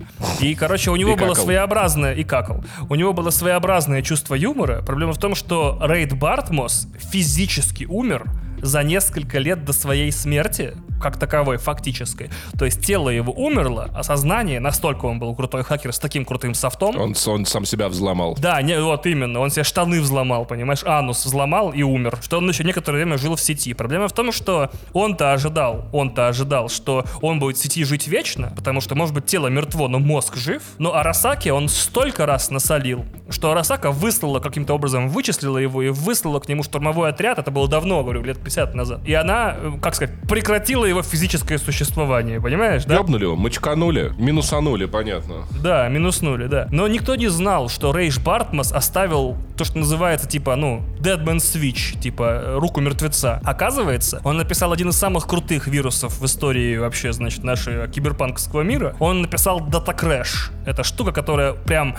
И, 0.41 0.53
короче, 0.55 0.91
у 0.91 0.95
него 0.95 1.11
И 1.11 1.15
было 1.15 1.29
какал. 1.29 1.45
своеобразное... 1.45 2.13
И 2.13 2.23
какал. 2.23 2.63
У 2.89 2.95
него 2.95 3.13
было 3.13 3.29
своеобразное 3.29 4.01
чувство 4.01 4.35
юмора. 4.35 4.81
Проблема 4.81 5.13
в 5.13 5.17
том, 5.17 5.35
что 5.35 5.77
Рейд 5.81 6.13
Бартмос 6.13 6.87
физически 7.11 7.85
умер 7.85 8.25
за 8.61 8.83
несколько 8.83 9.39
лет 9.39 9.65
до 9.65 9.73
своей 9.73 10.11
смерти, 10.11 10.73
как 11.03 11.17
таковой, 11.17 11.57
фактической. 11.57 12.29
То 12.57 12.65
есть 12.65 12.81
тело 12.85 13.09
его 13.09 13.33
умерло, 13.33 13.89
а 13.93 14.03
сознание, 14.03 14.59
настолько 14.59 15.05
он 15.05 15.19
был 15.19 15.35
крутой 15.35 15.63
хакер 15.63 15.93
с 15.93 15.99
таким 15.99 16.25
крутым 16.25 16.53
софтом, 16.55 16.97
Он, 16.99 17.13
он 17.27 17.45
сам 17.45 17.65
себя 17.65 17.89
взломал. 17.89 18.35
да, 18.39 18.61
не, 18.61 18.79
вот 18.81 19.05
именно. 19.05 19.39
Он 19.39 19.49
себе 19.51 19.63
штаны 19.63 20.01
взломал, 20.01 20.45
понимаешь? 20.45 20.83
Анус 20.85 21.25
взломал 21.25 21.71
и 21.71 21.83
умер. 21.83 22.17
Что 22.21 22.37
он 22.37 22.47
еще 22.49 22.63
некоторое 22.63 22.97
время 22.97 23.17
жил 23.17 23.35
в 23.35 23.41
сети. 23.41 23.73
Проблема 23.73 24.07
в 24.07 24.13
том, 24.13 24.31
что 24.31 24.71
он-то 24.93 25.33
ожидал, 25.33 25.85
он-то 25.91 26.27
ожидал, 26.29 26.69
что 26.69 27.03
он 27.21 27.39
будет 27.39 27.57
в 27.57 27.61
сети 27.61 27.83
жить 27.83 28.07
вечно, 28.07 28.53
потому 28.55 28.79
что, 28.81 28.95
может 28.95 29.13
быть, 29.13 29.25
тело 29.25 29.47
мертво, 29.47 29.87
но 29.89 29.99
мозг 29.99 30.37
жив. 30.37 30.63
Но 30.79 30.95
Арасаки 30.95 31.49
он 31.49 31.67
столько 31.67 32.25
раз 32.25 32.49
насолил, 32.49 33.05
что 33.29 33.51
Арасака 33.51 33.91
выслала 33.91 34.39
каким-то 34.39 34.73
образом, 34.73 35.09
вычислила 35.09 35.57
его 35.57 35.81
и 35.81 35.89
выслала 35.89 36.39
к 36.39 36.47
нему 36.47 36.63
штурмовой 36.63 37.09
отряд. 37.09 37.39
Это 37.39 37.51
было 37.51 37.67
давно, 37.67 38.01
говорю, 38.03 38.23
лет 38.23 38.39
50 38.39 38.75
назад. 38.75 39.01
И 39.05 39.13
она, 39.13 39.55
э, 39.57 39.71
как 39.81 39.95
сказать, 39.95 40.15
прекратила 40.29 40.85
его 40.93 41.03
физическое 41.03 41.57
существование, 41.57 42.39
понимаешь, 42.41 42.85
да? 42.85 42.95
Ёбнули 42.95 43.23
его, 43.23 43.35
мочканули, 43.35 44.13
минусанули, 44.17 44.85
понятно. 44.85 45.45
Да, 45.61 45.87
минуснули, 45.89 46.47
да. 46.47 46.67
Но 46.71 46.87
никто 46.87 47.15
не 47.15 47.27
знал, 47.27 47.69
что 47.69 47.95
Рейш 47.95 48.19
Бартмас 48.19 48.71
оставил 48.71 49.37
то, 49.57 49.65
что 49.65 49.77
называется, 49.77 50.27
типа, 50.27 50.55
ну, 50.55 50.81
Dead 50.99 51.23
Man 51.23 51.37
Switch, 51.37 51.99
типа, 51.99 52.23
э, 52.23 52.57
руку 52.57 52.81
мертвеца. 52.81 53.41
Оказывается, 53.43 54.21
он 54.23 54.37
написал 54.37 54.71
один 54.71 54.89
из 54.89 54.97
самых 54.97 55.27
крутых 55.27 55.67
вирусов 55.67 56.19
в 56.19 56.25
истории 56.25 56.77
вообще, 56.77 57.13
значит, 57.13 57.43
нашего 57.43 57.87
киберпанковского 57.87 58.61
мира. 58.61 58.95
Он 58.99 59.21
написал 59.21 59.59
Data 59.61 59.95
Crash. 59.97 60.51
Это 60.65 60.83
штука, 60.83 61.11
которая 61.11 61.53
прям 61.53 61.95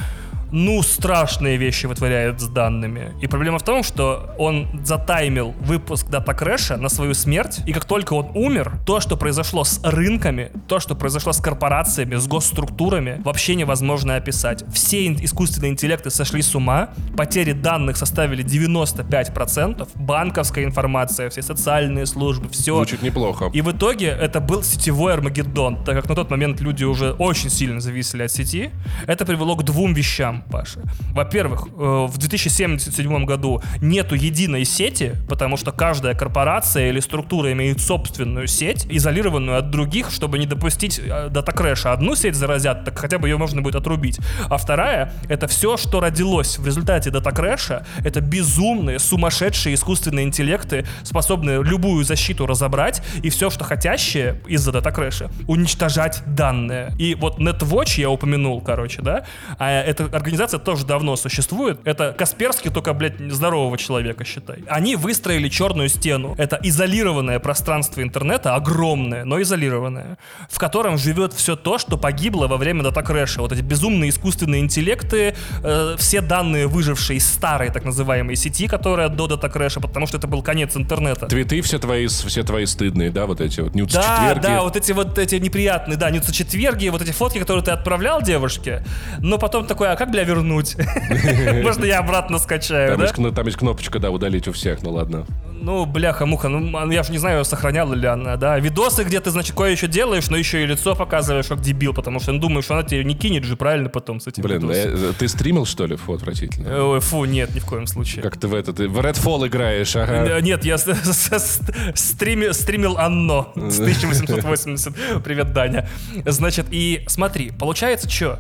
ну, 0.55 0.83
страшные 0.83 1.57
вещи 1.57 1.87
вытворяет 1.87 2.41
с 2.41 2.47
данными. 2.47 3.13
И 3.21 3.27
проблема 3.27 3.59
в 3.59 3.65
том, 3.65 3.83
что 3.83 4.33
он 4.39 4.69
затаймил 4.85 5.53
выпуск 5.61 6.09
Дата 6.09 6.33
Крэша 6.33 6.77
на 6.77 6.89
свою 6.89 7.15
смерть, 7.15 7.59
и 7.67 7.73
как 7.73 7.85
только 7.87 8.13
он 8.13 8.31
умер, 8.37 8.75
то, 8.87 9.01
что 9.01 9.17
произошло 9.17 9.65
с 9.65 9.81
рынками, 9.83 10.53
то, 10.69 10.79
что 10.79 10.95
произошло 10.95 11.33
с 11.33 11.41
корпорациями, 11.41 12.15
с 12.15 12.29
госструктурами, 12.29 13.21
вообще 13.25 13.57
невозможно 13.57 14.15
описать. 14.15 14.65
Все 14.73 15.09
искусственные 15.13 15.73
интеллекты 15.73 16.11
сошли 16.11 16.41
с 16.41 16.55
ума, 16.55 16.91
потери 17.17 17.51
данных 17.51 17.97
составили 17.97 18.45
95%, 18.45 19.89
банковская 19.97 20.65
информация, 20.65 21.31
все 21.31 21.43
социальные 21.43 22.07
службы, 22.07 22.49
все. 22.49 22.77
Звучит 22.77 23.03
неплохо. 23.03 23.51
И 23.53 23.61
в 23.61 23.73
итоге 23.73 24.07
это 24.07 24.39
был 24.39 24.63
сетевой 24.63 25.15
Армагеддон, 25.15 25.85
так 25.85 25.97
как 25.97 26.09
на 26.09 26.15
тот 26.15 26.31
момент 26.31 26.61
люди 26.61 26.85
уже 26.85 27.11
очень 27.11 27.51
сильно 27.51 27.81
зависели 27.81 28.23
от 28.23 28.31
сети. 28.31 28.71
Это 29.09 29.27
привело 29.27 29.57
к 29.57 29.65
двум 29.65 29.95
вещам, 29.95 30.44
Паша. 30.51 30.81
Во-первых, 31.13 31.67
э, 31.67 32.07
в 32.09 32.19
2077 32.19 33.25
году 33.25 33.63
нету 33.81 34.15
единой 34.15 34.65
сети, 34.65 35.15
потому 35.29 35.57
что 35.57 35.73
каждая 35.73 36.15
корпорация 36.15 36.89
или 36.89 37.01
структура 37.01 37.53
имеет 37.53 37.81
собственную 37.81 38.47
сеть, 38.47 38.87
изолированную 38.89 39.59
от 39.59 39.71
других, 39.71 40.11
чтобы 40.11 40.39
не 40.39 40.47
допустить 40.47 40.99
э, 40.99 41.29
data 41.31 41.53
crash 41.53 41.81
а. 41.81 41.93
Одну 41.93 42.15
сеть 42.15 42.35
заразят, 42.35 42.85
так 42.85 42.99
хотя 42.99 43.19
бы 43.19 43.29
ее 43.29 43.37
можно 43.37 43.63
будет 43.63 43.77
отрубить. 43.77 44.19
А 44.49 44.57
вторая— 44.57 45.13
это 45.29 45.47
все, 45.49 45.77
что 45.77 46.01
родилось 46.01 46.59
в 46.59 46.67
результате 46.67 47.11
data 47.11 47.38
crash 47.38 47.73
а. 47.73 47.87
Это 48.05 48.21
безумные, 48.21 48.99
сумасшедшие 48.99 49.75
искусственные 49.75 50.27
интеллекты, 50.27 50.87
способные 51.03 51.63
любую 51.63 52.05
защиту 52.05 52.47
разобрать, 52.47 53.03
и 53.23 53.31
все, 53.31 53.51
что 53.51 53.65
хотящее 53.65 54.41
из-за 54.47 54.73
data 54.73 54.94
crash 54.94 55.20
а, 55.20 55.31
уничтожать 55.47 56.23
данные. 56.27 56.93
И 56.99 57.15
вот 57.15 57.39
NetWatch 57.39 58.01
я 58.01 58.11
упомянул, 58.11 58.61
короче, 58.61 59.03
да, 59.03 59.25
а 59.59 59.71
эта 59.71 60.05
организация 60.05 60.34
тоже 60.59 60.87
давно 60.87 61.16
существует. 61.16 61.80
Это 61.85 62.12
Касперский, 62.12 62.70
только, 62.70 62.93
блядь, 62.93 63.18
здорового 63.18 63.76
человека, 63.78 64.24
считай. 64.24 64.64
Они 64.68 64.97
выстроили 64.97 65.49
черную 65.49 65.89
стену. 65.89 66.35
Это 66.39 66.59
изолированное 66.62 67.39
пространство 67.39 68.03
интернета, 68.03 68.55
огромное, 68.55 69.24
но 69.24 69.41
изолированное, 69.41 70.18
в 70.49 70.59
котором 70.59 70.99
живет 70.99 71.32
все 71.32 71.57
то, 71.57 71.78
что 71.78 71.97
погибло 71.97 72.47
во 72.47 72.57
время 72.57 72.82
дата-крэша. 72.82 73.41
Вот 73.41 73.53
эти 73.53 73.62
безумные 73.62 74.11
искусственные 74.11 74.61
интеллекты, 74.61 75.35
э, 75.62 75.97
все 75.99 76.20
данные, 76.20 76.66
выжившие 76.66 77.18
из 77.18 77.26
старой 77.26 77.70
так 77.70 77.85
называемой 77.85 78.37
сети, 78.37 78.66
которая 78.66 79.09
до 79.09 79.26
дата-крэша, 79.26 79.80
потому 79.80 80.07
что 80.07 80.18
это 80.18 80.26
был 80.26 80.43
конец 80.43 80.76
интернета. 80.76 81.26
Твиты 81.26 81.61
все 81.62 81.78
твои, 81.78 82.07
все 82.07 82.43
твои 82.43 82.66
стыдные, 82.66 83.11
да, 83.11 83.26
вот 83.26 83.41
эти 83.41 83.61
вот 83.61 83.74
nudes 83.75 83.93
Да, 83.93 84.35
да, 84.35 84.62
вот 84.62 84.76
эти 84.76 84.93
вот 84.93 85.18
эти 85.18 85.37
неприятные, 85.37 85.97
да, 85.97 86.11
нюцы 86.11 86.32
четверги, 86.32 86.89
вот 86.89 87.03
эти 87.03 87.12
фотки, 87.12 87.39
которые 87.39 87.64
ты 87.64 87.70
отправлял 87.70 88.22
девушке, 88.22 88.85
но 89.18 89.39
потом 89.39 89.66
такой, 89.66 89.91
а 89.91 89.97
как, 89.97 90.11
бля, 90.15 90.25
вернуть? 90.25 90.77
Можно 91.65 91.85
я 91.85 91.99
обратно 91.99 92.39
скачаю, 92.39 92.97
Там, 92.97 93.25
да? 93.25 93.31
там 93.33 93.47
есть 93.47 93.59
кнопочка, 93.59 93.99
да, 93.99 94.11
удалить 94.11 94.47
у 94.49 94.53
всех, 94.53 94.83
ну 94.83 94.93
ладно. 94.93 95.27
Ну, 95.53 95.87
бляха-муха, 95.87 96.49
ну, 96.49 96.91
я 96.91 97.03
же 97.03 97.11
не 97.11 97.17
знаю, 97.19 97.43
сохраняла 97.45 97.95
ли 97.95 98.07
она, 98.07 98.37
да? 98.37 98.59
Видосы, 98.59 99.03
где 99.03 99.19
ты, 99.21 99.31
значит, 99.31 99.57
кое 99.57 99.71
еще 99.73 99.87
делаешь, 99.89 100.29
но 100.29 100.37
еще 100.37 100.62
и 100.62 100.67
лицо 100.67 100.95
показываешь, 100.95 101.47
как 101.47 101.61
дебил, 101.62 101.95
потому 101.95 102.21
что 102.21 102.33
ну, 102.33 102.39
думаешь, 102.39 102.71
она 102.71 102.83
тебе 102.83 103.03
не 103.03 103.15
кинет 103.15 103.45
же, 103.45 103.57
правильно, 103.57 103.89
потом 103.89 104.21
с 104.21 104.27
этим 104.27 104.43
Блин, 104.43 104.61
видосом. 104.61 105.11
э, 105.11 105.12
ты 105.19 105.27
стримил, 105.27 105.65
что 105.65 105.87
ли? 105.87 105.97
Фу, 105.97 106.12
отвратительно. 106.15 106.91
Ой, 106.91 107.01
фу, 107.01 107.25
нет, 107.25 107.55
ни 107.55 107.61
в 107.61 107.65
коем 107.65 107.87
случае. 107.87 108.23
Как 108.23 108.37
ты 108.37 108.47
в 108.47 108.55
этот... 108.55 108.79
В 108.79 108.99
Redfall 109.01 109.47
играешь, 109.49 109.97
ага. 109.97 110.39
Нет, 110.43 110.65
я 110.67 110.77
с- 110.77 110.85
с- 110.85 111.33
с- 111.33 111.61
стриме- 111.95 112.53
стримил 112.53 112.99
Анно 112.99 113.47
с 113.57 113.81
1880. 113.81 115.25
Привет, 115.25 115.53
Даня. 115.55 115.89
Значит, 116.27 116.67
и 116.71 117.05
смотри, 117.09 117.51
получается 117.59 118.09
что? 118.11 118.39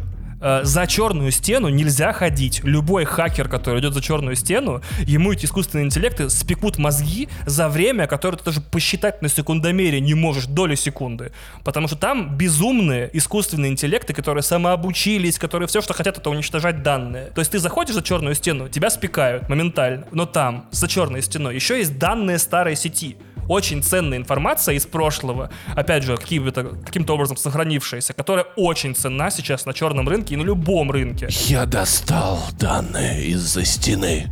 За 0.62 0.86
черную 0.86 1.30
стену 1.30 1.70
нельзя 1.70 2.12
ходить. 2.12 2.60
Любой 2.64 3.06
хакер, 3.06 3.48
который 3.48 3.80
идет 3.80 3.94
за 3.94 4.02
черную 4.02 4.36
стену, 4.36 4.82
ему 5.00 5.32
эти 5.32 5.46
искусственные 5.46 5.86
интеллекты 5.86 6.28
спекут 6.28 6.76
мозги 6.76 7.30
за 7.46 7.70
время, 7.70 8.06
которое 8.06 8.36
ты 8.36 8.44
даже 8.44 8.60
посчитать 8.60 9.22
на 9.22 9.28
секундомере 9.28 10.00
не 10.00 10.12
можешь, 10.12 10.44
доли 10.44 10.74
секунды. 10.74 11.32
Потому 11.64 11.88
что 11.88 11.96
там 11.96 12.36
безумные 12.36 13.08
искусственные 13.14 13.72
интеллекты, 13.72 14.12
которые 14.12 14.42
самообучились, 14.42 15.38
которые 15.38 15.66
все, 15.66 15.80
что 15.80 15.94
хотят, 15.94 16.18
это 16.18 16.28
уничтожать 16.28 16.82
данные. 16.82 17.32
То 17.34 17.40
есть 17.40 17.52
ты 17.52 17.58
заходишь 17.58 17.94
за 17.94 18.02
черную 18.02 18.34
стену, 18.34 18.68
тебя 18.68 18.90
спекают 18.90 19.48
моментально. 19.48 20.06
Но 20.12 20.26
там, 20.26 20.66
за 20.72 20.88
черной 20.88 21.22
стеной, 21.22 21.54
еще 21.54 21.78
есть 21.78 21.98
данные 21.98 22.38
старой 22.38 22.76
сети. 22.76 23.16
Очень 23.48 23.82
ценная 23.82 24.18
информация 24.18 24.74
из 24.74 24.86
прошлого, 24.86 25.50
опять 25.74 26.02
же, 26.02 26.16
каким-то, 26.16 26.76
каким-то 26.84 27.14
образом 27.14 27.36
сохранившаяся, 27.36 28.12
которая 28.12 28.46
очень 28.56 28.94
ценна 28.94 29.30
сейчас 29.30 29.66
на 29.66 29.72
черном 29.72 30.08
рынке 30.08 30.34
и 30.34 30.36
на 30.36 30.42
любом 30.42 30.90
рынке. 30.90 31.28
Я 31.46 31.66
достал 31.66 32.40
данные 32.58 33.26
из-за 33.26 33.64
стены. 33.64 34.26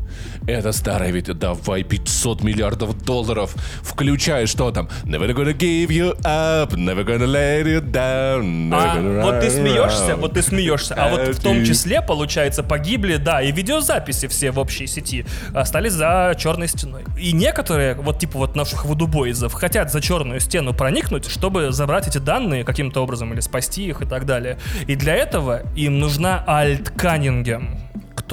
Это 0.46 0.72
старое 0.72 1.10
ведь 1.10 1.26
давай 1.38 1.84
500 1.84 2.42
миллиардов 2.42 3.00
долларов, 3.04 3.54
включая 3.82 4.46
что 4.46 4.70
там? 4.72 4.88
Never 5.04 5.32
gonna 5.32 5.56
give 5.56 5.88
you 5.88 6.18
up, 6.22 6.72
never 6.74 7.04
gonna 7.04 7.26
let 7.26 7.64
you 7.64 7.80
down. 7.80 8.68
Never 8.68 8.74
А 8.74 8.96
gonna 8.96 9.22
вот 9.22 9.40
ты 9.40 9.50
смеешься, 9.50 10.12
around. 10.12 10.16
вот 10.16 10.34
ты 10.34 10.42
смеешься, 10.42 10.94
а 10.94 11.10
вот 11.10 11.28
в 11.28 11.40
том 11.40 11.64
числе, 11.64 12.02
получается, 12.02 12.62
погибли, 12.62 13.16
да, 13.16 13.40
и 13.40 13.52
видеозаписи 13.52 14.26
все 14.26 14.50
в 14.50 14.58
общей 14.58 14.86
сети 14.86 15.24
остались 15.54 15.92
за 15.92 16.34
черной 16.38 16.68
стеной. 16.68 17.04
И 17.18 17.32
некоторые, 17.32 17.94
вот 17.94 18.18
типа 18.18 18.38
вот 18.38 18.56
наших 18.56 18.84
вудубоизов, 18.84 19.52
хотят 19.52 19.92
за 19.92 20.00
черную 20.00 20.40
стену 20.40 20.74
проникнуть, 20.74 21.30
чтобы 21.30 21.70
забрать 21.72 22.08
эти 22.08 22.18
данные 22.18 22.64
каким-то 22.64 23.02
образом 23.02 23.32
или 23.32 23.40
спасти 23.40 23.86
их 23.86 24.02
и 24.02 24.06
так 24.06 24.26
далее. 24.26 24.58
И 24.86 24.96
для 24.96 25.14
этого 25.14 25.62
им 25.76 26.00
нужна 26.00 26.42
Альт 26.46 26.90
Каннингем. 26.90 27.78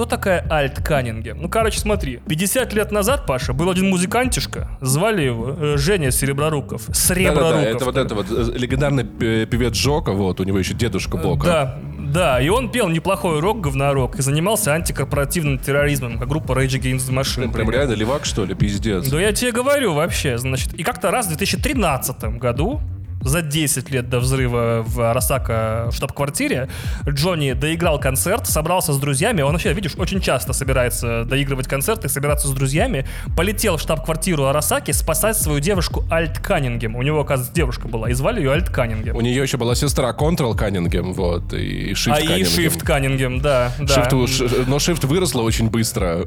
Кто 0.00 0.06
такая 0.06 0.46
Альт 0.50 0.82
Каннингем? 0.82 1.42
Ну, 1.42 1.50
короче, 1.50 1.78
смотри. 1.78 2.20
50 2.26 2.72
лет 2.72 2.90
назад, 2.90 3.26
Паша, 3.26 3.52
был 3.52 3.68
один 3.68 3.90
музыкантишка. 3.90 4.70
Звали 4.80 5.24
его 5.24 5.50
э, 5.50 5.76
Женя 5.76 6.10
Сереброруков. 6.10 6.84
Среброруков. 6.90 7.50
Да-да-да, 7.50 7.68
это 7.68 7.84
вот 7.84 7.96
это 7.98 8.14
вот 8.14 8.26
э, 8.30 8.56
легендарный 8.56 9.04
п- 9.04 9.44
певец 9.44 9.74
Джока, 9.74 10.12
вот, 10.12 10.40
у 10.40 10.44
него 10.44 10.58
еще 10.58 10.72
дедушка 10.72 11.18
Бока. 11.18 11.46
Да, 11.46 11.78
да, 11.98 12.40
и 12.40 12.48
он 12.48 12.70
пел 12.72 12.88
неплохой 12.88 13.40
рок, 13.40 13.60
говнорок, 13.60 14.18
и 14.18 14.22
занимался 14.22 14.72
антикорпоративным 14.72 15.58
терроризмом, 15.58 16.18
как 16.18 16.28
группа 16.28 16.52
Rage 16.52 16.80
Against 16.80 17.10
the 17.10 17.20
Machine. 17.20 17.52
Прям, 17.52 17.52
прям 17.52 17.70
реально 17.70 17.92
левак, 17.92 18.24
что 18.24 18.46
ли, 18.46 18.54
пиздец. 18.54 19.06
Да 19.06 19.20
я 19.20 19.32
тебе 19.32 19.52
говорю 19.52 19.92
вообще, 19.92 20.38
значит, 20.38 20.72
и 20.72 20.82
как-то 20.82 21.10
раз 21.10 21.26
в 21.26 21.36
2013 21.36 22.38
году 22.38 22.80
за 23.22 23.42
10 23.42 23.90
лет 23.90 24.08
до 24.08 24.20
взрыва 24.20 24.82
в 24.86 25.00
Арасака 25.00 25.88
в 25.90 25.94
штаб-квартире 25.94 26.68
Джонни 27.08 27.52
доиграл 27.52 28.00
концерт, 28.00 28.46
собрался 28.46 28.92
с 28.92 28.98
друзьями. 28.98 29.42
Он 29.42 29.52
вообще, 29.52 29.72
видишь, 29.72 29.94
очень 29.96 30.20
часто 30.20 30.52
собирается 30.52 31.24
доигрывать 31.24 31.68
концерты, 31.68 32.08
собираться 32.08 32.48
с 32.48 32.52
друзьями. 32.52 33.06
Полетел 33.36 33.76
в 33.76 33.80
штаб-квартиру 33.80 34.46
Арасаки 34.46 34.92
спасать 34.92 35.36
свою 35.36 35.60
девушку 35.60 36.04
Альт 36.10 36.38
Каннингем. 36.38 36.96
У 36.96 37.02
него, 37.02 37.20
оказывается, 37.20 37.54
девушка 37.54 37.88
была, 37.88 38.10
и 38.10 38.12
звали 38.14 38.40
ее 38.40 38.52
Альт 38.52 38.70
Каннингем. 38.70 39.16
У 39.16 39.20
нее 39.20 39.42
еще 39.42 39.56
была 39.56 39.74
сестра 39.74 40.12
Контрол 40.12 40.54
Каннингем, 40.54 41.12
вот, 41.12 41.52
и 41.52 41.92
Shift 41.92 42.12
а 42.12 42.20
и. 42.20 42.42
Shift 42.42 42.84
Каннингем, 42.84 43.40
да. 43.40 43.72
да. 43.78 43.84
Shift 43.84 44.66
но 44.66 44.76
Shift 44.76 45.06
выросла 45.06 45.42
очень 45.42 45.68
быстро. 45.68 46.26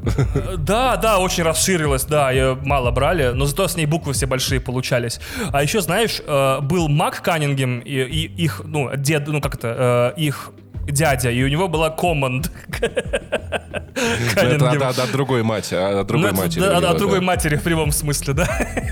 Да, 0.58 0.96
да, 0.96 1.18
очень 1.18 1.42
расширилась, 1.42 2.04
да, 2.04 2.30
ее 2.30 2.56
мало 2.62 2.90
брали, 2.90 3.32
но 3.34 3.46
зато 3.46 3.68
с 3.68 3.76
ней 3.76 3.86
буквы 3.86 4.12
все 4.12 4.26
большие 4.26 4.60
получались. 4.60 5.20
А 5.52 5.62
еще, 5.62 5.80
знаешь, 5.80 6.20
э, 6.24 6.58
был 6.84 6.94
Мак 6.94 7.22
Каннингем, 7.22 7.80
и, 7.80 7.90
и 8.02 8.44
их, 8.44 8.62
ну, 8.64 8.90
дед, 8.96 9.26
ну, 9.26 9.40
как 9.40 9.54
это, 9.54 10.12
э, 10.16 10.20
их 10.20 10.50
дядя, 10.86 11.30
и 11.30 11.42
у 11.42 11.48
него 11.48 11.68
была 11.68 11.90
команд. 11.90 12.50
Это 14.36 14.70
от, 14.70 14.82
от- 14.82 14.98
от 14.98 15.12
другой 15.12 15.42
матери, 15.42 15.78
от 15.78 16.06
другой 16.06 16.32
Ну, 16.32 16.36
матери. 16.38 16.62
от 16.62 16.82
него, 16.82 16.94
другой 16.94 17.20
да. 17.20 17.24
матери 17.24 17.56
в 17.56 17.62
прямом 17.62 17.90
смысле, 17.92 18.34
да. 18.34 18.48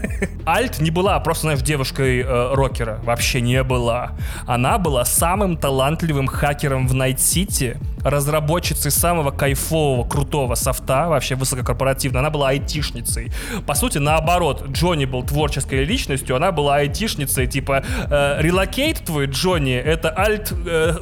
Альт 0.47 0.81
не 0.81 0.91
была 0.91 1.19
просто, 1.21 1.43
знаешь, 1.43 1.61
девушкой 1.61 2.21
э, 2.21 2.55
рокера. 2.55 3.01
Вообще 3.03 3.41
не 3.41 3.63
была. 3.63 4.13
Она 4.47 4.79
была 4.79 5.05
самым 5.05 5.57
талантливым 5.57 6.29
хакером 6.29 6.87
в 6.89 6.95
Найт-Сити, 6.95 7.77
разработчицей 8.05 8.91
самого 8.91 9.31
кайфового, 9.31 10.07
крутого 10.07 10.55
софта, 10.55 11.09
вообще 11.09 11.35
высококорпоративной. 11.35 12.21
Она 12.21 12.31
была 12.31 12.49
айтишницей. 12.49 13.33
По 13.67 13.75
сути, 13.75 13.99
наоборот, 13.99 14.67
Джонни 14.69 15.05
был 15.05 15.23
творческой 15.23 15.85
личностью, 15.85 16.37
она 16.37 16.53
была 16.53 16.77
айтишницей, 16.77 17.47
типа, 17.47 17.85
э, 18.11 18.37
relocate 18.41 19.05
твой, 19.05 19.27
Джонни, 19.27 19.75
это 19.75 20.17
альт 20.17 20.53
э, 20.67 20.97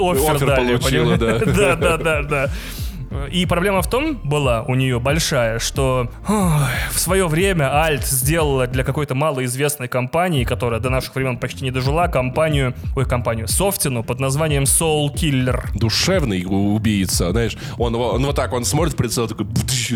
дали, 0.46 0.76
получила. 0.76 1.16
Да, 1.60 1.76
да, 1.76 1.96
да, 1.96 2.22
да. 2.22 2.50
И 3.32 3.44
проблема 3.46 3.82
в 3.82 3.90
том 3.90 4.20
была 4.22 4.62
у 4.62 4.74
нее 4.74 5.00
большая, 5.00 5.58
что 5.58 6.10
ой, 6.28 6.36
в 6.92 6.98
свое 6.98 7.26
время 7.26 7.74
Альт 7.74 8.06
сделала 8.06 8.66
для 8.66 8.84
какой-то 8.84 9.14
малоизвестной 9.14 9.88
компании, 9.88 10.44
которая 10.44 10.80
до 10.80 10.90
наших 10.90 11.14
времен 11.14 11.38
почти 11.38 11.64
не 11.64 11.70
дожила, 11.70 12.06
компанию, 12.08 12.74
ой, 12.94 13.04
компанию, 13.06 13.48
софтину 13.48 14.04
под 14.04 14.20
названием 14.20 14.62
Soul 14.62 15.12
Killer. 15.12 15.66
Душевный 15.74 16.44
убийца, 16.46 17.30
знаешь. 17.32 17.56
Он, 17.78 17.94
он 17.96 18.24
вот 18.24 18.36
так, 18.36 18.52
он 18.52 18.64
смотрит 18.64 18.94
в 18.94 18.96
прицел, 18.96 19.26
такой, 19.26 19.46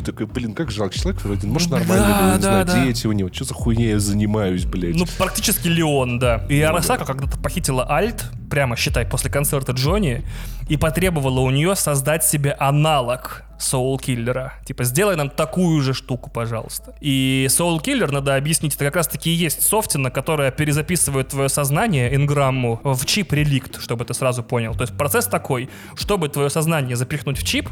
такой, 0.04 0.26
блин, 0.26 0.54
как 0.54 0.70
жалко, 0.70 0.98
человек 0.98 1.22
вроде, 1.22 1.46
может, 1.46 1.70
нормально, 1.70 2.06
Да, 2.08 2.18
был, 2.20 2.34
не 2.36 2.42
знаю, 2.42 2.64
да, 2.66 2.72
да. 2.74 2.84
дети 2.84 3.06
у 3.06 3.12
него, 3.12 3.30
что 3.32 3.44
за 3.44 3.54
хуйня 3.54 3.90
я 3.90 3.98
занимаюсь, 3.98 4.64
блядь. 4.64 4.96
Ну, 4.96 5.04
практически 5.18 5.68
Леон, 5.68 6.18
да. 6.18 6.44
И 6.48 6.60
Арасака 6.60 7.04
когда-то 7.04 7.38
похитила 7.38 7.88
Альт, 7.88 8.24
прямо, 8.54 8.76
считай, 8.76 9.04
после 9.04 9.30
концерта 9.30 9.72
Джонни, 9.72 10.22
и 10.68 10.76
потребовала 10.76 11.40
у 11.40 11.50
нее 11.50 11.74
создать 11.74 12.22
себе 12.22 12.52
аналог 12.52 13.42
Soul 13.58 13.96
Killer. 13.98 14.52
Типа, 14.64 14.84
сделай 14.84 15.16
нам 15.16 15.28
такую 15.28 15.82
же 15.82 15.92
штуку, 15.92 16.30
пожалуйста. 16.30 16.94
И 17.00 17.48
Soul 17.50 17.82
Killer, 17.82 18.12
надо 18.12 18.36
объяснить, 18.36 18.76
это 18.76 18.84
как 18.84 18.94
раз-таки 18.94 19.28
и 19.30 19.34
есть 19.34 19.60
софтина, 19.62 20.12
которая 20.12 20.52
перезаписывает 20.52 21.30
твое 21.30 21.48
сознание, 21.48 22.14
инграмму, 22.14 22.80
в 22.84 23.04
чип-реликт, 23.04 23.82
чтобы 23.82 24.04
ты 24.04 24.14
сразу 24.14 24.44
понял. 24.44 24.72
То 24.74 24.82
есть 24.82 24.96
процесс 24.96 25.26
такой, 25.26 25.68
чтобы 25.96 26.28
твое 26.28 26.48
сознание 26.48 26.94
запихнуть 26.94 27.38
в 27.38 27.44
чип, 27.44 27.68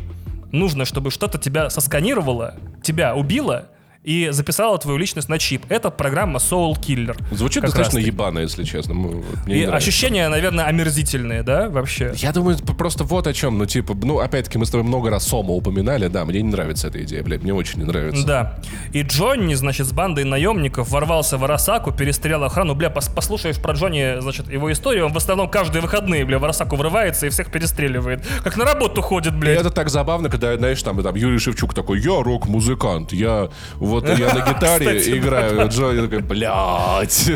нужно, 0.50 0.84
чтобы 0.84 1.12
что-то 1.12 1.38
тебя 1.38 1.70
сосканировало, 1.70 2.56
тебя 2.82 3.14
убило, 3.14 3.68
и 4.04 4.30
записала 4.30 4.78
твою 4.78 4.98
личность 4.98 5.28
на 5.28 5.38
чип. 5.38 5.64
Это 5.68 5.90
программа 5.90 6.38
Soul 6.38 6.72
Killer. 6.74 7.16
Звучит 7.34 7.62
достаточно 7.62 7.98
ебано, 7.98 8.40
если 8.40 8.64
честно. 8.64 8.94
Мне 8.94 9.22
И 9.46 9.64
ощущения, 9.64 10.28
наверное, 10.28 10.64
омерзительные, 10.64 11.42
да, 11.44 11.68
вообще? 11.68 12.12
Я 12.16 12.32
думаю, 12.32 12.58
просто 12.58 13.04
вот 13.04 13.26
о 13.28 13.32
чем. 13.32 13.58
Ну, 13.58 13.66
типа, 13.66 13.94
ну, 14.02 14.18
опять-таки, 14.18 14.58
мы 14.58 14.66
с 14.66 14.70
тобой 14.70 14.84
много 14.86 15.10
раз 15.10 15.26
Сома 15.28 15.52
упоминали. 15.52 16.08
Да, 16.08 16.24
мне 16.24 16.42
не 16.42 16.50
нравится 16.50 16.88
эта 16.88 17.02
идея, 17.04 17.22
блядь, 17.22 17.42
мне 17.42 17.54
очень 17.54 17.78
не 17.78 17.84
нравится. 17.84 18.26
Да. 18.26 18.58
И 18.92 19.02
Джонни, 19.02 19.54
значит, 19.54 19.86
с 19.86 19.92
бандой 19.92 20.24
наемников 20.24 20.90
ворвался 20.90 21.38
в 21.38 21.44
Арасаку, 21.44 21.92
перестрелял 21.92 22.42
охрану. 22.42 22.74
Бля, 22.74 22.88
пос- 22.88 23.14
послушаешь 23.14 23.58
про 23.58 23.74
Джонни, 23.74 24.20
значит, 24.20 24.50
его 24.50 24.72
историю, 24.72 25.06
он 25.06 25.12
в 25.12 25.16
основном 25.16 25.48
каждые 25.48 25.80
выходные, 25.80 26.24
бля, 26.24 26.38
в 26.40 26.44
Арасаку 26.44 26.74
врывается 26.74 27.26
и 27.26 27.30
всех 27.30 27.52
перестреливает. 27.52 28.26
Как 28.42 28.56
на 28.56 28.64
работу 28.64 29.00
ходит, 29.00 29.32
И 29.34 29.36
блядь. 29.36 29.60
это 29.60 29.70
так 29.70 29.90
забавно, 29.90 30.28
когда, 30.28 30.56
знаешь, 30.56 30.82
там, 30.82 31.00
там 31.02 31.14
Юрий 31.14 31.38
Шевчук 31.38 31.72
такой, 31.72 32.00
я 32.00 32.20
рок-музыкант, 32.22 33.12
я 33.12 33.48
вот 33.92 34.08
я 34.08 34.34
на 34.34 34.40
гитаре 34.48 34.86
Кстати, 34.86 35.18
играю, 35.18 35.68
Джонни 35.68 36.00
такой, 36.00 36.20
блядь. 36.20 37.30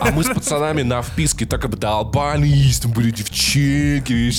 А 0.00 0.10
мы 0.12 0.24
с 0.24 0.28
пацанами 0.28 0.82
на 0.82 1.02
вписке 1.02 1.46
так 1.46 1.64
обдолбались, 1.64 2.80
там 2.80 2.92
были 2.92 3.10
девчонки. 3.10 4.32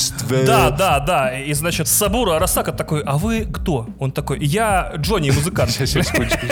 Да, 0.46 0.72
да, 0.72 1.00
да. 1.00 1.40
И, 1.40 1.54
значит, 1.54 1.88
Сабура 1.88 2.36
Арасака 2.36 2.72
такой, 2.72 3.02
а 3.04 3.18
вы 3.18 3.46
кто? 3.46 3.88
Он 4.00 4.12
такой, 4.12 4.40
я 4.40 4.94
Джонни, 4.98 5.32
музыкант. 5.32 5.72
Сейчас, 5.72 5.90
сейчас, 5.92 6.08
секундочку. 6.08 6.48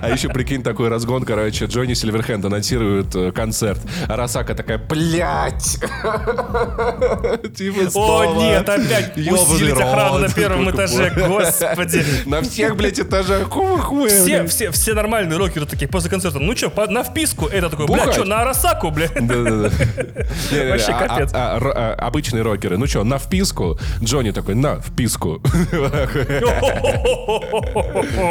А 0.00 0.10
еще 0.10 0.28
прикинь 0.28 0.62
такой 0.62 0.88
разгон, 0.88 1.24
короче, 1.24 1.66
Джонни 1.66 1.94
Сильверхенд 1.94 2.44
анонсирует 2.44 3.14
э, 3.14 3.32
концерт. 3.32 3.80
А 4.08 4.16
Росака 4.16 4.54
такая, 4.54 4.78
блядь! 4.78 5.78
Типа 7.56 7.90
О, 7.94 8.34
нет, 8.40 8.68
опять 8.68 9.16
усилить 9.16 9.72
охрану 9.72 10.18
на 10.18 10.28
первом 10.28 10.70
этаже, 10.70 11.12
господи. 11.28 12.04
На 12.26 12.42
всех, 12.42 12.76
блядь, 12.76 12.83
этажах. 12.92 13.48
Хуя, 13.50 13.78
хуя, 13.78 14.08
Все, 14.08 14.38
блядь. 14.40 14.50
все, 14.50 14.70
все 14.70 14.94
нормальные 14.94 15.38
рокеры 15.38 15.66
такие 15.66 15.88
после 15.88 16.10
концерта. 16.10 16.38
Ну 16.38 16.54
что, 16.56 16.70
на 16.88 17.02
вписку? 17.02 17.46
Это 17.46 17.68
такой, 17.70 17.86
бля, 17.86 18.12
что, 18.12 18.24
на 18.24 18.42
Арасаку, 18.42 18.90
бля? 18.90 19.08
Да-да-да. 19.08 19.70
Вообще 20.70 20.92
а- 20.92 21.06
капец. 21.08 21.30
а- 21.34 21.58
а, 21.58 21.94
Обычные 22.06 22.42
рокеры. 22.42 22.76
Ну 22.78 22.86
что, 22.86 23.04
на 23.04 23.18
вписку? 23.18 23.78
Джонни 24.02 24.30
такой, 24.30 24.54
на 24.54 24.80
вписку. 24.80 25.42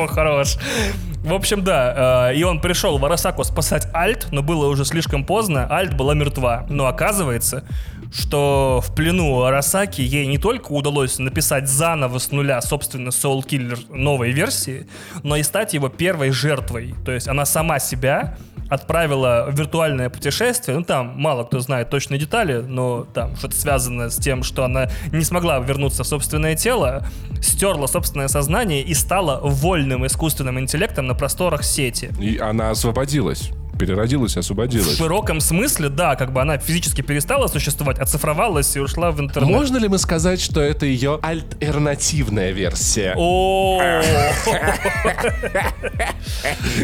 Хорош. 0.10 0.58
В 1.24 1.34
общем, 1.34 1.64
да, 1.64 2.32
э, 2.32 2.36
и 2.36 2.44
он 2.44 2.60
пришел 2.60 2.98
в 2.98 3.06
Арасаку 3.06 3.44
спасать 3.46 3.88
Альт, 3.94 4.28
но 4.32 4.42
было 4.42 4.68
уже 4.68 4.84
слишком 4.84 5.24
поздно, 5.26 5.68
Альт 5.72 5.94
была 5.96 6.14
мертва. 6.16 6.66
Но 6.70 6.86
оказывается, 6.88 7.64
что 8.14 8.82
в 8.86 8.94
плену 8.94 9.42
Арасаки 9.42 10.02
ей 10.02 10.28
не 10.28 10.38
только 10.38 10.72
удалось 10.72 11.18
написать 11.18 11.68
заново 11.68 12.20
с 12.20 12.32
нуля, 12.32 12.62
собственно, 12.62 13.10
Soul 13.10 13.44
Killer 13.46 13.80
новой 13.90 14.32
версии, 14.32 14.88
но 15.24 15.36
и 15.36 15.44
стать 15.44 15.74
его 15.74 15.90
первой 15.90 16.30
жертвой. 16.30 16.94
То 17.06 17.12
есть 17.12 17.28
она 17.28 17.46
сама 17.46 17.80
себя 17.80 18.38
отправила 18.70 19.48
в 19.50 19.58
виртуальное 19.58 20.10
путешествие. 20.10 20.78
Ну, 20.78 20.84
там 20.84 21.14
мало 21.20 21.44
кто 21.44 21.60
знает 21.60 21.90
точные 21.90 22.20
детали, 22.20 22.62
но 22.62 23.06
там 23.14 23.36
что-то 23.36 23.56
связано 23.56 24.10
с 24.10 24.18
тем, 24.18 24.44
что 24.44 24.64
она 24.64 24.90
не 25.12 25.24
смогла 25.24 25.60
вернуться 25.60 26.04
в 26.04 26.08
собственное 26.08 26.56
тело, 26.56 27.08
стерла 27.42 27.88
собственное 27.88 28.28
сознание 28.28 28.82
и 28.82 28.94
стала 28.94 29.40
вольным 29.42 30.06
искусственным 30.06 30.60
интеллектом 30.60 31.08
на 31.08 31.16
просторах 31.16 31.64
сети. 31.64 32.12
И 32.20 32.38
она 32.38 32.70
освободилась. 32.70 33.52
Переродилась, 33.78 34.34
В 34.36 34.38
освободилась. 34.40 34.98
широком 34.98 35.40
смысле, 35.40 35.90
да, 35.90 36.16
как 36.16 36.32
бы 36.34 36.42
она 36.42 36.58
физически 36.58 37.02
перестала 37.02 37.48
существовать, 37.48 38.00
оцифровалась 38.00 38.76
и 38.76 38.80
ушла 38.80 39.12
в 39.12 39.20
интернет. 39.20 39.50
Можно 39.50 39.78
ли 39.78 39.88
мы 39.88 39.98
сказать, 39.98 40.42
что 40.42 40.62
это 40.62 40.86
ее 40.86 41.20
альтернативная 41.22 42.52
версия? 42.52 43.14
О, 43.18 43.80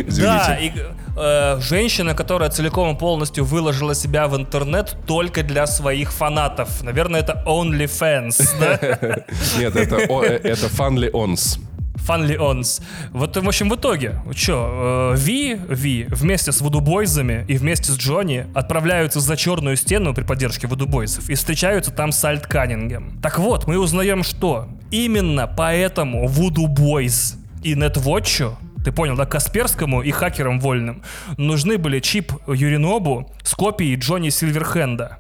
да, 0.07 0.57
и 0.59 0.71
э, 1.17 1.59
женщина, 1.61 2.13
которая 2.13 2.49
целиком 2.49 2.95
и 2.95 2.99
полностью 2.99 3.45
выложила 3.45 3.95
себя 3.95 4.27
в 4.27 4.35
интернет 4.35 4.95
только 5.05 5.43
для 5.43 5.67
своих 5.67 6.11
фанатов. 6.11 6.83
Наверное, 6.83 7.21
это 7.21 7.43
OnlyFans, 7.45 8.49
да? 8.59 8.79
Нет, 9.59 9.75
это, 9.75 9.95
э, 9.97 10.39
это 10.43 10.67
Funly 10.67 11.11
Ons. 11.11 11.59
Фанли 11.99 12.37
Онс. 12.37 12.81
Вот, 13.11 13.37
в 13.37 13.47
общем, 13.47 13.69
в 13.69 13.75
итоге, 13.75 14.21
что, 14.35 15.13
Ви, 15.17 15.59
Ви 15.69 16.07
вместе 16.09 16.51
с 16.51 16.61
Вудубойзами 16.61 17.45
и 17.47 17.57
вместе 17.57 17.91
с 17.91 17.97
Джонни 17.97 18.45
отправляются 18.53 19.19
за 19.19 19.37
черную 19.37 19.75
стену 19.75 20.13
при 20.13 20.23
поддержке 20.23 20.67
Вудубойзов 20.67 21.29
и 21.29 21.35
встречаются 21.35 21.91
там 21.91 22.11
с 22.11 22.23
Альт 22.23 22.47
Каннингем. 22.47 23.19
Так 23.21 23.39
вот, 23.39 23.67
мы 23.67 23.77
узнаем, 23.77 24.23
что 24.23 24.67
именно 24.91 25.47
поэтому 25.47 26.27
Вудубойз 26.27 27.37
и 27.63 27.75
Нетвотчу 27.75 28.57
ты 28.83 28.93
понял, 28.93 29.15
да, 29.15 29.25
Касперскому 29.25 30.01
и 30.01 30.11
хакерам 30.11 30.59
вольным 30.59 31.03
нужны 31.37 31.77
были 31.77 31.99
чип 31.99 32.31
Юринобу 32.47 33.29
с 33.43 33.53
копией 33.53 33.95
Джонни 33.97 34.29
Сильверхенда. 34.29 35.19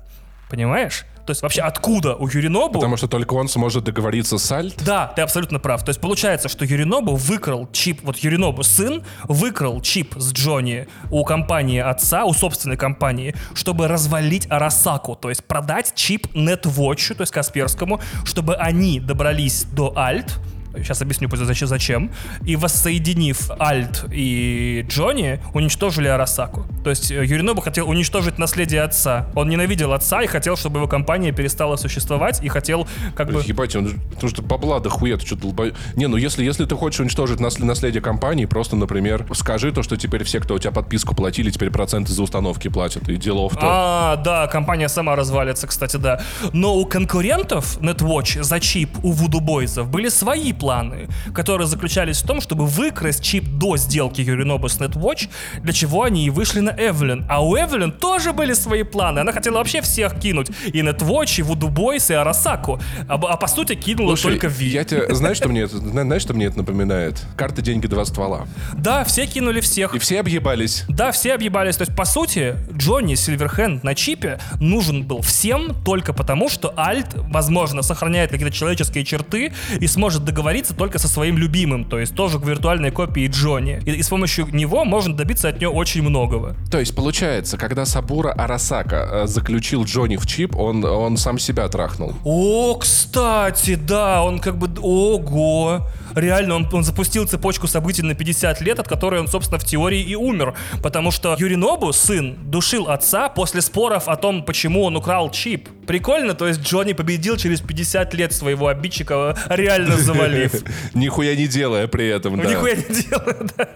Понимаешь? 0.49 1.05
То 1.29 1.31
есть 1.31 1.43
вообще 1.43 1.61
откуда 1.61 2.15
у 2.15 2.27
Юринобу... 2.27 2.79
Потому 2.79 2.97
что 2.97 3.07
только 3.07 3.35
он 3.35 3.47
сможет 3.49 3.83
договориться 3.83 4.39
с 4.39 4.51
Альт. 4.51 4.83
Да, 4.83 5.13
ты 5.15 5.21
абсолютно 5.21 5.59
прав. 5.59 5.83
То 5.85 5.89
есть 5.89 6.01
получается, 6.01 6.49
что 6.49 6.65
Юринобу 6.65 7.13
выкрал 7.13 7.69
чип, 7.71 7.99
вот 8.01 8.17
Юринобу 8.17 8.63
сын 8.63 9.03
выкрал 9.25 9.79
чип 9.79 10.15
с 10.17 10.33
Джонни 10.33 10.87
у 11.11 11.23
компании 11.23 11.81
отца, 11.81 12.25
у 12.25 12.33
собственной 12.33 12.77
компании, 12.77 13.35
чтобы 13.53 13.87
развалить 13.87 14.49
Арасаку, 14.49 15.15
то 15.15 15.29
есть 15.29 15.43
продать 15.43 15.93
чип 15.93 16.25
NetWatch, 16.33 17.13
то 17.13 17.21
есть 17.21 17.31
Касперскому, 17.31 18.01
чтобы 18.25 18.55
они 18.55 18.99
добрались 18.99 19.65
до 19.65 19.95
Альт, 19.95 20.39
Сейчас 20.75 21.01
объясню 21.01 21.29
зачем, 21.31 21.67
зачем. 21.67 22.11
И 22.45 22.55
воссоединив 22.55 23.51
Альт 23.59 24.05
и 24.11 24.85
Джонни, 24.87 25.39
уничтожили 25.53 26.07
Арасаку. 26.07 26.65
То 26.83 26.89
есть 26.89 27.11
э, 27.11 27.25
Юринобу 27.25 27.61
хотел 27.61 27.89
уничтожить 27.89 28.37
наследие 28.37 28.81
отца. 28.81 29.27
Он 29.35 29.49
ненавидел 29.49 29.93
отца 29.93 30.21
и 30.21 30.27
хотел, 30.27 30.55
чтобы 30.55 30.79
его 30.79 30.87
компания 30.87 31.31
перестала 31.31 31.75
существовать, 31.75 32.43
и 32.43 32.49
хотел 32.49 32.87
как 33.15 33.31
бы... 33.31 33.41
Ебать, 33.43 33.75
он, 33.75 33.99
потому 34.11 34.29
что 34.29 34.41
бабла 34.41 34.79
дохуя, 34.79 35.17
ты 35.17 35.25
что 35.25 35.35
долбо... 35.35 35.71
Не, 35.95 36.07
ну 36.07 36.17
если, 36.17 36.43
если 36.43 36.65
ты 36.65 36.75
хочешь 36.75 36.99
уничтожить 36.99 37.39
нас- 37.39 37.59
наследие 37.59 38.01
компании, 38.01 38.45
просто, 38.45 38.75
например, 38.75 39.25
скажи 39.33 39.71
то, 39.71 39.83
что 39.83 39.97
теперь 39.97 40.23
все, 40.23 40.39
кто 40.39 40.55
у 40.55 40.59
тебя 40.59 40.71
подписку 40.71 41.15
платили, 41.15 41.49
теперь 41.49 41.71
проценты 41.71 42.13
за 42.13 42.23
установки 42.23 42.67
платят, 42.67 43.09
и 43.09 43.15
делов 43.15 43.53
то. 43.53 43.61
А, 43.63 44.15
да, 44.17 44.47
компания 44.47 44.89
сама 44.89 45.15
развалится, 45.15 45.67
кстати, 45.67 45.97
да. 45.97 46.21
Но 46.53 46.75
у 46.75 46.85
конкурентов 46.85 47.79
NetWatch 47.79 48.43
за 48.43 48.59
чип 48.59 48.97
у 49.03 49.13
Voodoo 49.13 49.39
Boys 49.39 49.83
были 49.83 50.09
свои 50.09 50.53
планы, 50.59 51.07
которые 51.33 51.67
заключались 51.67 52.21
в 52.21 52.27
том, 52.27 52.41
чтобы 52.41 52.65
выкрасть 52.65 53.23
чип 53.23 53.45
до 53.45 53.77
сделки 53.77 54.21
Юринобу 54.21 54.67
с 54.69 54.79
NetWatch, 54.79 55.29
для 55.63 55.73
чего 55.73 56.03
они 56.03 56.25
и 56.25 56.29
вышли 56.29 56.59
на 56.59 56.71
Эвелин. 56.71 57.25
А 57.29 57.43
у 57.43 57.55
Эвелин 57.55 57.91
тоже 57.91 58.33
были 58.33 58.53
свои 58.53 58.83
планы. 58.83 59.19
Она 59.19 59.31
хотела 59.31 59.55
вообще 59.57 59.81
всех 59.81 60.19
кинуть. 60.19 60.49
И 60.67 60.81
NetWatch, 60.81 61.39
и 61.39 61.43
Voodoo 61.43 61.69
Boys, 61.73 62.11
и 62.11 62.15
Арасаку. 62.15 62.79
А, 63.07 63.15
а 63.15 63.37
по 63.37 63.47
сути 63.47 63.75
кинула 63.75 64.15
Слушай, 64.15 64.31
только 64.33 64.47
Ви. 64.47 64.67
я 64.67 64.83
тебе, 64.83 65.13
знаешь, 65.15 65.37
что 65.37 65.49
мне 65.49 65.61
это, 65.61 65.77
зна- 65.77 66.03
знаешь, 66.03 66.21
что 66.21 66.33
мне 66.33 66.45
это 66.47 66.57
напоминает? 66.57 67.21
Карты, 67.35 67.61
деньги, 67.61 67.87
два 67.87 68.05
ствола. 68.05 68.47
Да, 68.75 69.03
все 69.03 69.25
кинули 69.25 69.61
всех. 69.61 69.95
И 69.95 69.99
все 69.99 70.19
объебались. 70.19 70.83
Да, 70.89 71.11
все 71.11 71.33
объебались. 71.33 71.77
То 71.77 71.83
есть, 71.83 71.95
по 71.95 72.05
сути, 72.05 72.55
Джонни 72.77 73.15
Сильверхенд 73.15 73.83
на 73.83 73.95
чипе 73.95 74.39
нужен 74.59 75.03
был 75.03 75.21
всем 75.21 75.75
только 75.85 76.13
потому, 76.13 76.49
что 76.49 76.73
Альт, 76.77 77.07
возможно, 77.15 77.81
сохраняет 77.81 78.31
какие-то 78.31 78.53
человеческие 78.53 79.05
черты 79.05 79.53
и 79.79 79.87
сможет 79.87 80.25
договориться 80.25 80.48
только 80.73 80.99
со 80.99 81.07
своим 81.07 81.37
любимым, 81.37 81.85
то 81.85 81.99
есть 81.99 82.15
тоже 82.15 82.39
к 82.39 82.45
виртуальной 82.45 82.91
копии 82.91 83.27
Джонни. 83.27 83.81
И, 83.85 83.91
и 83.91 84.03
с 84.03 84.09
помощью 84.09 84.47
него 84.51 84.85
можно 84.85 85.15
добиться 85.15 85.49
от 85.49 85.59
нее 85.59 85.69
очень 85.69 86.01
многого. 86.01 86.55
То 86.71 86.79
есть, 86.79 86.95
получается, 86.95 87.57
когда 87.57 87.85
Сабура 87.85 88.31
Арасака 88.31 89.09
э, 89.11 89.27
заключил 89.27 89.83
Джонни 89.83 90.17
в 90.17 90.25
чип, 90.25 90.55
он, 90.55 90.83
он 90.83 91.17
сам 91.17 91.39
себя 91.39 91.67
трахнул. 91.67 92.13
О, 92.23 92.75
кстати, 92.75 93.75
да, 93.75 94.23
он 94.23 94.39
как 94.39 94.57
бы... 94.57 94.69
Ого! 94.81 95.87
Реально, 96.15 96.55
он, 96.55 96.67
он 96.71 96.83
запустил 96.83 97.27
цепочку 97.27 97.67
событий 97.67 98.01
на 98.01 98.15
50 98.15 98.61
лет, 98.61 98.79
от 98.79 98.87
которой 98.87 99.19
он, 99.19 99.27
собственно, 99.27 99.59
в 99.59 99.65
теории 99.65 100.01
и 100.01 100.15
умер. 100.15 100.55
Потому 100.81 101.11
что 101.11 101.35
Юринобу, 101.37 101.93
сын, 101.93 102.37
душил 102.43 102.89
отца 102.89 103.29
после 103.29 103.61
споров 103.61 104.07
о 104.07 104.15
том, 104.15 104.43
почему 104.43 104.83
он 104.83 104.95
украл 104.95 105.31
чип. 105.31 105.69
Прикольно, 105.87 106.35
то 106.35 106.47
есть 106.47 106.61
Джонни 106.61 106.93
победил 106.93 107.35
через 107.35 107.61
50 107.61 108.13
лет 108.13 108.33
своего 108.33 108.67
обидчика, 108.67 109.35
реально 109.49 109.97
завалив. 109.97 110.53
Нихуя 110.93 111.35
не 111.35 111.47
делая 111.47 111.87
при 111.87 112.07
этом, 112.07 112.37
да. 112.37 112.45
Нихуя 112.45 112.75
не 112.75 113.01
делает. 113.01 113.53
да. 113.57 113.67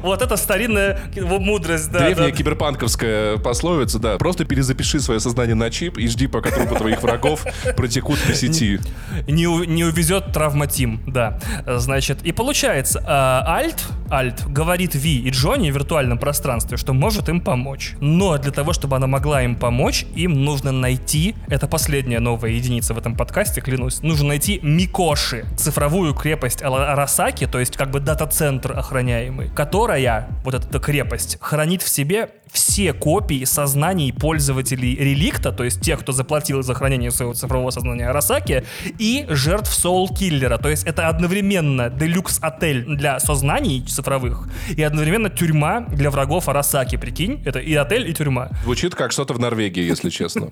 Вот 0.00 0.20
это 0.20 0.36
старинная 0.36 1.00
мудрость, 1.16 1.90
да. 1.92 2.00
Древняя 2.00 2.32
киберпанковская 2.32 3.36
пословица, 3.36 3.98
да. 3.98 4.18
Просто 4.18 4.44
перезапиши 4.44 5.00
свое 5.00 5.20
сознание 5.20 5.54
на 5.54 5.70
чип 5.70 5.98
и 5.98 6.08
жди, 6.08 6.26
пока 6.26 6.50
трупы 6.50 6.74
твоих 6.74 7.02
врагов 7.02 7.46
протекут 7.76 8.18
по 8.20 8.34
сети. 8.34 8.80
не 9.28 9.84
увезет 9.84 10.32
травматим, 10.32 11.00
да. 11.06 11.40
Значит, 11.80 12.22
и 12.22 12.32
получается, 12.32 13.02
Альт, 13.06 13.84
Альт 14.10 14.46
говорит 14.46 14.94
Ви 14.94 15.18
и 15.18 15.30
Джонни 15.30 15.70
в 15.70 15.74
виртуальном 15.74 16.18
пространстве, 16.18 16.76
что 16.76 16.92
может 16.92 17.28
им 17.28 17.40
помочь. 17.40 17.94
Но 18.00 18.36
для 18.38 18.52
того, 18.52 18.72
чтобы 18.72 18.96
она 18.96 19.06
могла 19.06 19.42
им 19.42 19.56
помочь, 19.56 20.04
им 20.14 20.44
нужно 20.44 20.72
найти, 20.72 21.34
это 21.48 21.66
последняя 21.66 22.20
новая 22.20 22.50
единица 22.50 22.94
в 22.94 22.98
этом 22.98 23.16
подкасте, 23.16 23.60
клянусь, 23.60 24.02
нужно 24.02 24.28
найти 24.28 24.60
Микоши, 24.62 25.46
цифровую 25.56 26.14
крепость 26.14 26.62
Арасаки, 26.62 27.46
то 27.46 27.58
есть 27.58 27.76
как 27.76 27.90
бы 27.90 28.00
дата-центр 28.00 28.72
охраняемый, 28.78 29.48
которая, 29.48 30.28
вот 30.44 30.54
эта 30.54 30.78
крепость, 30.78 31.38
хранит 31.40 31.82
в 31.82 31.88
себе 31.88 32.30
все 32.52 32.92
копии 32.92 33.44
сознаний 33.44 34.12
пользователей 34.12 34.96
реликта, 34.96 35.52
то 35.52 35.64
есть 35.64 35.80
тех, 35.80 36.00
кто 36.00 36.12
заплатил 36.12 36.62
за 36.62 36.74
хранение 36.74 37.10
своего 37.10 37.34
цифрового 37.34 37.70
сознания 37.70 38.08
Арасаки, 38.08 38.64
и 38.98 39.26
жертв 39.28 39.72
Соул-киллера. 39.72 40.58
То 40.58 40.68
есть 40.68 40.84
это 40.84 41.08
одновременно 41.08 41.90
делюкс-отель 41.90 42.84
для 42.84 43.20
сознаний 43.20 43.82
цифровых 43.82 44.48
и 44.68 44.82
одновременно 44.82 45.30
тюрьма 45.30 45.80
для 45.80 46.10
врагов 46.10 46.48
Арасаки. 46.48 46.96
Прикинь, 46.96 47.42
это 47.44 47.58
и 47.58 47.74
отель, 47.74 48.08
и 48.08 48.14
тюрьма. 48.14 48.50
Звучит 48.64 48.94
как 48.94 49.12
что-то 49.12 49.34
в 49.34 49.38
Норвегии, 49.38 49.82
если 49.82 50.10
честно. 50.10 50.48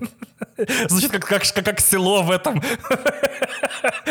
Звучит 0.87 1.11
как, 1.11 1.25
как, 1.25 1.43
как, 1.63 1.79
село 1.79 2.23
в 2.23 2.31
этом, 2.31 2.61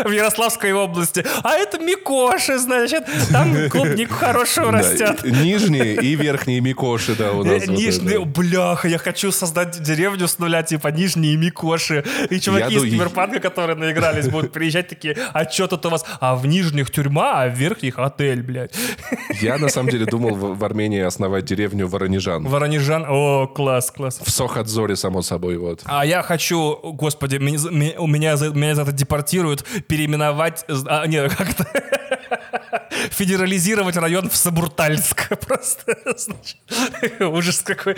в 0.04 0.10
Ярославской 0.10 0.72
области. 0.72 1.24
А 1.42 1.54
это 1.54 1.78
Микоши, 1.78 2.58
значит, 2.58 3.04
там 3.30 3.68
клубнику 3.70 4.14
хорошую 4.14 4.72
Да, 4.72 4.78
растят. 4.78 5.24
Нижние 5.24 5.96
и 5.96 6.14
верхние 6.14 6.60
Микоши, 6.60 7.14
да, 7.14 7.32
у 7.32 7.44
нас. 7.44 7.66
Это. 7.86 8.20
бляха, 8.24 8.88
я 8.88 8.98
хочу 8.98 9.32
создать 9.32 9.80
деревню 9.82 10.26
с 10.28 10.38
нуля, 10.38 10.62
типа 10.62 10.88
Нижние 10.88 11.36
Микоши. 11.36 12.04
И 12.30 12.40
чуваки 12.40 12.74
Я 12.74 12.78
из 12.78 12.82
ду- 12.82 12.88
Киберпанка, 12.90 13.40
которые 13.40 13.76
наигрались, 13.76 14.28
будут 14.28 14.52
приезжать 14.52 14.88
такие, 14.88 15.16
а 15.32 15.48
что 15.48 15.66
тут 15.66 15.86
у 15.86 15.90
вас? 15.90 16.04
А 16.20 16.36
в 16.36 16.46
Нижних 16.46 16.90
тюрьма, 16.90 17.42
а 17.42 17.48
в 17.48 17.54
Верхних 17.54 17.98
отель, 17.98 18.42
блядь. 18.42 18.72
Я 19.40 19.58
на 19.58 19.68
самом 19.68 19.90
деле 19.90 20.06
думал 20.06 20.34
в, 20.34 20.58
в 20.58 20.64
Армении 20.64 21.00
основать 21.00 21.44
деревню 21.44 21.86
Воронежан. 21.88 22.44
Воронежан, 22.44 23.04
о, 23.08 23.46
класс, 23.46 23.90
класс. 23.90 24.20
В 24.24 24.30
Сохадзоре, 24.30 24.96
само 24.96 25.22
собой, 25.22 25.56
вот. 25.56 25.80
А 25.84 26.04
я 26.04 26.22
хочу, 26.22 26.78
господи, 26.94 27.36
меня, 27.36 27.58
меня- 27.70 27.94
меня 28.06 28.36
за, 28.36 28.82
это 28.82 28.92
депортируют, 28.92 29.64
переименовать, 29.86 30.64
а, 30.86 31.06
не, 31.06 31.28
как-то 31.28 31.66
федерализировать 33.10 33.96
район 33.96 34.28
в 34.28 34.36
Сабуртальск. 34.36 35.28
Просто, 35.46 35.96
значит, 36.16 36.56
ужас 37.20 37.60
какой. 37.60 37.96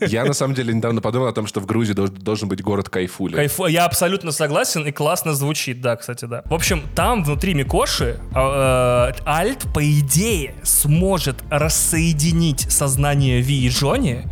Я 0.00 0.24
на 0.24 0.34
самом 0.34 0.54
деле 0.54 0.74
недавно 0.74 1.00
подумал 1.00 1.26
о 1.28 1.32
том, 1.32 1.46
что 1.46 1.60
в 1.60 1.66
Грузии 1.66 1.92
должен 1.92 2.48
быть 2.48 2.62
город 2.62 2.88
Кайфули. 2.88 3.34
Кайфу. 3.34 3.66
Я 3.66 3.84
абсолютно 3.84 4.32
согласен 4.32 4.86
и 4.86 4.92
классно 4.92 5.34
звучит, 5.34 5.80
да, 5.80 5.96
кстати, 5.96 6.24
да. 6.24 6.42
В 6.46 6.54
общем, 6.54 6.82
там 6.94 7.24
внутри 7.24 7.54
Микоши 7.54 8.20
а, 8.34 9.10
э, 9.10 9.22
Альт, 9.26 9.66
по 9.72 9.80
идее, 9.82 10.54
сможет 10.62 11.36
рассоединить 11.50 12.70
сознание 12.70 13.40
Ви 13.40 13.66
и 13.66 13.68
Джонни 13.68 14.28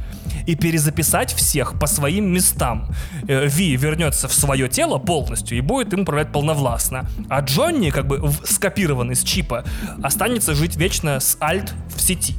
и 0.46 0.54
перезаписать 0.54 1.32
всех 1.32 1.78
по 1.78 1.86
своим 1.86 2.32
местам. 2.32 2.88
Э, 3.28 3.46
Ви 3.46 3.76
вернется 3.76 4.28
в 4.28 4.32
свое 4.32 4.68
тело 4.68 4.98
полностью 4.98 5.58
и 5.58 5.60
будет 5.60 5.92
им 5.92 6.00
управлять 6.00 6.32
полновластно. 6.32 7.08
А 7.28 7.40
Джонни, 7.40 7.90
как 7.90 8.06
бы 8.06 8.30
скопированный 8.44 9.14
с 9.14 9.22
чипа, 9.22 9.64
останется 10.02 10.54
жить 10.54 10.76
вечно 10.76 11.20
с 11.20 11.36
Альт 11.40 11.72
в 11.94 12.00
сети. 12.00 12.34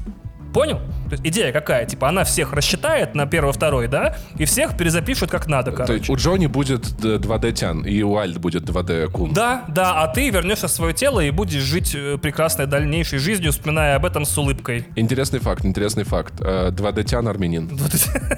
Понял? 0.53 0.79
То 1.09 1.13
есть 1.13 1.25
идея 1.25 1.51
какая? 1.51 1.85
Типа 1.85 2.09
она 2.09 2.23
всех 2.23 2.53
рассчитает 2.53 3.15
на 3.15 3.25
первый-второй, 3.25 3.87
да? 3.87 4.17
И 4.37 4.45
всех 4.45 4.77
перезапишут 4.77 5.29
как 5.31 5.47
надо, 5.47 5.71
короче. 5.71 5.87
То 5.87 5.93
есть 5.93 6.09
у 6.09 6.15
Джонни 6.15 6.47
будет 6.47 6.85
2D 6.85 7.51
Тян, 7.53 7.81
и 7.83 8.01
у 8.01 8.17
Альд 8.17 8.37
будет 8.37 8.63
2D 8.63 9.09
Кун. 9.11 9.33
Да, 9.33 9.65
да, 9.67 10.01
а 10.03 10.07
ты 10.07 10.29
вернешься 10.29 10.67
в 10.67 10.71
свое 10.71 10.93
тело 10.93 11.19
и 11.19 11.29
будешь 11.31 11.61
жить 11.61 11.95
э, 11.95 12.17
прекрасной 12.17 12.65
дальнейшей 12.65 13.19
жизнью, 13.19 13.51
вспоминая 13.51 13.95
об 13.95 14.05
этом 14.05 14.25
с 14.25 14.37
улыбкой. 14.37 14.85
Интересный 14.95 15.39
факт, 15.39 15.65
интересный 15.65 16.03
факт. 16.03 16.39
2D 16.39 17.03
Тян 17.03 17.27
армянин. 17.27 17.69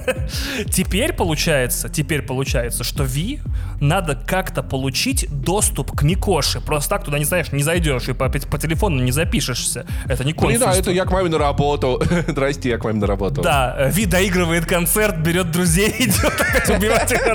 Теперь 0.71 1.13
получается, 1.13 1.89
теперь 1.89 2.21
получается, 2.21 2.83
что 2.83 3.03
Ви 3.03 3.39
надо 3.79 4.15
как-то 4.15 4.61
получить 4.63 5.27
доступ 5.29 5.91
к 5.91 6.03
Микоши. 6.03 6.59
Просто 6.61 6.89
так 6.89 7.05
туда 7.05 7.17
не 7.17 7.25
знаешь, 7.25 7.51
не 7.51 7.63
зайдешь 7.63 8.09
и 8.09 8.13
по, 8.13 8.29
по 8.29 8.57
телефону 8.57 9.01
не 9.01 9.11
запишешься. 9.11 9.85
Это 10.05 10.23
не 10.23 10.33
консульство. 10.33 10.71
да, 10.71 10.77
это 10.77 10.91
я 10.91 11.05
к 11.05 11.11
маме 11.11 11.29
на 11.29 11.37
работу. 11.37 12.01
Здрасте, 12.27 12.58
я 12.67 12.77
к 12.77 12.83
маме 12.83 12.99
на 12.99 13.07
работу. 13.07 13.41
Да, 13.41 13.75
э, 13.77 13.91
Ви 13.91 14.05
доигрывает 14.05 14.65
концерт, 14.65 15.17
берет 15.17 15.51
друзей, 15.51 15.95
идет 15.99 16.41
опять 16.41 16.69
убивать 16.69 17.11
их 17.11 17.25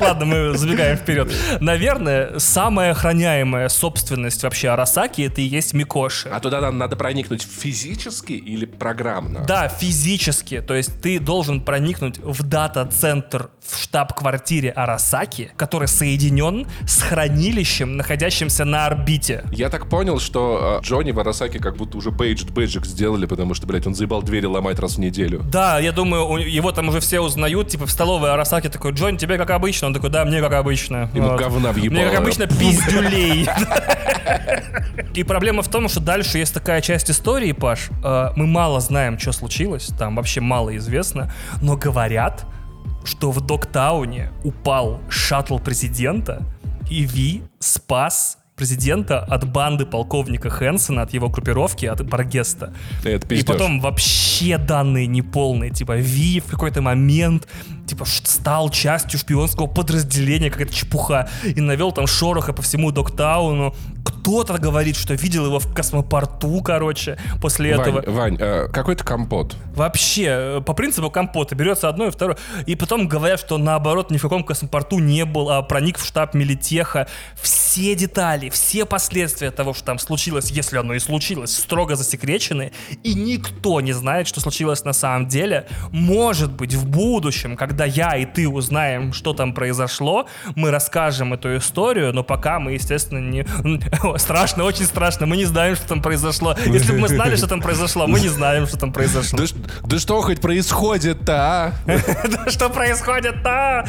Ладно, 0.00 0.24
мы 0.24 0.56
забегаем 0.56 0.96
вперед. 0.96 1.32
Наверное, 1.60 2.38
самая 2.38 2.92
охраняемая 2.92 3.68
собственность 3.68 4.42
вообще 4.42 4.70
Арасаки 4.70 5.22
это 5.22 5.40
и 5.40 5.44
есть 5.44 5.74
Микоши. 5.74 6.28
А 6.28 6.40
туда 6.40 6.60
нам 6.60 6.78
надо 6.78 6.96
проникнуть 6.96 7.42
физически 7.42 8.32
или 8.32 8.64
программно? 8.64 9.44
Да, 9.46 9.68
физически. 9.68 10.60
То 10.60 10.74
есть 10.74 11.00
ты 11.00 11.18
должен 11.18 11.60
проникнуть 11.60 12.18
в 12.18 12.42
дата-центр 12.42 13.50
в 13.64 13.78
штаб-квартире 13.78 14.70
Арасаки, 14.70 15.52
который 15.56 15.88
соединен 15.88 16.66
с 16.86 17.00
хранилищем, 17.00 17.96
находящимся 17.96 18.64
на 18.64 18.86
орбите. 18.86 19.44
Я 19.52 19.70
так 19.70 19.88
понял, 19.88 20.18
что 20.18 20.80
э, 20.80 20.84
Джонни 20.84 21.12
в 21.12 21.20
Арасаки 21.20 21.58
как 21.58 21.76
будто 21.76 21.96
уже 21.96 22.10
бейджд 22.10 22.50
бейджик 22.50 22.84
сделали, 22.84 23.26
потому 23.26 23.54
что, 23.54 23.66
блядь, 23.66 23.86
он 23.86 23.94
заебал 23.94 24.22
двери 24.22 24.46
ломать 24.46 24.78
раз 24.78 24.96
в 24.96 24.98
неделю. 24.98 25.42
Да, 25.44 25.78
я 25.78 25.92
думаю, 25.92 26.38
его 26.38 26.72
там 26.72 26.88
уже 26.88 27.00
все 27.00 27.20
узнают, 27.20 27.68
типа 27.68 27.86
в 27.86 27.90
столовой 27.90 28.32
Арасаки 28.32 28.68
такой, 28.68 28.92
Джонни, 28.92 29.16
тебе 29.16 29.38
как 29.38 29.50
обычно? 29.50 29.88
Он 29.88 29.94
такой, 29.94 30.10
да, 30.10 30.24
мне 30.24 30.40
как 30.40 30.52
обычно. 30.52 31.10
Ему 31.14 31.28
вот. 31.28 31.38
говна 31.38 31.72
въебало. 31.72 32.00
Мне 32.00 32.10
как 32.10 32.20
обычно 32.20 32.46
пиздюлей. 32.46 33.48
И 35.14 35.24
проблема 35.24 35.62
в 35.62 35.68
том, 35.68 35.88
что 35.88 36.00
дальше 36.00 36.38
есть 36.38 36.54
такая 36.54 36.80
часть 36.80 37.10
истории, 37.10 37.52
Паш. 37.52 37.90
Э, 38.02 38.30
мы 38.34 38.46
мало 38.46 38.80
знаем, 38.80 39.18
что 39.18 39.32
случилось, 39.32 39.90
там 39.98 40.16
вообще 40.16 40.40
мало 40.40 40.76
известно, 40.76 41.32
но 41.60 41.76
говорят, 41.76 42.44
что 43.04 43.30
в 43.30 43.40
Доктауне 43.40 44.30
упал 44.44 45.00
шаттл 45.08 45.58
президента, 45.58 46.42
и 46.90 47.04
Ви 47.04 47.42
спас 47.58 48.38
президента 48.56 49.18
от 49.18 49.50
банды 49.50 49.86
полковника 49.86 50.50
Хэнсона, 50.50 51.02
от 51.02 51.14
его 51.14 51.28
группировки, 51.28 51.86
от 51.86 52.06
Баргеста. 52.06 52.72
Это 53.02 53.34
и 53.34 53.42
потом 53.42 53.80
вообще 53.80 54.58
данные 54.58 55.06
неполные. 55.06 55.70
Типа, 55.70 55.96
Ви 55.96 56.40
в 56.40 56.46
какой-то 56.46 56.80
момент 56.82 57.48
типа 57.86 58.04
стал 58.04 58.70
частью 58.70 59.18
шпионского 59.18 59.66
подразделения, 59.66 60.50
какая-то 60.50 60.74
чепуха, 60.74 61.28
и 61.44 61.60
навел 61.60 61.92
там 61.92 62.06
шороха 62.06 62.52
по 62.52 62.62
всему 62.62 62.92
Доктауну. 62.92 63.74
Кто-то 64.22 64.58
говорит, 64.58 64.96
что 64.96 65.14
видел 65.14 65.46
его 65.46 65.58
в 65.58 65.74
космопорту, 65.74 66.60
короче, 66.62 67.18
после 67.40 67.76
Вань, 67.76 67.80
этого. 67.80 68.10
Вань, 68.10 68.36
э, 68.38 68.68
какой-то 68.68 69.02
компот. 69.02 69.56
Вообще, 69.74 70.26
э, 70.28 70.60
по 70.64 70.74
принципу 70.74 71.10
компота 71.10 71.56
берется 71.56 71.88
одно 71.88 72.06
и 72.06 72.10
второе. 72.10 72.38
И 72.66 72.76
потом 72.76 73.08
говорят, 73.08 73.40
что 73.40 73.58
наоборот 73.58 74.12
ни 74.12 74.18
в 74.18 74.22
каком 74.22 74.44
космопорту 74.44 75.00
не 75.00 75.24
был, 75.24 75.50
а 75.50 75.62
проник 75.62 75.98
в 75.98 76.06
штаб 76.06 76.34
Милитеха. 76.34 77.08
Все 77.40 77.96
детали, 77.96 78.48
все 78.48 78.84
последствия 78.84 79.50
того, 79.50 79.74
что 79.74 79.86
там 79.86 79.98
случилось, 79.98 80.52
если 80.52 80.78
оно 80.78 80.94
и 80.94 81.00
случилось, 81.00 81.56
строго 81.56 81.96
засекречены. 81.96 82.70
И 83.02 83.14
никто 83.14 83.80
не 83.80 83.92
знает, 83.92 84.28
что 84.28 84.40
случилось 84.40 84.84
на 84.84 84.92
самом 84.92 85.26
деле. 85.26 85.66
Может 85.90 86.52
быть, 86.52 86.74
в 86.74 86.86
будущем, 86.86 87.56
когда 87.56 87.86
я 87.86 88.16
и 88.16 88.24
ты 88.24 88.48
узнаем, 88.48 89.12
что 89.12 89.32
там 89.32 89.52
произошло, 89.52 90.28
мы 90.54 90.70
расскажем 90.70 91.34
эту 91.34 91.56
историю, 91.56 92.12
но 92.12 92.22
пока 92.22 92.60
мы, 92.60 92.72
естественно, 92.72 93.18
не... 93.18 93.44
Страшно, 94.18 94.64
очень 94.64 94.84
страшно, 94.84 95.26
мы 95.26 95.36
не 95.36 95.44
знаем, 95.44 95.76
что 95.76 95.88
там 95.88 96.02
произошло. 96.02 96.56
Если 96.66 96.92
бы 96.92 96.98
мы 96.98 97.08
знали, 97.08 97.36
что 97.36 97.46
там 97.46 97.60
произошло, 97.60 98.06
мы 98.06 98.20
не 98.20 98.28
знаем, 98.28 98.66
что 98.66 98.78
там 98.78 98.92
произошло. 98.92 99.38
Да, 99.38 99.44
да 99.82 99.98
что 99.98 100.20
хоть 100.22 100.40
происходит-то, 100.40 101.34
а? 101.34 101.72
Да 101.86 102.50
что 102.50 102.68
происходит-то? 102.68 103.86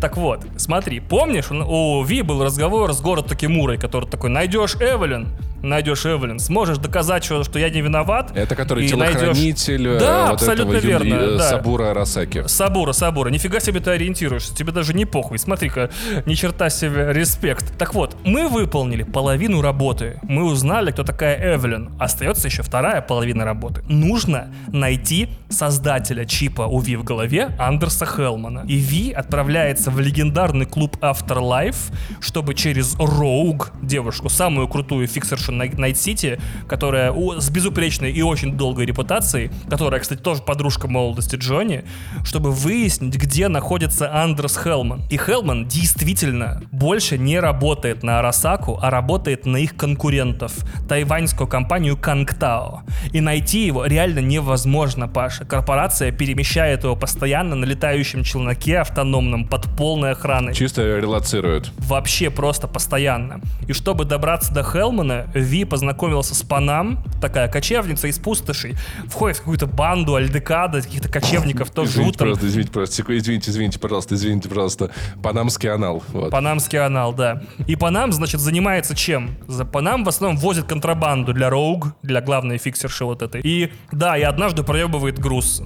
Так 0.00 0.16
вот, 0.16 0.44
смотри, 0.56 1.00
помнишь, 1.00 1.50
у 1.50 2.02
Ви 2.04 2.22
был 2.22 2.42
разговор 2.44 2.92
с 2.92 3.00
город 3.00 3.26
Такимурой, 3.28 3.78
который 3.78 4.08
такой, 4.08 4.30
найдешь 4.30 4.74
Эвелин, 4.76 5.28
найдешь 5.64 6.06
Эвелин, 6.06 6.38
сможешь 6.38 6.78
доказать, 6.78 7.24
что, 7.24 7.44
что 7.44 7.58
я 7.58 7.70
не 7.70 7.80
виноват. 7.80 8.32
Это 8.34 8.54
который 8.54 8.86
телохранитель 8.86 9.88
найдешь... 9.88 10.02
да, 10.02 10.22
вот 10.26 10.32
абсолютно 10.34 10.76
этого 10.76 10.86
верно, 10.86 11.14
Юли... 11.14 11.38
да. 11.38 11.50
Сабура 11.50 11.90
Арасаки. 11.90 12.46
Сабура, 12.46 12.92
Сабура, 12.92 13.30
нифига 13.30 13.60
себе 13.60 13.80
ты 13.80 13.90
ориентируешься, 13.90 14.54
тебе 14.54 14.72
даже 14.72 14.94
не 14.94 15.04
похуй, 15.04 15.38
смотри-ка, 15.38 15.90
ни 16.26 16.34
черта 16.34 16.70
себе, 16.70 17.12
респект. 17.12 17.76
Так 17.78 17.94
вот, 17.94 18.16
мы 18.24 18.48
выполнили 18.48 19.02
половину 19.02 19.60
работы, 19.62 20.20
мы 20.22 20.44
узнали, 20.44 20.90
кто 20.90 21.02
такая 21.02 21.56
Эвелин, 21.56 21.92
остается 21.98 22.48
еще 22.48 22.62
вторая 22.62 23.00
половина 23.00 23.44
работы. 23.44 23.82
Нужно 23.88 24.52
найти 24.68 25.28
создателя 25.48 26.24
чипа 26.24 26.62
у 26.62 26.80
Ви 26.80 26.96
в 26.96 27.04
голове 27.04 27.54
Андерса 27.58 28.06
Хелмана. 28.06 28.64
И 28.66 28.76
Ви 28.76 29.12
отправляется 29.12 29.90
в 29.90 30.00
легендарный 30.00 30.66
клуб 30.66 30.96
Afterlife, 31.00 31.92
чтобы 32.20 32.54
через 32.54 32.96
Роуг, 32.98 33.72
девушку, 33.82 34.28
самую 34.28 34.68
крутую 34.68 35.06
фиксершу 35.06 35.52
Найт 35.54 35.98
Сити, 35.98 36.40
которая 36.68 37.12
с 37.12 37.50
безупречной 37.50 38.12
и 38.12 38.22
очень 38.22 38.56
долгой 38.56 38.86
репутацией, 38.86 39.50
которая, 39.68 40.00
кстати, 40.00 40.20
тоже 40.20 40.42
подружка 40.42 40.88
молодости 40.88 41.36
Джонни, 41.36 41.84
чтобы 42.24 42.50
выяснить, 42.50 43.16
где 43.16 43.48
находится 43.48 44.14
Андрес 44.14 44.56
Хелман. 44.56 45.02
И 45.10 45.16
Хелман 45.16 45.66
действительно 45.66 46.62
больше 46.70 47.18
не 47.18 47.38
работает 47.40 48.02
на 48.02 48.18
Арасаку, 48.18 48.78
а 48.80 48.90
работает 48.90 49.46
на 49.46 49.56
их 49.56 49.76
конкурентов, 49.76 50.52
тайваньскую 50.88 51.46
компанию 51.46 51.96
Кангтао. 51.96 52.82
И 53.12 53.20
найти 53.20 53.66
его 53.66 53.84
реально 53.86 54.20
невозможно, 54.20 55.08
Паша. 55.08 55.44
Корпорация 55.44 56.12
перемещает 56.12 56.84
его 56.84 56.96
постоянно 56.96 57.54
на 57.54 57.64
летающем 57.64 58.24
челноке 58.24 58.78
автономном 58.78 59.46
под 59.46 59.64
полной 59.76 60.12
охраной. 60.12 60.54
Чисто 60.54 60.82
релацирует. 60.98 61.70
Вообще 61.78 62.30
просто 62.30 62.66
постоянно. 62.68 63.40
И 63.68 63.72
чтобы 63.72 64.04
добраться 64.04 64.52
до 64.52 64.62
Хелмана, 64.62 65.26
Ви 65.34 65.64
познакомился 65.64 66.34
с 66.34 66.42
Панам, 66.42 67.04
такая 67.20 67.48
кочевница 67.48 68.08
из 68.08 68.18
пустошей, 68.18 68.74
входит 69.08 69.36
в 69.36 69.40
какую-то 69.40 69.66
банду 69.66 70.14
альдекада, 70.14 70.80
каких-то 70.82 71.08
кочевников, 71.08 71.70
тоже 71.70 71.90
извините, 71.90 72.18
Просто, 72.18 72.46
извините, 72.46 72.72
просто, 72.72 73.02
извините, 73.02 73.50
извините, 73.50 73.78
пожалуйста, 73.78 74.14
извините, 74.14 74.48
пожалуйста. 74.48 74.90
Панамский 75.22 75.70
анал. 75.70 76.02
Вот. 76.12 76.30
Панамский 76.30 76.78
анал, 76.78 77.12
да. 77.12 77.42
И 77.66 77.76
Панам, 77.76 78.12
значит, 78.12 78.40
занимается 78.40 78.94
чем? 78.94 79.36
За 79.48 79.64
Панам 79.64 80.04
в 80.04 80.08
основном 80.08 80.38
возит 80.38 80.64
контрабанду 80.66 81.32
для 81.32 81.50
Роуг, 81.50 81.94
для 82.02 82.20
главной 82.20 82.58
фиксерши 82.58 83.04
вот 83.04 83.22
этой. 83.22 83.40
И 83.42 83.72
да, 83.92 84.16
и 84.16 84.22
однажды 84.22 84.62
проебывает 84.62 85.18
груз. 85.18 85.62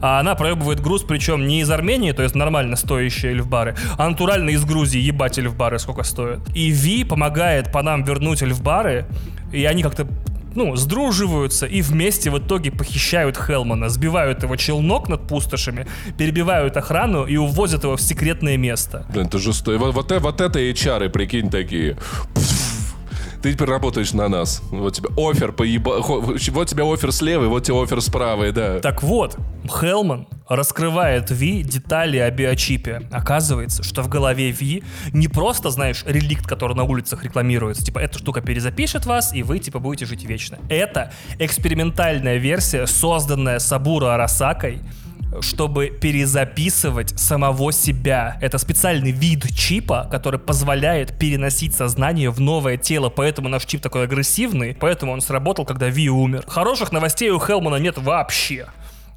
А 0.00 0.20
она 0.20 0.34
проебывает 0.34 0.80
груз, 0.80 1.02
причем 1.02 1.46
не 1.46 1.60
из 1.60 1.70
Армении, 1.70 2.12
то 2.12 2.22
есть 2.22 2.34
нормально 2.34 2.76
стоящие 2.76 3.32
эльфбары, 3.32 3.74
а 3.98 4.08
натурально 4.08 4.50
из 4.50 4.64
Грузии, 4.64 5.00
ебать 5.00 5.38
эльфбары 5.38 5.78
сколько 5.78 6.02
стоят. 6.02 6.40
И 6.54 6.70
Ви 6.70 7.04
помогает 7.04 7.72
Панам 7.72 8.04
вернуть 8.04 8.42
эльфбары, 8.42 9.06
и 9.52 9.64
они 9.64 9.82
как-то 9.82 10.06
ну, 10.54 10.76
сдруживаются 10.76 11.66
и 11.66 11.82
вместе 11.82 12.30
в 12.30 12.38
итоге 12.38 12.70
похищают 12.70 13.36
Хелмана, 13.36 13.88
сбивают 13.88 14.42
его 14.42 14.56
челнок 14.56 15.08
над 15.08 15.26
пустошами, 15.26 15.86
перебивают 16.18 16.76
охрану 16.76 17.24
и 17.24 17.36
увозят 17.36 17.84
его 17.84 17.96
в 17.96 18.02
секретное 18.02 18.56
место. 18.56 19.06
Блин, 19.10 19.26
это 19.26 19.38
жесткое. 19.38 19.78
Вот, 19.78 19.94
вот, 19.94 20.10
вот 20.10 20.40
это 20.40 20.58
HR, 20.58 21.08
прикинь, 21.10 21.50
такие. 21.50 21.96
Ты 23.42 23.54
теперь 23.54 23.68
работаешь 23.68 24.12
на 24.12 24.28
нас. 24.28 24.62
Вот 24.70 24.94
тебе 24.94 25.08
офер 25.16 25.52
поеба... 25.52 26.00
Вот 26.00 26.68
тебе 26.68 26.84
офер 26.84 27.10
слева, 27.10 27.46
вот 27.46 27.64
тебе 27.64 27.82
офер 27.82 28.02
справа, 28.02 28.52
да. 28.52 28.80
Так 28.80 29.02
вот, 29.02 29.38
Хелман 29.66 30.26
раскрывает 30.48 31.30
Ви 31.30 31.62
детали 31.62 32.18
о 32.18 32.30
биочипе. 32.30 33.08
Оказывается, 33.10 33.82
что 33.82 34.02
в 34.02 34.08
голове 34.08 34.50
Ви 34.50 34.82
не 35.12 35.28
просто, 35.28 35.70
знаешь, 35.70 36.04
реликт, 36.06 36.46
который 36.46 36.76
на 36.76 36.84
улицах 36.84 37.24
рекламируется, 37.24 37.84
типа, 37.84 37.98
эта 38.00 38.18
штука 38.18 38.42
перезапишет 38.42 39.06
вас, 39.06 39.32
и 39.32 39.42
вы, 39.42 39.58
типа, 39.58 39.78
будете 39.78 40.04
жить 40.04 40.24
вечно. 40.24 40.58
Это 40.68 41.12
экспериментальная 41.38 42.36
версия, 42.36 42.86
созданная 42.86 43.58
Сабура 43.58 44.14
Арасакой, 44.14 44.80
чтобы 45.40 45.88
перезаписывать 45.88 47.18
самого 47.18 47.72
себя. 47.72 48.36
Это 48.40 48.58
специальный 48.58 49.10
вид 49.10 49.54
чипа, 49.54 50.08
который 50.10 50.40
позволяет 50.40 51.18
переносить 51.18 51.74
сознание 51.74 52.30
в 52.30 52.40
новое 52.40 52.76
тело, 52.76 53.08
поэтому 53.10 53.48
наш 53.48 53.64
чип 53.64 53.80
такой 53.80 54.04
агрессивный, 54.04 54.76
поэтому 54.78 55.12
он 55.12 55.20
сработал, 55.20 55.64
когда 55.64 55.88
Ви 55.88 56.08
умер. 56.08 56.44
Хороших 56.46 56.92
новостей 56.92 57.30
у 57.30 57.38
Хелмана 57.38 57.76
нет 57.76 57.98
вообще. 57.98 58.66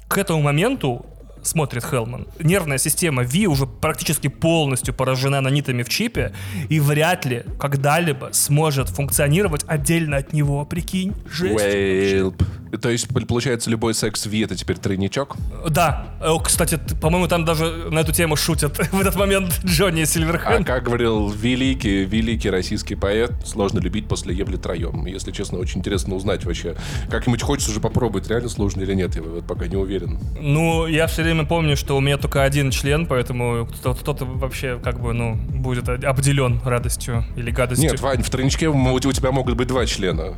К 0.08 0.18
этому 0.18 0.42
моменту 0.42 1.06
смотрит 1.44 1.84
Хелман. 1.84 2.26
Нервная 2.40 2.78
система 2.78 3.22
Ви 3.22 3.46
уже 3.46 3.66
практически 3.66 4.28
полностью 4.28 4.94
поражена 4.94 5.40
нанитами 5.40 5.82
в 5.82 5.88
чипе 5.88 6.32
и 6.68 6.80
вряд 6.80 7.24
ли 7.24 7.44
когда-либо 7.58 8.30
сможет 8.32 8.88
функционировать 8.88 9.64
отдельно 9.66 10.16
от 10.18 10.32
него. 10.32 10.64
Прикинь, 10.64 11.14
жесть. 11.30 11.64
Whelp. 11.64 12.42
То 12.80 12.88
есть, 12.90 13.08
получается, 13.28 13.70
любой 13.70 13.94
секс 13.94 14.26
Ви 14.26 14.40
это 14.40 14.56
теперь 14.56 14.76
тройничок? 14.76 15.36
Да. 15.68 16.06
Кстати, 16.44 16.78
по-моему, 17.00 17.28
там 17.28 17.44
даже 17.44 17.66
на 17.90 18.00
эту 18.00 18.12
тему 18.12 18.36
шутят 18.36 18.78
в 18.92 19.00
этот 19.00 19.16
момент 19.16 19.60
Джонни 19.64 20.04
Сильверхенд. 20.04 20.62
А 20.62 20.64
как 20.64 20.84
говорил 20.84 21.30
великий, 21.30 22.04
великий 22.04 22.50
российский 22.50 22.94
поэт, 22.94 23.32
сложно 23.44 23.78
любить 23.78 24.08
после 24.08 24.34
ебли 24.34 24.56
троем. 24.56 25.06
Если 25.06 25.30
честно, 25.30 25.58
очень 25.58 25.80
интересно 25.80 26.14
узнать 26.14 26.44
вообще. 26.44 26.76
Как-нибудь 27.10 27.42
хочется 27.42 27.70
уже 27.70 27.80
попробовать, 27.80 28.28
реально 28.28 28.48
сложно 28.48 28.82
или 28.82 28.94
нет, 28.94 29.14
я 29.16 29.22
вот 29.22 29.46
пока 29.46 29.66
не 29.66 29.76
уверен. 29.76 30.18
Ну, 30.40 30.86
я 30.86 31.06
все 31.06 31.22
время 31.22 31.33
помню, 31.42 31.76
что 31.76 31.96
у 31.96 32.00
меня 32.00 32.16
только 32.16 32.44
один 32.44 32.70
член, 32.70 33.06
поэтому 33.06 33.66
кто-то 33.66 34.24
вообще 34.24 34.78
как 34.82 35.00
бы, 35.00 35.12
ну, 35.12 35.34
будет 35.34 35.88
обделен 35.88 36.60
радостью 36.64 37.24
или 37.36 37.50
гадостью. 37.50 37.90
Нет, 37.90 38.00
Вань, 38.00 38.22
в 38.22 38.30
тройничке 38.30 38.68
у 38.68 39.12
тебя 39.12 39.32
могут 39.32 39.56
быть 39.56 39.66
два 39.68 39.86
члена. 39.86 40.34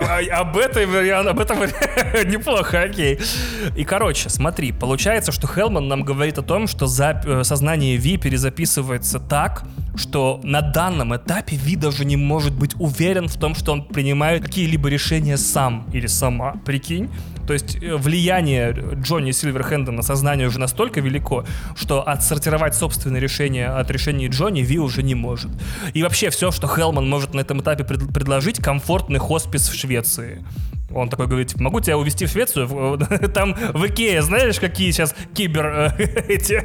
А, 0.00 0.18
об 0.40 0.56
вариант, 0.56 1.28
об 1.28 1.40
этом 1.40 1.58
неплохо, 2.30 2.82
окей. 2.82 3.18
И, 3.76 3.84
короче, 3.84 4.28
смотри, 4.28 4.72
получается, 4.72 5.32
что 5.32 5.46
Хелман 5.46 5.88
нам 5.88 6.02
говорит 6.02 6.38
о 6.38 6.42
том, 6.42 6.66
что 6.66 6.86
э, 6.86 7.44
сознание 7.44 7.96
Ви 7.96 8.16
перезаписывается 8.16 9.18
так, 9.18 9.64
что 9.96 10.40
на 10.42 10.60
данном 10.60 11.16
этапе 11.16 11.56
Ви 11.56 11.76
даже 11.76 12.04
не 12.04 12.16
может 12.16 12.52
быть 12.54 12.74
уверен 12.78 13.28
в 13.28 13.36
том, 13.36 13.54
что 13.54 13.72
он 13.72 13.84
принимает 13.84 14.44
какие-либо 14.44 14.88
решения 14.88 15.36
сам 15.36 15.86
или 15.92 16.06
сама. 16.06 16.54
Прикинь? 16.64 17.10
То 17.46 17.52
есть 17.52 17.76
э, 17.82 17.96
влияние 17.96 18.74
Джонни 18.94 19.32
Сильверхенда 19.32 19.92
на 19.92 20.02
сознание 20.02 20.46
уже 20.48 20.58
настолько 20.58 21.00
велико, 21.00 21.44
что 21.76 22.02
отсортировать 22.06 22.74
собственные 22.74 23.20
решения 23.20 23.66
от 23.66 23.90
решений 23.90 24.28
Джонни 24.28 24.62
Ви 24.62 24.78
уже 24.78 25.02
не 25.02 25.14
может. 25.14 25.50
И 25.92 26.02
вообще 26.02 26.30
все, 26.30 26.50
что 26.50 26.66
Хелман 26.66 27.08
может 27.08 27.34
на 27.34 27.40
этом 27.40 27.60
этапе 27.60 27.84
пред- 27.84 28.12
предложить, 28.12 28.62
комфортный 28.62 29.18
хоспис 29.18 29.68
в 29.68 29.74
Швеции. 29.74 30.44
Он 30.90 31.08
такой 31.08 31.26
говорит, 31.26 31.48
типа, 31.48 31.62
могу 31.62 31.80
тебя 31.80 31.96
увезти 31.96 32.26
в 32.26 32.30
Швецию? 32.30 32.68
Там 33.34 33.54
в 33.54 33.86
Икее, 33.86 34.22
знаешь, 34.22 34.60
какие 34.60 34.90
сейчас 34.90 35.14
кибер... 35.34 35.66
Э, 35.66 35.90
эти... 36.28 36.62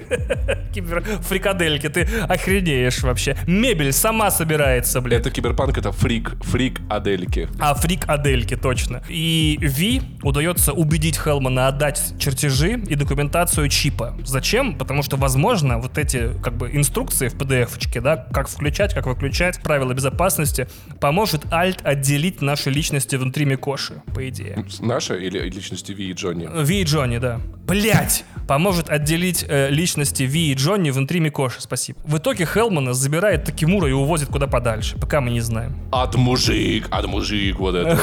кибер 0.74 1.03
фрикадельки, 1.22 1.88
ты 1.89 2.01
охренеешь 2.28 3.01
вообще. 3.01 3.38
Мебель 3.47 3.93
сама 3.93 4.30
собирается, 4.30 5.01
блядь. 5.01 5.22
Это 5.22 5.32
киберпанк, 5.32 5.78
это 5.78 5.91
фрик, 5.91 6.34
фрик-адельки. 6.41 7.47
А, 7.59 7.74
фрик-адельки, 7.74 8.55
точно. 8.55 9.01
И 9.07 9.57
Ви 9.61 10.01
удается 10.22 10.74
убедить 10.74 11.17
Хелмана 11.17 11.67
отдать 11.67 12.13
чертежи 12.20 12.74
и 12.74 12.95
документацию 12.95 13.70
чипа. 13.70 14.17
Зачем? 14.26 14.78
Потому 14.78 15.01
что, 15.01 15.17
возможно, 15.17 15.80
вот 15.80 15.97
эти, 15.97 16.32
как 16.43 16.57
бы, 16.57 16.70
инструкции 16.72 17.30
в 17.30 17.36
PDF-очке, 17.36 18.01
да, 18.01 18.17
как 18.34 18.49
включать, 18.49 18.93
как 18.93 19.07
выключать, 19.07 19.61
правила 19.61 19.93
безопасности, 19.93 20.67
поможет 20.99 21.51
Альт 21.51 21.86
отделить 21.86 22.41
наши 22.41 22.70
личности 22.70 23.15
внутри 23.15 23.45
Микоши 23.45 24.01
по 24.10 24.28
идее. 24.28 24.66
Наша 24.80 25.16
или 25.16 25.39
личности 25.49 25.91
Ви 25.91 26.10
и 26.10 26.14
Джонни? 26.14 26.47
Ви 26.64 26.82
и 26.82 26.84
Джонни, 26.84 27.18
да. 27.18 27.39
Блять! 27.68 28.26
Поможет 28.47 28.89
отделить 28.89 29.45
э, 29.47 29.70
личности 29.70 30.24
Ви 30.24 30.51
и 30.51 30.55
Джонни 30.55 30.89
внутри 30.89 31.20
Микоши, 31.20 31.62
спасибо. 31.62 31.99
В 32.03 32.18
итоге 32.18 32.45
Хелмана 32.45 32.95
забирает 32.95 33.43
Такимура 33.43 33.88
и 33.88 33.91
увозит 33.91 34.30
куда 34.30 34.47
подальше, 34.47 34.97
пока 34.97 35.22
мы 35.22 35.30
не 35.30 35.41
знаем. 35.41 35.78
Ад 35.91 36.16
мужик, 36.16 36.88
ад 36.89 37.05
мужик, 37.05 37.60
вот 37.60 37.76
это. 37.76 37.99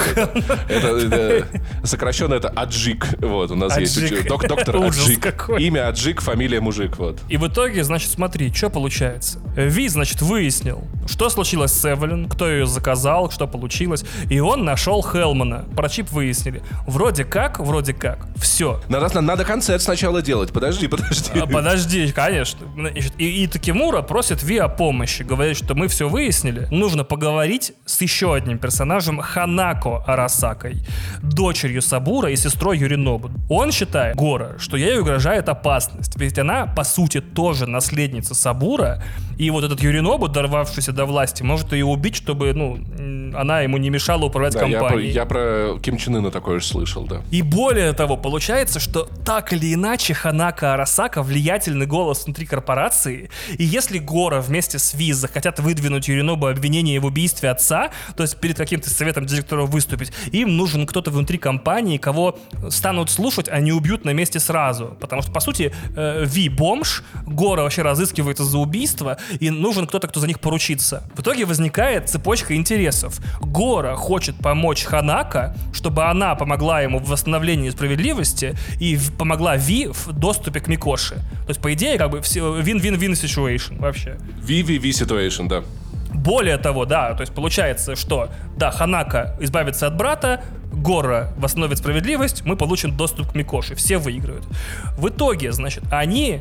это, 0.68 1.46
сокращенно 1.82 2.34
это 2.34 2.48
Аджик. 2.48 3.06
Вот, 3.20 3.50
у 3.50 3.56
нас 3.56 3.76
есть 3.76 4.28
доктор 4.28 4.76
Аджик. 4.84 5.48
Имя 5.58 5.88
Аджик, 5.88 6.20
фамилия 6.20 6.60
мужик, 6.60 6.96
вот. 6.98 7.20
И 7.28 7.36
в 7.36 7.48
итоге, 7.48 7.82
значит, 7.82 8.10
смотри, 8.10 8.52
что 8.52 8.70
получается. 8.70 9.40
Ви, 9.56 9.88
значит, 9.88 10.22
выяснил, 10.22 10.84
что 11.06 11.28
случилось 11.28 11.72
с 11.72 11.84
Эвелин, 11.92 12.28
кто 12.28 12.48
ее 12.48 12.66
заказал, 12.66 13.30
что 13.30 13.48
получилось, 13.48 14.04
и 14.30 14.38
он 14.38 14.64
нашел 14.64 15.02
Хелмана. 15.02 15.64
Про 15.74 15.88
чип 15.96 16.10
выяснили. 16.10 16.62
Вроде 16.86 17.24
как, 17.24 17.58
вроде 17.58 17.94
как. 17.94 18.26
Все. 18.36 18.82
Надо, 18.88 19.20
надо 19.20 19.44
концерт 19.44 19.82
сначала 19.82 20.20
делать. 20.20 20.52
Подожди, 20.52 20.88
подожди. 20.88 21.30
А, 21.40 21.46
подожди, 21.46 22.12
конечно. 22.12 22.66
Значит, 22.74 23.14
и, 23.18 23.44
и 23.44 23.46
Такимура 23.46 24.02
просит 24.02 24.42
Ви 24.42 24.58
о 24.58 24.68
помощи. 24.68 25.22
Говорит, 25.22 25.56
что 25.56 25.74
мы 25.74 25.88
все 25.88 26.08
выяснили. 26.08 26.68
Нужно 26.70 27.04
поговорить 27.04 27.72
с 27.86 28.02
еще 28.02 28.34
одним 28.34 28.58
персонажем 28.58 29.20
Ханако 29.20 30.04
Арасакой. 30.06 30.86
Дочерью 31.22 31.80
Сабура 31.80 32.30
и 32.30 32.36
сестрой 32.36 32.78
Юринобу. 32.78 33.30
Он 33.48 33.72
считает, 33.72 34.16
Гора, 34.16 34.58
что 34.58 34.76
ей 34.76 34.98
угрожает 34.98 35.48
опасность. 35.48 36.16
Ведь 36.16 36.38
она, 36.38 36.66
по 36.66 36.84
сути, 36.84 37.20
тоже 37.20 37.66
наследница 37.66 38.34
Сабура. 38.34 39.02
И 39.36 39.50
вот 39.50 39.64
этот 39.64 39.80
Юринобу, 39.80 40.28
дорвавшийся 40.28 40.92
до 40.92 41.04
власти, 41.04 41.42
может 41.42 41.72
ее 41.72 41.84
убить, 41.84 42.16
чтобы, 42.16 42.52
ну, 42.54 42.78
она 43.36 43.60
ему 43.60 43.76
не 43.76 43.90
мешала 43.90 44.24
управлять 44.24 44.54
да, 44.54 44.60
компанией. 44.60 45.10
Я 45.10 45.22
я 45.22 45.26
про 45.26 45.78
Ким 45.82 45.98
Чен 45.98 46.16
Ына 46.16 46.30
такое 46.30 46.60
же 46.60 46.66
слышал, 46.66 47.04
да. 47.04 47.22
И 47.30 47.42
более 47.42 47.92
того, 47.92 48.16
получается, 48.16 48.80
что 48.80 49.08
так 49.24 49.52
или 49.52 49.74
иначе 49.74 50.14
Ханака 50.14 50.74
Арасака 50.74 51.22
влиятельный 51.22 51.86
голос 51.86 52.24
внутри 52.24 52.46
корпорации, 52.46 53.30
и 53.58 53.64
если 53.64 53.98
Гора 53.98 54.40
вместе 54.40 54.78
с 54.78 54.94
Ви 54.94 55.12
захотят 55.12 55.60
выдвинуть 55.60 56.08
Юринобу 56.08 56.46
обвинение 56.46 57.00
в 57.00 57.06
убийстве 57.06 57.50
отца, 57.50 57.90
то 58.16 58.22
есть 58.22 58.38
перед 58.38 58.56
каким-то 58.56 58.90
советом 58.90 59.26
директоров 59.26 59.70
выступить, 59.70 60.12
им 60.32 60.56
нужен 60.56 60.86
кто-то 60.86 61.10
внутри 61.10 61.38
компании, 61.38 61.98
кого 61.98 62.38
станут 62.70 63.10
слушать, 63.10 63.48
а 63.48 63.60
не 63.60 63.72
убьют 63.72 64.04
на 64.04 64.10
месте 64.10 64.40
сразу. 64.40 64.96
Потому 65.00 65.22
что, 65.22 65.32
по 65.32 65.40
сути, 65.40 65.74
э, 65.96 66.24
Ви 66.26 66.48
бомж, 66.48 67.02
Гора 67.26 67.62
вообще 67.62 67.82
разыскивается 67.82 68.44
за 68.44 68.58
убийство, 68.58 69.18
и 69.40 69.50
нужен 69.50 69.86
кто-то, 69.86 70.08
кто 70.08 70.20
за 70.20 70.26
них 70.26 70.40
поручится. 70.40 71.02
В 71.14 71.20
итоге 71.20 71.44
возникает 71.44 72.08
цепочка 72.08 72.54
интересов. 72.54 73.20
Гора 73.40 73.94
хочет 73.94 74.36
помочь 74.36 74.84
Ханака, 74.84 75.56
чтобы 75.72 76.04
она 76.04 76.34
помогла 76.34 76.80
ему 76.80 76.98
в 76.98 77.08
восстановлении 77.08 77.70
справедливости 77.70 78.56
и 78.80 78.98
помогла 79.18 79.56
Ви 79.56 79.88
в 79.88 80.12
доступе 80.12 80.60
к 80.60 80.68
Микоши. 80.68 81.14
То 81.14 81.48
есть, 81.48 81.60
по 81.60 81.72
идее, 81.72 81.98
как 81.98 82.10
бы 82.10 82.20
вин-вин-вин 82.20 83.12
situation 83.12 83.78
вообще. 83.78 84.16
Ви-ви-ви 84.42 84.90
situation, 84.90 85.48
да. 85.48 85.62
Более 86.14 86.56
того, 86.56 86.86
да, 86.86 87.14
то 87.14 87.20
есть 87.22 87.34
получается, 87.34 87.94
что, 87.94 88.30
да, 88.56 88.70
Ханака 88.70 89.36
избавится 89.40 89.86
от 89.86 89.96
брата, 89.96 90.40
Гора 90.72 91.32
восстановит 91.36 91.78
справедливость, 91.78 92.44
мы 92.44 92.56
получим 92.56 92.96
доступ 92.96 93.32
к 93.32 93.34
Микоши, 93.34 93.74
все 93.74 93.98
выиграют. 93.98 94.44
В 94.98 95.08
итоге, 95.08 95.52
значит, 95.52 95.84
они, 95.90 96.40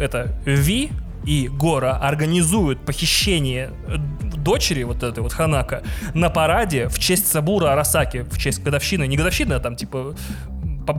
это 0.00 0.38
Ви, 0.44 0.90
и 1.26 1.48
Гора 1.48 1.96
организуют 1.96 2.84
похищение 2.86 3.72
э, 3.88 3.96
дочери 4.36 4.84
вот 4.84 5.02
этой 5.02 5.22
вот 5.22 5.32
Ханака 5.32 5.82
на 6.14 6.30
параде 6.30 6.88
в 6.88 6.98
честь 6.98 7.26
Сабура 7.26 7.72
Арасаки, 7.72 8.22
в 8.30 8.38
честь 8.38 8.62
годовщины, 8.62 9.06
не 9.06 9.16
годовщины, 9.16 9.54
а 9.54 9.60
там 9.60 9.76
типа 9.76 10.14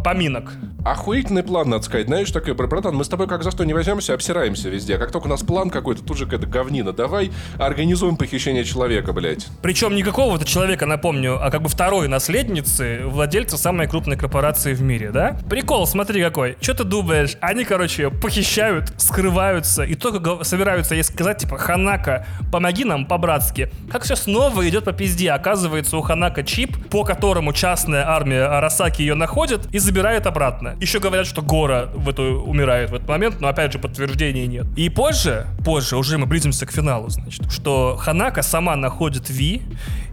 поминок. 0.04 0.52
Охуительный 0.88 1.44
план, 1.44 1.70
надо 1.70 1.84
сказать. 1.84 2.08
Знаешь, 2.08 2.32
такой, 2.32 2.54
братан, 2.54 2.96
мы 2.96 3.04
с 3.04 3.10
тобой 3.10 3.28
как 3.28 3.44
за 3.44 3.52
что 3.52 3.66
не 3.66 3.74
возьмемся, 3.74 4.14
обсираемся 4.14 4.70
везде. 4.70 4.98
Как 4.98 5.12
только 5.12 5.26
у 5.26 5.30
нас 5.30 5.42
план 5.42 5.70
какой-то, 5.70 6.02
тут 6.02 6.18
же 6.18 6.24
какая-то 6.24 6.48
говнина. 6.48 6.94
Давай 6.94 7.32
организуем 7.60 8.16
похищение 8.16 8.64
человека, 8.64 9.12
блядь. 9.12 9.48
Причем 9.62 9.96
не 9.96 10.02
какого-то 10.02 10.46
человека, 10.46 10.86
напомню, 10.86 11.46
а 11.46 11.52
как 11.52 11.62
бы 11.62 11.68
второй 11.68 12.08
наследницы, 12.08 13.02
владельца 13.04 13.58
самой 13.58 13.88
крупной 13.88 14.16
корпорации 14.16 14.74
в 14.74 14.82
мире, 14.82 15.12
да? 15.12 15.38
Прикол, 15.50 15.86
смотри 15.88 16.24
какой. 16.24 16.56
Что 16.62 16.74
ты 16.74 16.86
думаешь? 16.86 17.36
Они, 17.42 17.66
короче, 17.66 18.10
похищают, 18.10 18.94
скрываются, 18.96 19.84
и 19.84 19.96
только 19.96 20.46
собираются 20.46 20.96
ей 20.96 21.04
сказать, 21.04 21.40
типа, 21.40 21.58
Ханака, 21.58 22.26
помоги 22.50 22.86
нам 22.86 23.06
по-братски. 23.06 23.70
Как 23.92 24.04
все 24.04 24.16
снова 24.16 24.66
идет 24.70 24.86
по 24.86 24.94
пизде. 24.94 25.32
Оказывается, 25.32 25.98
у 25.98 26.02
Ханака 26.02 26.44
чип, 26.44 26.78
по 26.90 27.04
которому 27.04 27.52
частная 27.52 28.08
армия 28.08 28.46
Арасаки 28.46 29.02
ее 29.02 29.16
находит, 29.16 29.68
и 29.74 29.80
забирает 29.80 30.26
обратно. 30.26 30.77
Еще 30.80 31.00
говорят, 31.00 31.26
что 31.26 31.42
Гора 31.42 31.88
в 31.94 32.08
эту 32.08 32.42
умирает 32.42 32.92
в 32.92 32.96
этот 32.96 33.08
момент, 33.08 33.42
но 33.42 33.48
опять 33.48 33.74
же 33.74 33.80
подтверждений 33.80 34.46
нет. 34.46 34.66
И 34.76 34.90
позже, 34.90 35.48
позже, 35.66 35.98
уже 35.98 36.18
мы 36.18 36.28
близимся 36.28 36.66
к 36.66 36.72
финалу, 36.72 37.10
значит, 37.10 37.52
что 37.52 37.98
Ханака 37.98 38.44
сама 38.44 38.76
находит 38.76 39.30
Ви 39.30 39.62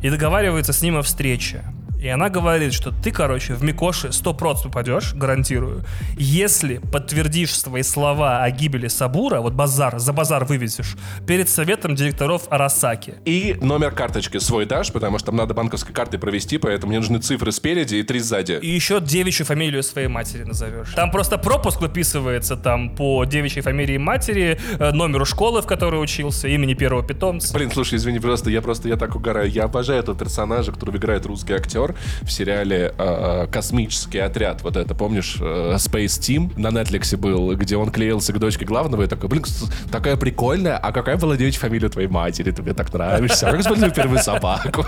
и 0.02 0.10
договаривается 0.10 0.72
с 0.72 0.80
ним 0.82 0.96
о 0.96 1.02
встрече. 1.02 1.64
И 2.04 2.08
она 2.08 2.28
говорит, 2.28 2.74
что 2.74 2.90
ты, 2.90 3.10
короче, 3.10 3.54
в 3.54 3.64
Микоши 3.64 4.08
100% 4.08 4.64
попадешь, 4.64 5.14
гарантирую, 5.14 5.86
если 6.18 6.76
подтвердишь 6.76 7.58
свои 7.58 7.82
слова 7.82 8.42
о 8.42 8.50
гибели 8.50 8.88
Сабура, 8.88 9.40
вот 9.40 9.54
базар, 9.54 9.98
за 9.98 10.12
базар 10.12 10.44
вывезешь, 10.44 10.96
перед 11.26 11.48
советом 11.48 11.94
директоров 11.94 12.42
Арасаки. 12.50 13.14
И 13.24 13.56
номер 13.62 13.92
карточки 13.92 14.36
свой 14.36 14.66
дашь, 14.66 14.92
потому 14.92 15.16
что 15.16 15.28
там 15.28 15.36
надо 15.36 15.54
банковской 15.54 15.94
картой 15.94 16.20
провести, 16.20 16.58
поэтому 16.58 16.90
мне 16.90 16.98
нужны 16.98 17.20
цифры 17.20 17.52
спереди 17.52 17.94
и 17.94 18.02
три 18.02 18.18
сзади. 18.18 18.58
И 18.60 18.68
еще 18.68 19.00
девичью 19.00 19.46
фамилию 19.46 19.82
своей 19.82 20.08
матери 20.08 20.42
назовешь. 20.42 20.92
Там 20.94 21.10
просто 21.10 21.38
пропуск 21.38 21.80
выписывается 21.80 22.58
там 22.58 22.94
по 22.94 23.24
девичьей 23.24 23.62
фамилии 23.62 23.96
матери, 23.96 24.60
э, 24.78 24.90
номеру 24.90 25.24
школы, 25.24 25.62
в 25.62 25.66
которой 25.66 26.02
учился, 26.02 26.48
имени 26.48 26.74
первого 26.74 27.02
питомца. 27.02 27.54
Блин, 27.54 27.70
слушай, 27.72 27.94
извини, 27.94 28.18
просто 28.18 28.50
я 28.50 28.60
просто 28.60 28.90
я 28.90 28.96
так 28.96 29.16
угораю. 29.16 29.48
Я 29.48 29.64
обожаю 29.64 30.00
этого 30.00 30.18
персонажа, 30.18 30.70
которого 30.70 30.98
играет 30.98 31.24
русский 31.24 31.54
актер 31.54 31.93
в 32.22 32.30
сериале 32.30 32.94
э, 32.96 33.46
«Космический 33.50 34.18
отряд». 34.18 34.62
Вот 34.62 34.76
это, 34.76 34.94
помнишь, 34.94 35.36
э, 35.40 35.74
Space 35.76 36.18
Team 36.20 36.52
на 36.58 36.68
Netflix 36.68 37.16
был, 37.16 37.54
где 37.56 37.76
он 37.76 37.90
клеился 37.90 38.32
к 38.32 38.38
дочке 38.38 38.64
главного 38.64 39.02
и 39.02 39.06
такой, 39.06 39.28
блин, 39.28 39.44
такая 39.90 40.16
прикольная, 40.16 40.76
а 40.76 40.92
какая 40.92 41.16
была 41.16 41.36
девичья 41.36 41.60
фамилия 41.60 41.88
твоей 41.88 42.08
матери? 42.08 42.50
Ты 42.50 42.62
мне 42.62 42.74
так 42.74 42.92
нравишься. 42.92 43.48
А 43.48 43.52
как 43.52 43.62
звали 43.62 43.90
первую 43.90 44.18
собаку? 44.20 44.84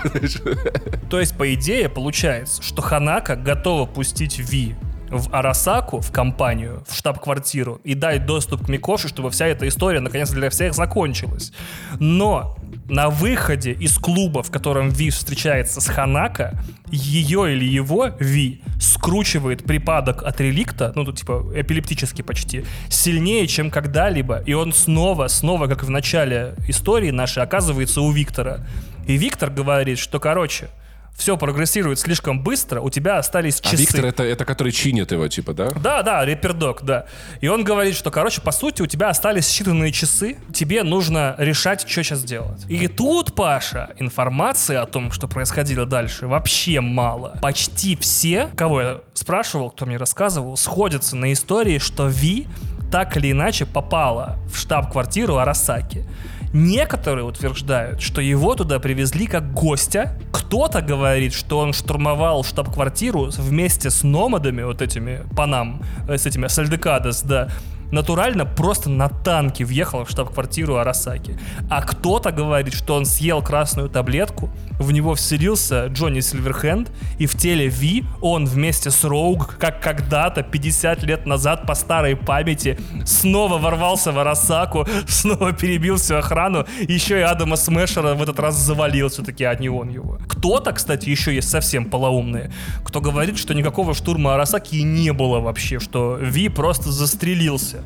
То 1.09 1.19
есть, 1.19 1.37
по 1.37 1.53
идее, 1.53 1.89
получается, 1.89 2.61
что 2.61 2.81
Ханака 2.81 3.35
готова 3.35 3.85
пустить 3.85 4.39
Ви 4.39 4.75
в 5.09 5.33
Арасаку, 5.33 6.01
в 6.01 6.11
компанию, 6.11 6.83
в 6.87 6.95
штаб-квартиру 6.95 7.79
и 7.83 7.93
дать 7.93 8.25
доступ 8.25 8.65
к 8.65 8.69
Микоши, 8.69 9.07
чтобы 9.07 9.29
вся 9.31 9.47
эта 9.47 9.67
история 9.67 9.99
наконец 9.99 10.29
для 10.31 10.49
всех 10.49 10.73
закончилась. 10.73 11.51
Но 11.99 12.57
на 12.89 13.09
выходе 13.09 13.71
из 13.71 13.97
клуба, 13.97 14.43
в 14.43 14.51
котором 14.51 14.89
Ви 14.89 15.09
встречается 15.09 15.81
с 15.81 15.87
Ханака, 15.87 16.59
ее 16.89 17.53
или 17.53 17.65
его, 17.65 18.09
Ви, 18.19 18.61
скручивает 18.79 19.63
припадок 19.63 20.23
от 20.23 20.39
реликта, 20.39 20.93
ну, 20.95 21.03
тут 21.03 21.19
типа 21.19 21.45
эпилептический 21.55 22.23
почти, 22.23 22.65
сильнее, 22.89 23.47
чем 23.47 23.71
когда-либо, 23.71 24.41
и 24.45 24.53
он 24.53 24.73
снова, 24.73 25.27
снова, 25.27 25.67
как 25.67 25.83
в 25.83 25.89
начале 25.89 26.55
истории 26.67 27.11
нашей, 27.11 27.43
оказывается 27.43 28.01
у 28.01 28.11
Виктора. 28.11 28.59
И 29.05 29.17
Виктор 29.17 29.49
говорит, 29.49 29.99
что, 29.99 30.19
короче, 30.19 30.69
все 31.17 31.35
прогрессирует 31.35 31.99
слишком 31.99 32.41
быстро, 32.41 32.79
у 32.79 32.89
тебя 32.89 33.17
остались 33.17 33.59
часы. 33.59 33.73
А 33.73 33.77
Виктор 33.77 34.05
это, 34.05 34.23
это 34.23 34.45
который 34.45 34.71
чинит 34.71 35.11
его, 35.11 35.27
типа, 35.27 35.53
да? 35.53 35.69
Да, 35.71 36.03
да, 36.03 36.23
репердок, 36.23 36.83
да. 36.83 37.07
И 37.41 37.47
он 37.47 37.63
говорит, 37.63 37.95
что, 37.95 38.11
короче, 38.11 38.39
по 38.39 38.51
сути, 38.51 38.83
у 38.83 38.85
тебя 38.85 39.09
остались 39.09 39.45
считанные 39.45 39.91
часы, 39.91 40.37
тебе 40.53 40.83
нужно 40.83 41.35
решать, 41.39 41.81
что 41.81 42.03
сейчас 42.03 42.23
делать. 42.23 42.63
И 42.69 42.87
тут, 42.87 43.33
Паша, 43.33 43.89
информации 43.97 44.75
о 44.75 44.85
том, 44.85 45.11
что 45.11 45.27
происходило 45.27 45.85
дальше, 45.85 46.27
вообще 46.27 46.81
мало. 46.81 47.37
Почти 47.41 47.95
все, 47.95 48.49
кого 48.55 48.81
я 48.81 49.01
спрашивал, 49.13 49.71
кто 49.71 49.87
мне 49.87 49.97
рассказывал, 49.97 50.55
сходятся 50.55 51.15
на 51.15 51.33
истории, 51.33 51.79
что 51.79 52.07
Ви 52.07 52.47
так 52.91 53.17
или 53.17 53.31
иначе 53.31 53.65
попала 53.65 54.37
в 54.51 54.57
штаб-квартиру 54.57 55.37
Арасаки. 55.37 56.05
Некоторые 56.53 57.25
утверждают, 57.25 58.01
что 58.01 58.21
его 58.21 58.55
туда 58.55 58.79
привезли 58.79 59.27
как 59.27 59.53
гостя. 59.53 60.17
Кто-то 60.31 60.81
говорит, 60.81 61.33
что 61.33 61.59
он 61.59 61.73
штурмовал 61.73 62.43
штаб-квартиру 62.43 63.29
вместе 63.37 63.89
с 63.89 64.03
номадами, 64.03 64.63
вот 64.63 64.81
этими 64.81 65.25
панам, 65.35 65.81
э, 66.07 66.17
с 66.17 66.25
этими 66.25 66.47
сальдекадес, 66.47 67.21
да, 67.21 67.49
натурально 67.91 68.45
просто 68.45 68.89
на 68.89 69.09
танке 69.09 69.65
въехал 69.65 70.05
в 70.05 70.09
штаб-квартиру 70.09 70.77
Арасаки. 70.77 71.39
А 71.69 71.81
кто-то 71.81 72.31
говорит, 72.31 72.73
что 72.73 72.95
он 72.95 73.05
съел 73.05 73.41
красную 73.41 73.89
таблетку, 73.89 74.49
в 74.79 74.91
него 74.91 75.15
вселился 75.15 75.87
Джонни 75.87 76.19
Сильверхенд, 76.19 76.91
и 77.17 77.25
в 77.25 77.35
теле 77.35 77.67
Ви 77.67 78.05
он 78.21 78.45
вместе 78.45 78.91
с 78.91 79.03
Роуг, 79.03 79.55
как 79.57 79.81
когда-то 79.81 80.43
50 80.43 81.03
лет 81.03 81.25
назад 81.25 81.65
по 81.65 81.75
старой 81.75 82.15
памяти, 82.15 82.77
снова 83.05 83.57
ворвался 83.57 84.11
в 84.11 84.19
Арасаку, 84.19 84.87
снова 85.07 85.53
перебил 85.53 85.95
всю 85.97 86.15
охрану, 86.15 86.65
еще 86.87 87.19
и 87.19 87.23
Адама 87.23 87.55
Смешера 87.55 88.13
в 88.13 88.21
этот 88.21 88.39
раз 88.39 88.55
завалил 88.55 89.09
все-таки, 89.09 89.43
а 89.43 89.55
не 89.55 89.69
он 89.69 89.89
его. 89.89 90.19
Кто-то, 90.27 90.71
кстати, 90.73 91.09
еще 91.09 91.33
есть 91.33 91.49
совсем 91.49 91.85
полоумные, 91.85 92.51
кто 92.83 93.01
говорит, 93.01 93.37
что 93.37 93.53
никакого 93.53 93.93
штурма 93.93 94.35
Арасаки 94.35 94.75
не 94.75 95.11
было 95.13 95.39
вообще, 95.39 95.79
что 95.79 96.17
Ви 96.21 96.49
просто 96.49 96.91
застрелился 96.91 97.76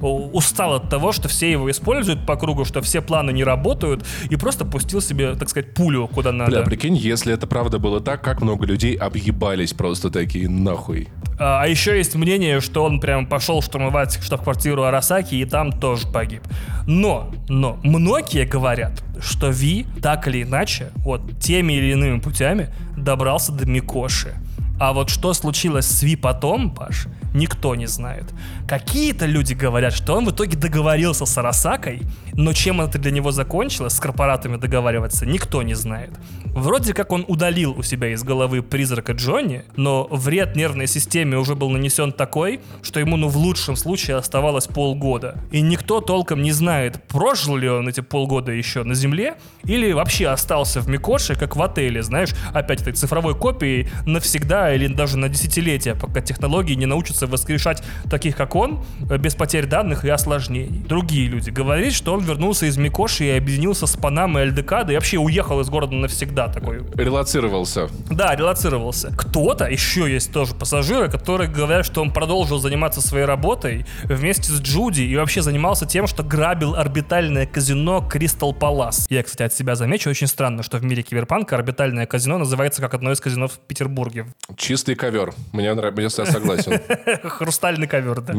устал 0.00 0.74
от 0.74 0.88
того, 0.88 1.12
что 1.12 1.28
все 1.28 1.50
его 1.50 1.70
используют 1.70 2.26
по 2.26 2.36
кругу, 2.36 2.64
что 2.64 2.80
все 2.80 3.02
планы 3.02 3.32
не 3.32 3.44
работают, 3.44 4.04
и 4.30 4.36
просто 4.36 4.64
пустил 4.64 5.00
себе, 5.00 5.34
так 5.34 5.48
сказать, 5.48 5.74
пулю 5.74 6.08
куда 6.08 6.32
надо. 6.32 6.50
Бля, 6.50 6.62
прикинь, 6.62 6.96
если 6.96 7.34
это 7.34 7.46
правда 7.46 7.78
было 7.78 8.00
так, 8.00 8.22
как 8.22 8.40
много 8.40 8.66
людей 8.66 8.94
объебались 8.94 9.72
просто 9.72 10.10
такие 10.10 10.48
нахуй. 10.48 11.08
А, 11.38 11.62
а 11.62 11.66
еще 11.66 11.96
есть 11.96 12.14
мнение, 12.14 12.60
что 12.60 12.84
он 12.84 13.00
прям 13.00 13.26
пошел 13.26 13.62
штурмовать 13.62 14.22
штаб-квартиру 14.22 14.84
Арасаки 14.84 15.34
и 15.34 15.44
там 15.44 15.72
тоже 15.72 16.06
погиб. 16.06 16.42
Но, 16.86 17.30
но, 17.48 17.78
многие 17.82 18.46
говорят, 18.46 19.02
что 19.20 19.48
Ви 19.48 19.86
так 20.02 20.26
или 20.28 20.42
иначе, 20.42 20.90
вот 20.96 21.38
теми 21.40 21.74
или 21.74 21.92
иными 21.92 22.20
путями 22.20 22.68
добрался 22.96 23.52
до 23.52 23.66
Микоши. 23.66 24.34
А 24.78 24.94
вот 24.94 25.10
что 25.10 25.34
случилось 25.34 25.86
с 25.86 26.02
Ви 26.02 26.16
потом, 26.16 26.74
Паш, 26.74 27.06
никто 27.34 27.74
не 27.74 27.86
знает. 27.86 28.24
Какие-то 28.68 29.26
люди 29.26 29.54
говорят, 29.54 29.92
что 29.92 30.16
он 30.16 30.26
в 30.26 30.30
итоге 30.30 30.56
договорился 30.56 31.26
с 31.26 31.38
Арасакой, 31.38 32.02
но 32.34 32.52
чем 32.52 32.80
это 32.80 32.98
для 32.98 33.10
него 33.10 33.32
закончилось, 33.32 33.94
с 33.94 34.00
корпоратами 34.00 34.56
договариваться, 34.56 35.26
никто 35.26 35.62
не 35.62 35.74
знает. 35.74 36.10
Вроде 36.46 36.94
как 36.94 37.12
он 37.12 37.24
удалил 37.28 37.72
у 37.78 37.82
себя 37.82 38.08
из 38.08 38.22
головы 38.22 38.62
призрака 38.62 39.12
Джонни, 39.12 39.64
но 39.76 40.08
вред 40.10 40.56
нервной 40.56 40.86
системе 40.86 41.38
уже 41.38 41.54
был 41.54 41.70
нанесен 41.70 42.12
такой, 42.12 42.60
что 42.82 43.00
ему 43.00 43.16
ну 43.16 43.28
в 43.28 43.36
лучшем 43.36 43.76
случае 43.76 44.16
оставалось 44.16 44.66
полгода. 44.66 45.36
И 45.52 45.60
никто 45.60 46.00
толком 46.00 46.42
не 46.42 46.52
знает, 46.52 47.02
прожил 47.08 47.56
ли 47.56 47.68
он 47.68 47.88
эти 47.88 48.00
полгода 48.00 48.52
еще 48.52 48.82
на 48.82 48.94
Земле, 48.94 49.36
или 49.64 49.92
вообще 49.92 50.28
остался 50.28 50.80
в 50.80 50.88
Микоше, 50.88 51.34
как 51.34 51.56
в 51.56 51.62
отеле, 51.62 52.02
знаешь, 52.02 52.30
опять 52.52 52.82
этой 52.82 52.94
цифровой 52.94 53.34
копией 53.34 53.88
навсегда 54.06 54.74
или 54.74 54.86
даже 54.88 55.18
на 55.18 55.28
десятилетия, 55.28 55.94
пока 55.94 56.20
технологии 56.20 56.74
не 56.74 56.86
научатся 56.86 57.19
воскрешать 57.26 57.82
таких, 58.08 58.36
как 58.36 58.54
он, 58.54 58.84
без 59.18 59.34
потерь 59.34 59.66
данных 59.66 60.04
и 60.04 60.08
осложнений. 60.08 60.84
Другие 60.86 61.28
люди 61.28 61.50
говорят, 61.50 61.92
что 61.92 62.12
он 62.14 62.20
вернулся 62.20 62.66
из 62.66 62.76
Микоши 62.76 63.24
и 63.24 63.30
объединился 63.30 63.86
с 63.86 63.96
Панамой 63.96 64.46
и 64.46 64.50
ЛДК, 64.50 64.84
да 64.86 64.92
и 64.92 64.94
вообще 64.94 65.18
уехал 65.18 65.60
из 65.60 65.68
города 65.68 65.94
навсегда 65.94 66.48
такой. 66.48 66.82
Релацировался. 66.94 67.88
Да, 68.10 68.34
релацировался. 68.34 69.12
Кто-то, 69.16 69.66
еще 69.66 70.10
есть 70.12 70.32
тоже 70.32 70.54
пассажиры, 70.54 71.10
которые 71.10 71.48
говорят, 71.50 71.86
что 71.86 72.02
он 72.02 72.12
продолжил 72.12 72.58
заниматься 72.58 73.00
своей 73.00 73.24
работой 73.24 73.86
вместе 74.04 74.52
с 74.52 74.60
Джуди 74.60 75.02
и 75.02 75.16
вообще 75.16 75.42
занимался 75.42 75.86
тем, 75.86 76.06
что 76.06 76.22
грабил 76.22 76.74
орбитальное 76.74 77.46
казино 77.46 78.06
Кристал 78.08 78.52
Палас. 78.52 79.06
Я, 79.10 79.22
кстати, 79.22 79.42
от 79.42 79.54
себя 79.54 79.74
замечу, 79.74 80.10
очень 80.10 80.26
странно, 80.26 80.62
что 80.62 80.78
в 80.78 80.84
мире 80.84 81.02
киберпанка 81.02 81.56
орбитальное 81.56 82.06
казино 82.06 82.38
называется 82.38 82.80
как 82.80 82.94
одно 82.94 83.12
из 83.12 83.20
казино 83.20 83.48
в 83.48 83.58
Петербурге. 83.58 84.26
Чистый 84.56 84.94
ковер. 84.94 85.32
Мне 85.52 85.72
нравится, 85.74 86.22
я 86.22 86.30
согласен. 86.30 86.72
Хрустальный 87.24 87.86
ковер, 87.86 88.20
да. 88.20 88.34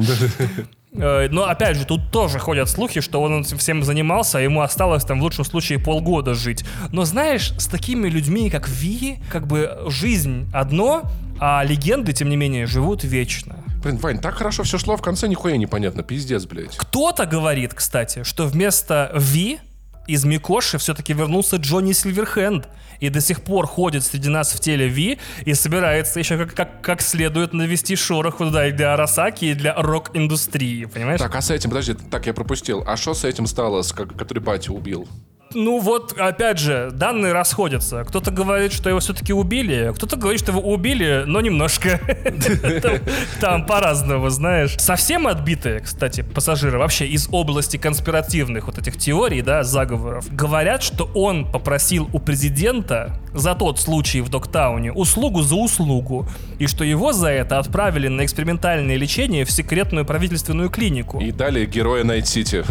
Э, 0.94 1.30
но 1.30 1.46
опять 1.46 1.78
же, 1.78 1.86
тут 1.86 2.12
тоже 2.12 2.40
ходят 2.40 2.70
слухи, 2.70 3.02
что 3.02 3.22
он 3.22 3.44
всем 3.44 3.84
занимался, 3.84 4.40
а 4.40 4.42
ему 4.42 4.62
осталось 4.62 5.04
там 5.04 5.20
в 5.20 5.24
лучшем 5.24 5.46
случае 5.46 5.80
полгода 5.80 6.34
жить. 6.34 6.66
Но 6.92 7.06
знаешь, 7.06 7.54
с 7.58 7.68
такими 7.68 8.10
людьми, 8.10 8.50
как 8.50 8.68
Ви, 8.68 9.20
как 9.30 9.48
бы 9.48 9.84
жизнь 9.88 10.50
одно, 10.54 11.04
а 11.40 11.64
легенды, 11.64 12.14
тем 12.14 12.30
не 12.30 12.36
менее, 12.36 12.68
живут 12.68 13.04
вечно. 13.04 13.56
Блин, 13.84 13.98
Вань, 13.98 14.20
так 14.20 14.36
хорошо 14.36 14.64
все 14.64 14.78
шло, 14.78 14.96
в 14.96 15.02
конце 15.02 15.28
нихуя 15.28 15.58
непонятно, 15.58 16.04
пиздец, 16.04 16.46
блядь. 16.46 16.78
Кто-то 16.78 17.26
говорит, 17.26 17.74
кстати, 17.74 18.24
что 18.24 18.46
вместо 18.46 19.12
Ви 19.16 19.60
из 20.08 20.26
Микоши 20.26 20.78
все-таки 20.78 21.14
вернулся 21.14 21.58
Джонни 21.58 21.94
Сильверхенд 21.94 22.68
и 23.00 23.10
до 23.10 23.22
сих 23.22 23.42
пор 23.42 23.68
ходит 23.68 24.04
среди 24.04 24.30
нас 24.30 24.54
в 24.54 24.60
теле 24.60 24.88
Ви 24.88 25.20
и 25.46 25.54
собирается 25.54 26.20
еще 26.20 26.38
как, 26.38 26.54
как, 26.54 26.82
как 26.82 27.02
следует 27.02 27.54
навести 27.54 27.96
шорох 27.96 28.38
туда 28.38 28.68
и 28.68 28.72
для 28.72 28.94
Арасаки, 28.94 29.46
и 29.46 29.54
для 29.54 29.74
рок-индустрии, 29.76 30.86
понимаешь? 30.86 31.20
Так, 31.20 31.36
а 31.36 31.42
с 31.42 31.50
этим, 31.50 31.70
подожди, 31.70 31.94
так 31.94 32.26
я 32.28 32.34
пропустил. 32.34 32.84
А 32.86 32.98
что 32.98 33.14
с 33.14 33.24
этим 33.24 33.48
стало, 33.48 33.82
с, 33.82 33.92
который 33.94 34.40
батя 34.40 34.72
убил? 34.72 35.08
Ну 35.54 35.80
вот, 35.80 36.14
опять 36.18 36.60
же, 36.60 36.90
данные 36.92 37.34
расходятся. 37.34 38.04
Кто-то 38.04 38.32
говорит, 38.32 38.74
что 38.74 38.90
его 38.90 39.00
все-таки 39.00 39.34
убили, 39.34 39.92
кто-то 39.96 40.16
говорит, 40.16 40.42
что 40.42 40.52
его 40.52 40.62
убили, 40.62 41.24
но 41.26 41.42
немножко. 41.42 42.00
Там 43.42 43.66
по-разному, 43.66 44.30
знаешь. 44.30 44.76
Совсем 44.78 45.28
отбитые, 45.28 45.80
кстати, 45.80 46.22
пассажиры 46.22 46.78
вообще 46.78 47.08
из 47.08 47.28
области 47.32 47.78
конспиративных 47.78 48.68
вот 48.68 48.78
этих 48.78 48.98
теорий, 48.98 49.42
да, 49.42 49.64
заговоров, 49.64 50.34
говорят, 50.34 50.84
что 50.84 51.10
он 51.14 51.52
попросил 51.52 52.10
у 52.14 52.20
президента 52.20 53.20
за 53.34 53.56
тот 53.56 53.80
случай 53.80 54.22
в 54.22 54.30
Доктауне 54.30 54.92
услугу 54.92 55.42
за 55.42 55.56
услугу, 55.56 56.28
и 56.60 56.68
что 56.68 56.84
его 56.84 57.14
за 57.14 57.30
это 57.30 57.60
отправили 57.60 58.08
на 58.08 58.26
экспериментальное 58.26 58.96
лечение 58.96 59.46
в 59.46 59.52
секретную 59.52 60.06
правительственную 60.06 60.70
клинику. 60.70 61.20
И 61.20 61.32
дали 61.32 61.66
героя 61.66 62.04
Найт-Сити. 62.04 62.64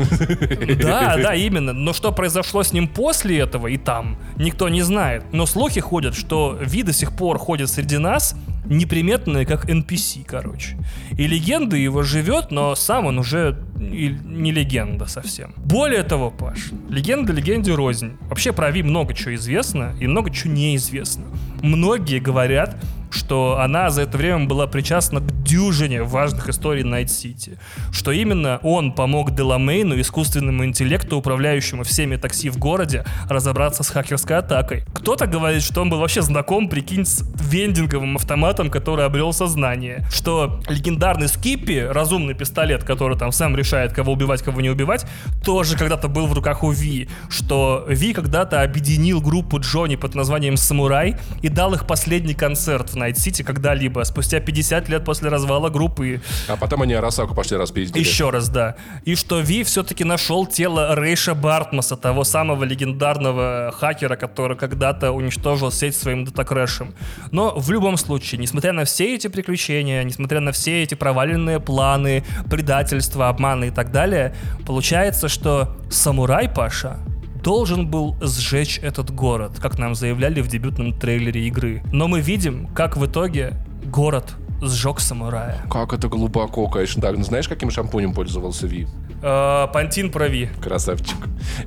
Да, 0.83 1.16
да, 1.22 1.35
именно. 1.35 1.72
Но 1.72 1.93
что 1.93 2.12
произошло 2.12 2.62
с 2.71 2.73
ним 2.73 2.87
после 2.87 3.41
этого 3.41 3.66
и 3.66 3.77
там, 3.77 4.16
никто 4.37 4.68
не 4.68 4.83
знает. 4.83 5.25
Но 5.33 5.47
слухи 5.47 5.81
ходят, 5.81 6.14
что 6.14 6.57
Ви 6.61 6.83
до 6.83 6.93
сих 6.93 7.12
пор 7.12 7.39
ходят 7.39 7.68
среди 7.68 7.99
нас, 7.99 8.37
неприметные, 8.64 9.45
как 9.45 9.68
NPC, 9.68 10.25
короче. 10.25 10.77
И 11.18 11.27
легенда 11.27 11.77
его 11.77 12.03
живет, 12.03 12.53
но 12.53 12.77
сам 12.77 13.07
он 13.07 13.18
уже 13.18 13.59
не 13.77 14.53
легенда 14.53 15.07
совсем. 15.07 15.53
Более 15.57 16.05
того, 16.05 16.31
Паш, 16.31 16.71
легенда 16.89 17.33
легенде 17.33 17.75
рознь. 17.75 18.12
Вообще 18.29 18.53
про 18.53 18.71
Ви 18.71 18.83
много 18.83 19.14
чего 19.14 19.35
известно 19.35 19.93
и 20.01 20.07
много 20.07 20.31
чего 20.31 20.53
неизвестно. 20.53 21.25
Многие 21.62 22.21
говорят, 22.21 22.77
что 23.11 23.59
она 23.61 23.91
за 23.91 24.03
это 24.03 24.17
время 24.17 24.47
была 24.47 24.67
причастна 24.67 25.21
к 25.21 25.43
дюжине 25.43 26.03
важных 26.03 26.49
историй 26.49 26.83
City. 26.83 27.59
Что 27.93 28.13
именно 28.13 28.59
он 28.63 28.93
помог 28.93 29.35
Деламейну, 29.35 30.01
искусственному 30.01 30.65
интеллекту, 30.65 31.17
управляющему 31.17 31.85
всеми 31.85 32.17
такси 32.17 32.51
в 32.51 32.59
городе, 32.59 33.05
разобраться 33.29 33.83
с 33.83 33.91
хакерской 33.91 34.39
атакой. 34.39 34.85
Кто-то 34.95 35.27
говорит, 35.27 35.63
что 35.63 35.83
он 35.83 35.91
был 35.91 35.99
вообще 35.99 36.23
знаком, 36.23 36.69
прикинь, 36.69 37.05
с 37.05 37.23
вендинговым 37.41 38.17
автоматом, 38.17 38.71
который 38.71 39.05
обрел 39.05 39.33
сознание. 39.33 40.05
Что 40.11 40.61
легендарный 40.69 41.29
Скиппи, 41.29 41.87
разумный 41.91 42.35
пистолет, 42.35 42.85
который 42.85 43.19
там 43.19 43.33
сам 43.33 43.57
решает, 43.57 43.93
кого 43.93 44.13
убивать, 44.13 44.43
кого 44.43 44.61
не 44.61 44.71
убивать, 44.71 45.07
тоже 45.45 45.77
когда-то 45.77 46.09
был 46.09 46.27
в 46.27 46.33
руках 46.33 46.63
у 46.63 46.71
Ви. 46.71 47.09
Что 47.29 47.85
Ви 47.89 48.13
когда-то 48.13 48.63
объединил 48.63 49.21
группу 49.21 49.61
Джонни 49.61 49.97
под 49.97 50.15
названием 50.15 50.57
«Самурай» 50.57 51.17
и 51.43 51.49
дал 51.49 51.75
их 51.75 51.87
последний 51.87 52.35
концерт 52.35 52.91
в 52.91 52.97
Найт 53.01 53.19
Сити 53.19 53.43
когда-либо, 53.43 54.05
спустя 54.05 54.41
50 54.41 54.89
лет 54.89 55.05
после 55.05 55.31
развала 55.31 55.71
группы. 55.71 56.21
А 56.49 56.57
потом 56.57 56.83
они 56.83 56.95
Арасаку 56.95 57.35
пошли 57.35 57.57
распиздили. 57.57 58.03
Еще 58.03 58.31
раз, 58.31 58.49
да. 58.49 58.77
И 59.05 59.15
что 59.15 59.41
Ви 59.41 59.65
все-таки 59.65 60.05
нашел 60.05 60.47
тело 60.47 60.95
Рейша 60.95 61.35
Бартмаса, 61.35 61.97
того 61.97 62.25
самого 62.25 62.65
легендарного 62.65 63.75
хакера, 63.77 64.17
который 64.17 64.57
когда-то 64.57 65.13
уничтожил 65.13 65.73
сеть 65.73 65.97
своим 65.97 66.25
датакрэшем. 66.25 66.95
Но 67.33 67.55
в 67.57 67.71
любом 67.71 67.97
случае, 67.97 68.41
несмотря 68.41 68.73
на 68.73 68.85
все 68.85 69.15
эти 69.15 69.29
приключения, 69.29 70.05
несмотря 70.05 70.41
на 70.41 70.53
все 70.53 70.83
эти 70.83 70.95
проваленные 70.95 71.59
планы, 71.59 72.25
предательства, 72.51 73.29
обманы 73.29 73.69
и 73.69 73.71
так 73.71 73.91
далее, 73.93 74.35
получается, 74.67 75.29
что 75.29 75.77
самурай 75.91 76.49
Паша 76.49 76.99
должен 77.43 77.86
был 77.88 78.16
сжечь 78.20 78.78
этот 78.78 79.11
город, 79.11 79.59
как 79.61 79.78
нам 79.78 79.95
заявляли 79.95 80.41
в 80.41 80.49
дебютном 80.49 80.93
трейлере 80.99 81.47
игры. 81.47 81.82
Но 81.93 82.09
мы 82.09 82.20
видим, 82.20 82.68
как 82.68 82.97
в 82.97 83.07
итоге 83.07 83.55
город 83.84 84.34
сжег 84.62 85.01
самурая. 85.01 85.59
Как 85.70 85.93
это 85.93 86.09
глубоко, 86.09 86.68
конечно. 86.68 87.01
Так, 87.03 87.16
ну 87.16 87.24
знаешь, 87.24 87.49
каким 87.49 87.70
шампунем 87.70 88.12
пользовался 88.12 88.66
Ви? 88.66 88.86
Э, 89.23 89.66
Пантин 89.73 90.11
прови. 90.11 90.49
Красавчик. 90.62 91.16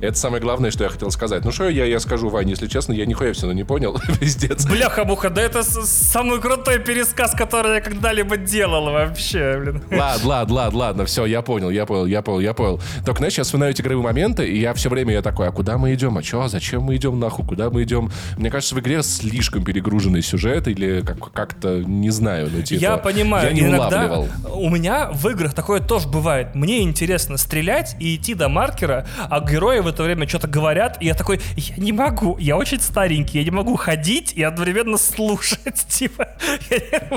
Это 0.00 0.16
самое 0.18 0.42
главное, 0.42 0.70
что 0.70 0.84
я 0.84 0.90
хотел 0.90 1.10
сказать. 1.10 1.44
Ну 1.44 1.52
что 1.52 1.68
я, 1.68 1.84
я 1.84 2.00
скажу, 2.00 2.28
Вань, 2.28 2.50
если 2.50 2.66
честно, 2.66 2.92
я 2.92 3.06
нихуя 3.06 3.32
все 3.32 3.42
равно 3.42 3.54
не 3.56 3.64
понял. 3.64 4.00
Пиздец. 4.20 4.66
Бляха-муха, 4.66 5.30
да 5.30 5.42
это 5.42 5.62
самый 5.62 6.40
крутой 6.40 6.78
пересказ, 6.78 7.32
который 7.32 7.76
я 7.76 7.80
когда-либо 7.80 8.36
делал 8.36 8.84
вообще, 8.86 9.58
блин. 9.60 9.82
Ладно, 9.90 10.28
ладно, 10.28 10.54
ладно, 10.54 10.78
ладно, 10.78 11.04
все, 11.06 11.26
я 11.26 11.42
понял, 11.42 11.70
я 11.70 11.86
понял, 11.86 12.06
я 12.06 12.22
понял, 12.22 12.40
я 12.40 12.54
понял. 12.54 12.80
Только, 13.04 13.18
знаешь, 13.18 13.38
я 13.38 13.44
вспоминаю 13.44 13.72
эти 13.72 13.82
игровые 13.82 14.04
моменты, 14.04 14.46
и 14.48 14.58
я 14.58 14.74
все 14.74 14.88
время 14.88 15.12
я 15.14 15.22
такой, 15.22 15.48
а 15.48 15.52
куда 15.52 15.78
мы 15.78 15.94
идем? 15.94 16.18
А 16.18 16.22
что? 16.22 16.48
Зачем 16.48 16.82
мы 16.82 16.96
идем 16.96 17.18
нахуй? 17.20 17.44
Куда 17.46 17.70
мы 17.70 17.82
идем? 17.84 18.10
Мне 18.36 18.50
кажется, 18.50 18.74
в 18.74 18.80
игре 18.80 19.02
слишком 19.02 19.64
перегруженный 19.64 20.22
сюжет, 20.22 20.66
или 20.68 21.02
как- 21.02 21.32
как-то, 21.32 21.78
не 21.84 22.10
знаю, 22.10 22.50
ну 22.52 22.62
типа... 22.62 22.80
Я 22.80 22.96
понимаю, 22.96 23.48
Я 23.48 23.52
не 23.54 23.60
иногда 23.62 24.06
улавливал. 24.06 24.28
у 24.54 24.70
меня 24.70 25.10
в 25.12 25.28
играх 25.28 25.54
такое 25.54 25.80
тоже 25.80 26.08
бывает. 26.08 26.54
Мне 26.54 26.82
интересно 26.82 27.36
стрелять 27.44 27.96
и 28.00 28.16
идти 28.16 28.34
до 28.34 28.48
маркера, 28.48 29.06
а 29.30 29.40
герои 29.40 29.80
в 29.80 29.86
это 29.86 30.02
время 30.02 30.26
что-то 30.26 30.48
говорят, 30.48 30.96
и 31.00 31.06
я 31.06 31.14
такой, 31.14 31.40
я 31.56 31.76
не 31.76 31.92
могу, 31.92 32.36
я 32.38 32.56
очень 32.56 32.80
старенький, 32.80 33.38
я 33.38 33.44
не 33.44 33.50
могу 33.50 33.76
ходить 33.76 34.32
и 34.32 34.42
одновременно 34.42 34.98
слушать, 34.98 35.86
типа, 35.88 36.28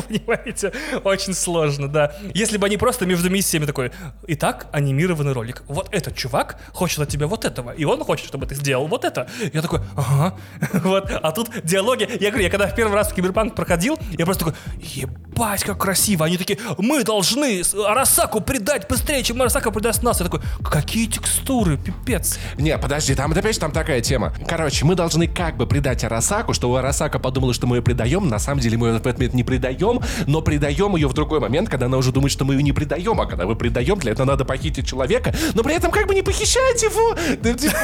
понимаете, 0.08 0.74
очень 1.04 1.34
сложно, 1.34 1.88
да. 1.88 2.14
Если 2.34 2.58
бы 2.58 2.68
они 2.68 2.78
просто 2.78 3.06
между 3.06 3.30
миссиями 3.30 3.66
такой, 3.66 3.92
итак, 4.28 4.68
анимированный 4.72 5.34
ролик, 5.34 5.64
вот 5.68 5.90
этот 5.92 6.16
чувак 6.16 6.60
хочет 6.74 7.00
от 7.00 7.10
тебя 7.10 7.28
вот 7.28 7.46
этого, 7.46 7.72
и 7.72 7.86
он 7.86 8.04
хочет, 8.04 8.28
чтобы 8.28 8.46
ты 8.46 8.56
сделал 8.56 8.88
вот 8.88 9.06
это. 9.06 9.28
Я 9.54 9.62
такой, 9.62 9.80
ага, 9.96 10.38
вот, 10.74 11.10
а 11.12 11.32
тут 11.32 11.50
диалоги, 11.64 12.08
я 12.20 12.30
говорю, 12.30 12.44
я 12.44 12.50
когда 12.50 12.68
в 12.68 12.76
первый 12.76 12.94
раз 12.94 13.12
в 13.12 13.16
Киберпанк 13.16 13.56
проходил, 13.56 13.98
я 14.18 14.26
просто 14.26 14.46
такой, 14.46 14.60
ебать, 14.82 15.64
как 15.64 15.78
красиво, 15.78 16.26
они 16.26 16.38
такие, 16.38 16.60
мы 16.78 17.04
должны 17.04 17.62
Арасаку 17.86 18.42
предать 18.42 18.88
быстрее, 18.88 19.24
чем 19.24 19.42
Арасака 19.42 19.72
предаст 19.72 20.04
нас. 20.04 20.17
Я 20.20 20.30
такой, 20.30 20.42
какие 20.64 21.08
текстуры, 21.08 21.78
пипец. 21.78 22.40
Не, 22.58 22.78
подожди, 22.78 23.16
там 23.16 23.32
опять 23.32 23.54
же 23.54 23.60
там 23.60 23.72
такая 23.72 24.02
тема. 24.02 24.34
Короче, 24.48 24.86
мы 24.86 24.96
должны 24.96 25.28
как 25.28 25.58
бы 25.58 25.68
предать 25.68 26.04
Арасаку, 26.04 26.54
чтобы 26.54 26.80
Арасака 26.80 27.20
подумала, 27.20 27.54
что 27.54 27.68
мы 27.68 27.78
ее 27.78 27.82
предаем. 27.82 28.28
На 28.28 28.40
самом 28.40 28.62
деле 28.62 28.78
мы 28.78 28.88
ее 28.88 28.94
в 28.94 28.96
этот 28.98 29.18
момент 29.18 29.34
не 29.34 29.44
предаем, 29.44 30.02
но 30.26 30.42
предаем 30.42 30.96
ее 30.96 31.08
в 31.08 31.14
другой 31.14 31.40
момент, 31.40 31.70
когда 31.70 31.86
она 31.88 31.98
уже 31.98 32.12
думает, 32.12 32.32
что 32.32 32.46
мы 32.46 32.56
ее 32.56 32.64
не 32.64 32.72
предаем. 32.72 33.20
А 33.20 33.26
когда 33.26 33.46
мы 33.46 33.56
предаем, 33.56 34.00
для 34.00 34.12
этого 34.12 34.26
надо 34.28 34.46
похитить 34.46 34.88
человека, 34.88 35.34
но 35.54 35.64
при 35.64 35.76
этом 35.76 35.92
как 35.92 36.08
бы 36.08 36.16
не 36.16 36.22
похищать 36.22 36.82
его. 36.84 37.16
Да, 37.42 37.54
типа, 37.54 37.78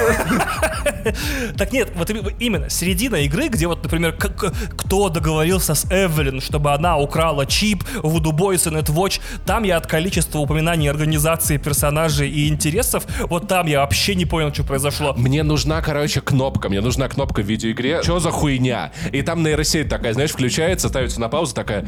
Так 1.57 1.71
нет, 1.71 1.91
вот 1.95 2.09
именно 2.39 2.69
середина 2.69 3.17
игры, 3.17 3.47
где 3.47 3.67
вот, 3.67 3.83
например, 3.83 4.13
кто 4.13 5.09
договорился 5.09 5.75
с 5.75 5.85
Эвелин, 5.89 6.41
чтобы 6.41 6.73
она 6.73 6.97
украла 6.97 7.45
чип 7.45 7.83
в 8.01 8.15
Voodoo 8.15 8.31
Boys 8.31 8.69
и 8.69 8.75
Netwatch, 8.75 9.21
там 9.45 9.63
я 9.63 9.77
от 9.77 9.87
количества 9.87 10.39
упоминаний 10.39 10.89
организации 10.89 11.57
персонажей 11.57 12.22
и 12.27 12.47
интересов, 12.47 13.05
вот 13.29 13.47
там 13.47 13.67
я 13.67 13.79
вообще 13.79 14.15
не 14.15 14.25
понял, 14.25 14.53
что 14.53 14.63
произошло. 14.63 15.13
Мне 15.17 15.43
нужна, 15.43 15.81
короче, 15.81 16.21
кнопка. 16.21 16.69
Мне 16.69 16.81
нужна 16.81 17.07
кнопка 17.07 17.41
в 17.41 17.45
видеоигре. 17.45 18.01
Что 18.03 18.19
за 18.19 18.31
хуйня? 18.31 18.91
И 19.11 19.21
там 19.21 19.43
нейросеть 19.43 19.89
такая, 19.89 20.13
знаешь, 20.13 20.31
включается, 20.31 20.89
ставится 20.89 21.19
на 21.19 21.29
паузу, 21.29 21.53
такая... 21.53 21.85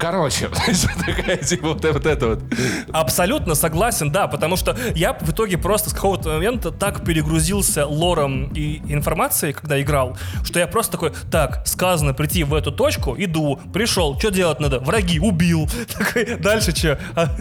Короче, 0.00 0.48
такая, 1.06 1.36
типа, 1.36 1.74
вот, 1.74 1.84
вот 1.84 2.06
это 2.06 2.28
вот. 2.28 2.42
Абсолютно 2.90 3.54
согласен, 3.54 4.10
да, 4.10 4.28
потому 4.28 4.56
что 4.56 4.74
я 4.94 5.12
в 5.12 5.30
итоге 5.30 5.58
просто 5.58 5.90
с 5.90 5.92
какого-то 5.92 6.30
момента 6.30 6.70
так 6.70 7.04
перегрузился 7.04 7.86
лором 7.86 8.50
и 8.54 8.78
информацией, 8.88 9.52
когда 9.52 9.80
играл, 9.80 10.16
что 10.42 10.58
я 10.58 10.66
просто 10.66 10.92
такой, 10.92 11.12
так, 11.30 11.66
сказано 11.66 12.14
прийти 12.14 12.44
в 12.44 12.54
эту 12.54 12.72
точку, 12.72 13.14
иду, 13.18 13.60
пришел, 13.74 14.18
что 14.18 14.30
делать 14.30 14.58
надо? 14.58 14.80
Враги, 14.80 15.20
убил. 15.20 15.68
Такой, 15.98 16.36
дальше 16.38 16.74
что? 16.74 16.98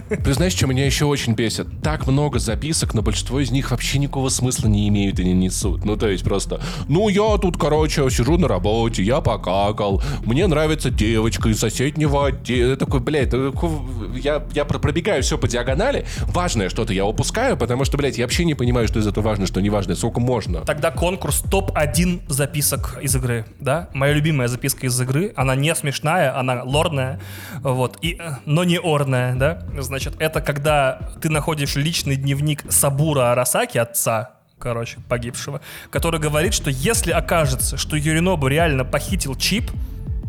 Ты 0.10 0.34
знаешь, 0.34 0.54
что 0.54 0.68
меня 0.68 0.86
еще 0.86 1.06
очень 1.06 1.36
бесит? 1.36 1.68
Так 1.82 2.08
много 2.08 2.40
записок, 2.40 2.94
но 2.94 3.02
большинство 3.02 3.40
из 3.40 3.52
них 3.52 3.72
вообще 3.72 4.00
никакого 4.00 4.28
смысла 4.28 4.68
не 4.68 4.90
имеют 4.90 5.18
и 5.20 5.24
не 5.24 5.34
несут. 5.34 5.86
Ну, 5.86 5.96
то 5.96 6.10
есть 6.10 6.26
просто, 6.26 6.60
ну, 6.90 7.08
я 7.08 7.38
тут, 7.38 7.58
короче, 7.58 8.10
сижу 8.10 8.38
на 8.38 8.50
работе, 8.50 9.02
я 9.02 9.22
покакал, 9.22 10.04
мне 10.26 10.46
нравится 10.48 10.90
девочка 10.90 11.48
из 11.48 11.60
соседнего 11.60 12.28
отдела. 12.28 12.49
Я 12.50 12.76
такой, 12.76 13.00
блядь, 13.00 13.32
ку- 13.32 13.86
я, 14.16 14.44
я 14.54 14.66
про- 14.66 14.80
пробегаю 14.80 15.22
все 15.24 15.38
по 15.38 15.48
диагонали, 15.48 16.06
важное 16.28 16.70
что-то 16.70 16.94
я 16.94 17.06
упускаю, 17.06 17.58
потому 17.58 17.86
что, 17.86 17.98
блядь, 17.98 18.18
я 18.18 18.26
вообще 18.26 18.46
не 18.46 18.56
понимаю, 18.56 18.88
что 18.88 19.00
из 19.00 19.08
этого 19.08 19.24
важно, 19.26 19.48
что 19.48 19.62
не 19.62 19.70
важно, 19.70 19.96
сколько 19.96 20.20
можно. 20.20 20.62
Тогда 20.66 20.92
конкурс 20.92 21.42
топ-1 21.50 22.22
записок 22.28 22.98
из 23.02 23.16
игры, 23.16 23.46
да? 23.60 23.90
Моя 23.94 24.14
любимая 24.14 24.48
записка 24.48 24.88
из 24.88 25.00
игры, 25.02 25.34
она 25.36 25.56
не 25.56 25.74
смешная, 25.76 26.38
она 26.38 26.64
лорная, 26.64 27.20
вот, 27.62 27.98
и, 28.02 28.18
э, 28.20 28.32
но 28.46 28.64
не 28.64 28.80
орная, 28.80 29.36
да? 29.36 29.64
Значит, 29.80 30.16
это 30.20 30.42
когда 30.42 31.00
ты 31.22 31.30
находишь 31.30 31.76
личный 31.76 32.16
дневник 32.16 32.64
Сабура 32.70 33.32
Арасаки, 33.32 33.78
отца, 33.78 34.32
короче, 34.58 34.98
погибшего, 35.08 35.62
который 35.90 36.20
говорит, 36.20 36.54
что 36.54 36.70
если 36.70 37.12
окажется, 37.12 37.78
что 37.78 37.96
Юринобу 37.96 38.48
реально 38.48 38.84
похитил 38.86 39.36
чип 39.36 39.72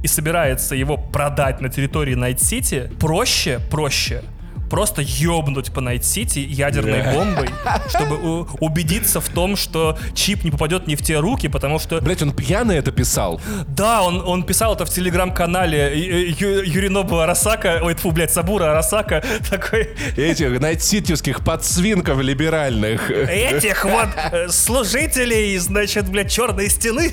и 0.03 0.07
собирается 0.07 0.75
его 0.75 0.97
продать 0.97 1.61
на 1.61 1.69
территории 1.69 2.15
Найт-Сити, 2.15 2.91
проще, 2.99 3.61
проще 3.71 4.23
просто 4.71 5.03
ёбнуть 5.05 5.73
по 5.73 5.81
Найт-Сити 5.81 6.39
ядерной 6.39 7.03
бомбой, 7.13 7.51
чтобы 7.89 8.43
убедиться 8.61 9.21
в 9.21 9.29
том, 9.29 9.57
что 9.57 9.99
чип 10.15 10.45
не 10.45 10.51
попадет 10.51 10.87
не 10.87 10.97
в 10.97 11.03
те 11.03 11.19
руки, 11.19 11.49
потому 11.49 11.79
что... 11.79 12.01
Блять, 12.01 12.23
он 12.23 12.33
пьяный 12.33 12.77
это 12.77 12.93
писал. 12.93 13.41
Да, 13.67 14.03
он, 14.03 14.23
он 14.27 14.45
писал 14.45 14.75
это 14.75 14.85
в 14.87 14.91
телеграм-канале 14.91 15.93
Ю- 15.99 16.35
Ю- 16.39 16.63
Юринобу 16.65 17.19
Арасака, 17.19 17.81
ой, 17.83 17.95
фу, 17.95 18.13
блядь, 18.13 18.33
Сабура 18.33 18.71
Арасака, 18.71 19.23
такой, 19.51 19.91
Этих 20.17 20.61
найтситевских 20.61 21.45
подсвинков 21.45 22.21
либеральных. 22.21 23.11
этих 23.11 23.85
вот 23.85 24.09
э, 24.33 24.49
служителей, 24.49 25.57
значит, 25.59 26.09
блядь, 26.09 26.31
черной 26.31 26.69
стены. 26.71 27.13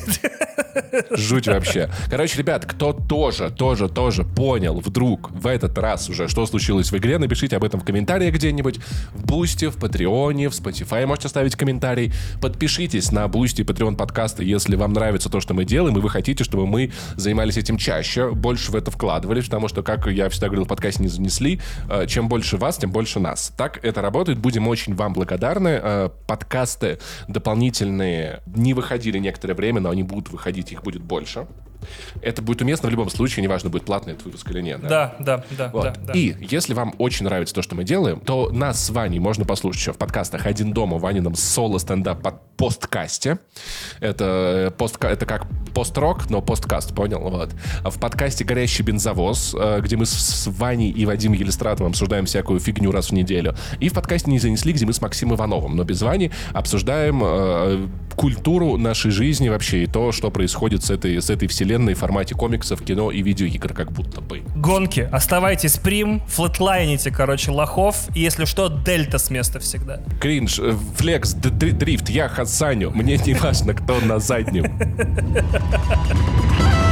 Жуть 1.12 1.48
вообще. 1.48 1.90
Короче, 2.10 2.38
ребят, 2.38 2.66
кто 2.66 2.94
тоже, 2.94 3.50
тоже, 3.50 3.90
тоже 3.90 4.24
понял 4.24 4.80
вдруг 4.80 5.32
в 5.32 5.48
этот 5.48 5.78
раз 5.78 6.10
уже, 6.10 6.28
что 6.28 6.46
случилось 6.46 6.92
в 6.92 6.98
игре, 6.98 7.18
напишите 7.18 7.47
об 7.56 7.64
этом 7.64 7.80
в 7.80 7.86
комментариях 7.86 8.34
где-нибудь. 8.34 8.80
В 9.14 9.26
Бусте, 9.26 9.70
в 9.70 9.78
Патреоне, 9.78 10.50
в 10.50 10.54
Spotify 10.54 11.06
можете 11.06 11.28
оставить 11.28 11.56
комментарий. 11.56 12.14
Подпишитесь 12.42 13.12
на 13.12 13.28
Бусти 13.28 13.62
и 13.62 13.64
Patreon 13.64 13.96
подкасты, 13.96 14.44
если 14.44 14.76
вам 14.76 14.94
нравится 14.94 15.30
то, 15.30 15.40
что 15.40 15.54
мы 15.54 15.66
делаем, 15.66 15.98
и 15.98 16.02
вы 16.02 16.10
хотите, 16.10 16.44
чтобы 16.44 16.68
мы 16.68 16.92
занимались 17.16 17.58
этим 17.58 17.78
чаще, 17.78 18.32
больше 18.32 18.72
в 18.72 18.76
это 18.76 18.92
вкладывались, 18.92 19.46
потому 19.46 19.68
что, 19.68 19.84
как 19.84 20.08
я 20.08 20.30
всегда 20.30 20.48
говорил, 20.48 20.66
в 20.66 20.68
подкасте 20.68 21.04
не 21.04 21.10
занесли, 21.10 21.60
э, 21.90 22.06
чем 22.08 22.30
больше 22.30 22.58
вас, 22.58 22.78
тем 22.78 22.92
больше 22.92 23.20
нас. 23.20 23.54
Так 23.58 23.84
это 23.84 24.02
работает. 24.02 24.40
Будем 24.40 24.68
очень 24.68 24.96
вам 24.96 25.14
благодарны. 25.14 25.80
Э, 25.82 26.10
Подкасты 26.28 27.00
дополнительные 27.28 28.42
не 28.46 28.74
выходили 28.74 29.18
некоторое 29.18 29.54
время, 29.54 29.82
но 29.82 29.90
они 29.90 30.04
будут 30.04 30.30
выходить, 30.30 30.72
их 30.72 30.84
будет 30.84 31.02
больше. 31.02 31.48
Это 32.22 32.42
будет 32.42 32.62
уместно 32.62 32.88
в 32.90 32.92
любом 32.92 33.10
случае, 33.10 33.44
неважно, 33.44 33.70
будет 33.70 33.86
платный 33.86 34.14
этот 34.14 34.26
выпуск 34.26 34.50
или 34.52 34.62
нет. 34.62 34.82
Да, 34.82 35.16
да, 35.20 35.44
да, 35.52 35.70
Вот. 35.74 35.84
да, 35.84 35.96
да. 36.08 36.14
И 36.14 36.36
если 36.42 36.74
вам 36.74 36.94
очень 36.98 37.26
нравится 37.26 37.54
то, 37.54 37.62
что 37.62 37.76
мы 37.76 37.84
делаем, 37.84 38.20
то 38.20 38.50
нас 38.52 38.84
с 38.86 38.90
Ваней 38.90 39.20
можно 39.20 39.46
послушать 39.46 39.82
еще 39.82 39.94
в 39.94 39.98
подкастах 39.98 40.46
«Один 40.46 40.74
дома», 40.74 40.98
Ванином 40.98 41.36
соло-стендап 41.36 42.22
под- 42.22 42.42
посткасте. 42.58 43.38
Это, 44.00 44.74
пост, 44.78 44.98
это 45.04 45.26
как 45.26 45.46
пост-рок, 45.74 46.30
но 46.30 46.42
посткаст, 46.42 46.94
понял? 46.96 47.20
Вот. 47.20 47.52
В 47.84 48.00
подкасте 48.00 48.44
«Горящий 48.44 48.84
бензовоз», 48.84 49.56
где 49.80 49.96
мы 49.96 50.06
с 50.06 50.48
Ваней 50.48 50.90
и 50.90 51.06
Вадимом 51.06 51.38
Елистратовым 51.38 51.92
обсуждаем 51.92 52.26
всякую 52.26 52.60
фигню 52.60 52.92
раз 52.92 53.10
в 53.10 53.14
неделю. 53.14 53.56
И 53.80 53.90
в 53.90 53.94
подкасте 53.94 54.32
«Не 54.32 54.40
занесли», 54.40 54.74
где 54.74 54.86
мы 54.86 54.94
с 54.94 55.02
Максимом 55.02 55.36
Ивановым, 55.36 55.76
но 55.76 55.84
без 55.84 56.02
Вани, 56.02 56.32
обсуждаем 56.54 57.22
э, 57.24 57.88
культуру 58.18 58.78
нашей 58.78 59.12
жизни 59.12 59.48
вообще 59.48 59.84
и 59.84 59.88
то, 59.88 60.12
что 60.12 60.32
происходит 60.32 60.84
с 60.84 60.90
этой, 60.90 61.22
с 61.22 61.30
этой 61.30 61.48
вселенной 61.48 61.94
в 61.94 62.00
формате 62.00 62.36
комиксов, 62.36 62.82
кино 62.82 63.12
и 63.12 63.22
видеоигр, 63.22 63.74
как 63.74 63.92
будто 63.92 64.20
бы. 64.20 64.42
Гонки. 64.56 65.08
Оставайтесь 65.12 65.78
прим, 65.78 66.22
флетлайните, 66.28 67.12
короче, 67.12 67.52
лохов, 67.52 68.10
и 68.16 68.20
если 68.20 68.46
что, 68.46 68.70
дельта 68.70 69.20
с 69.20 69.30
места 69.30 69.60
всегда. 69.60 70.02
Кринж, 70.20 70.60
э, 70.60 70.76
флекс, 70.96 71.34
дрифт, 71.34 72.10
я 72.10 72.28
Хасаню. 72.28 72.92
Мне 72.92 73.18
не 73.18 73.36
важно, 73.36 73.74
кто 73.74 74.00
на 74.02 74.20
заднем. 74.20 74.66
цвет 74.68 75.54
в 76.84 76.87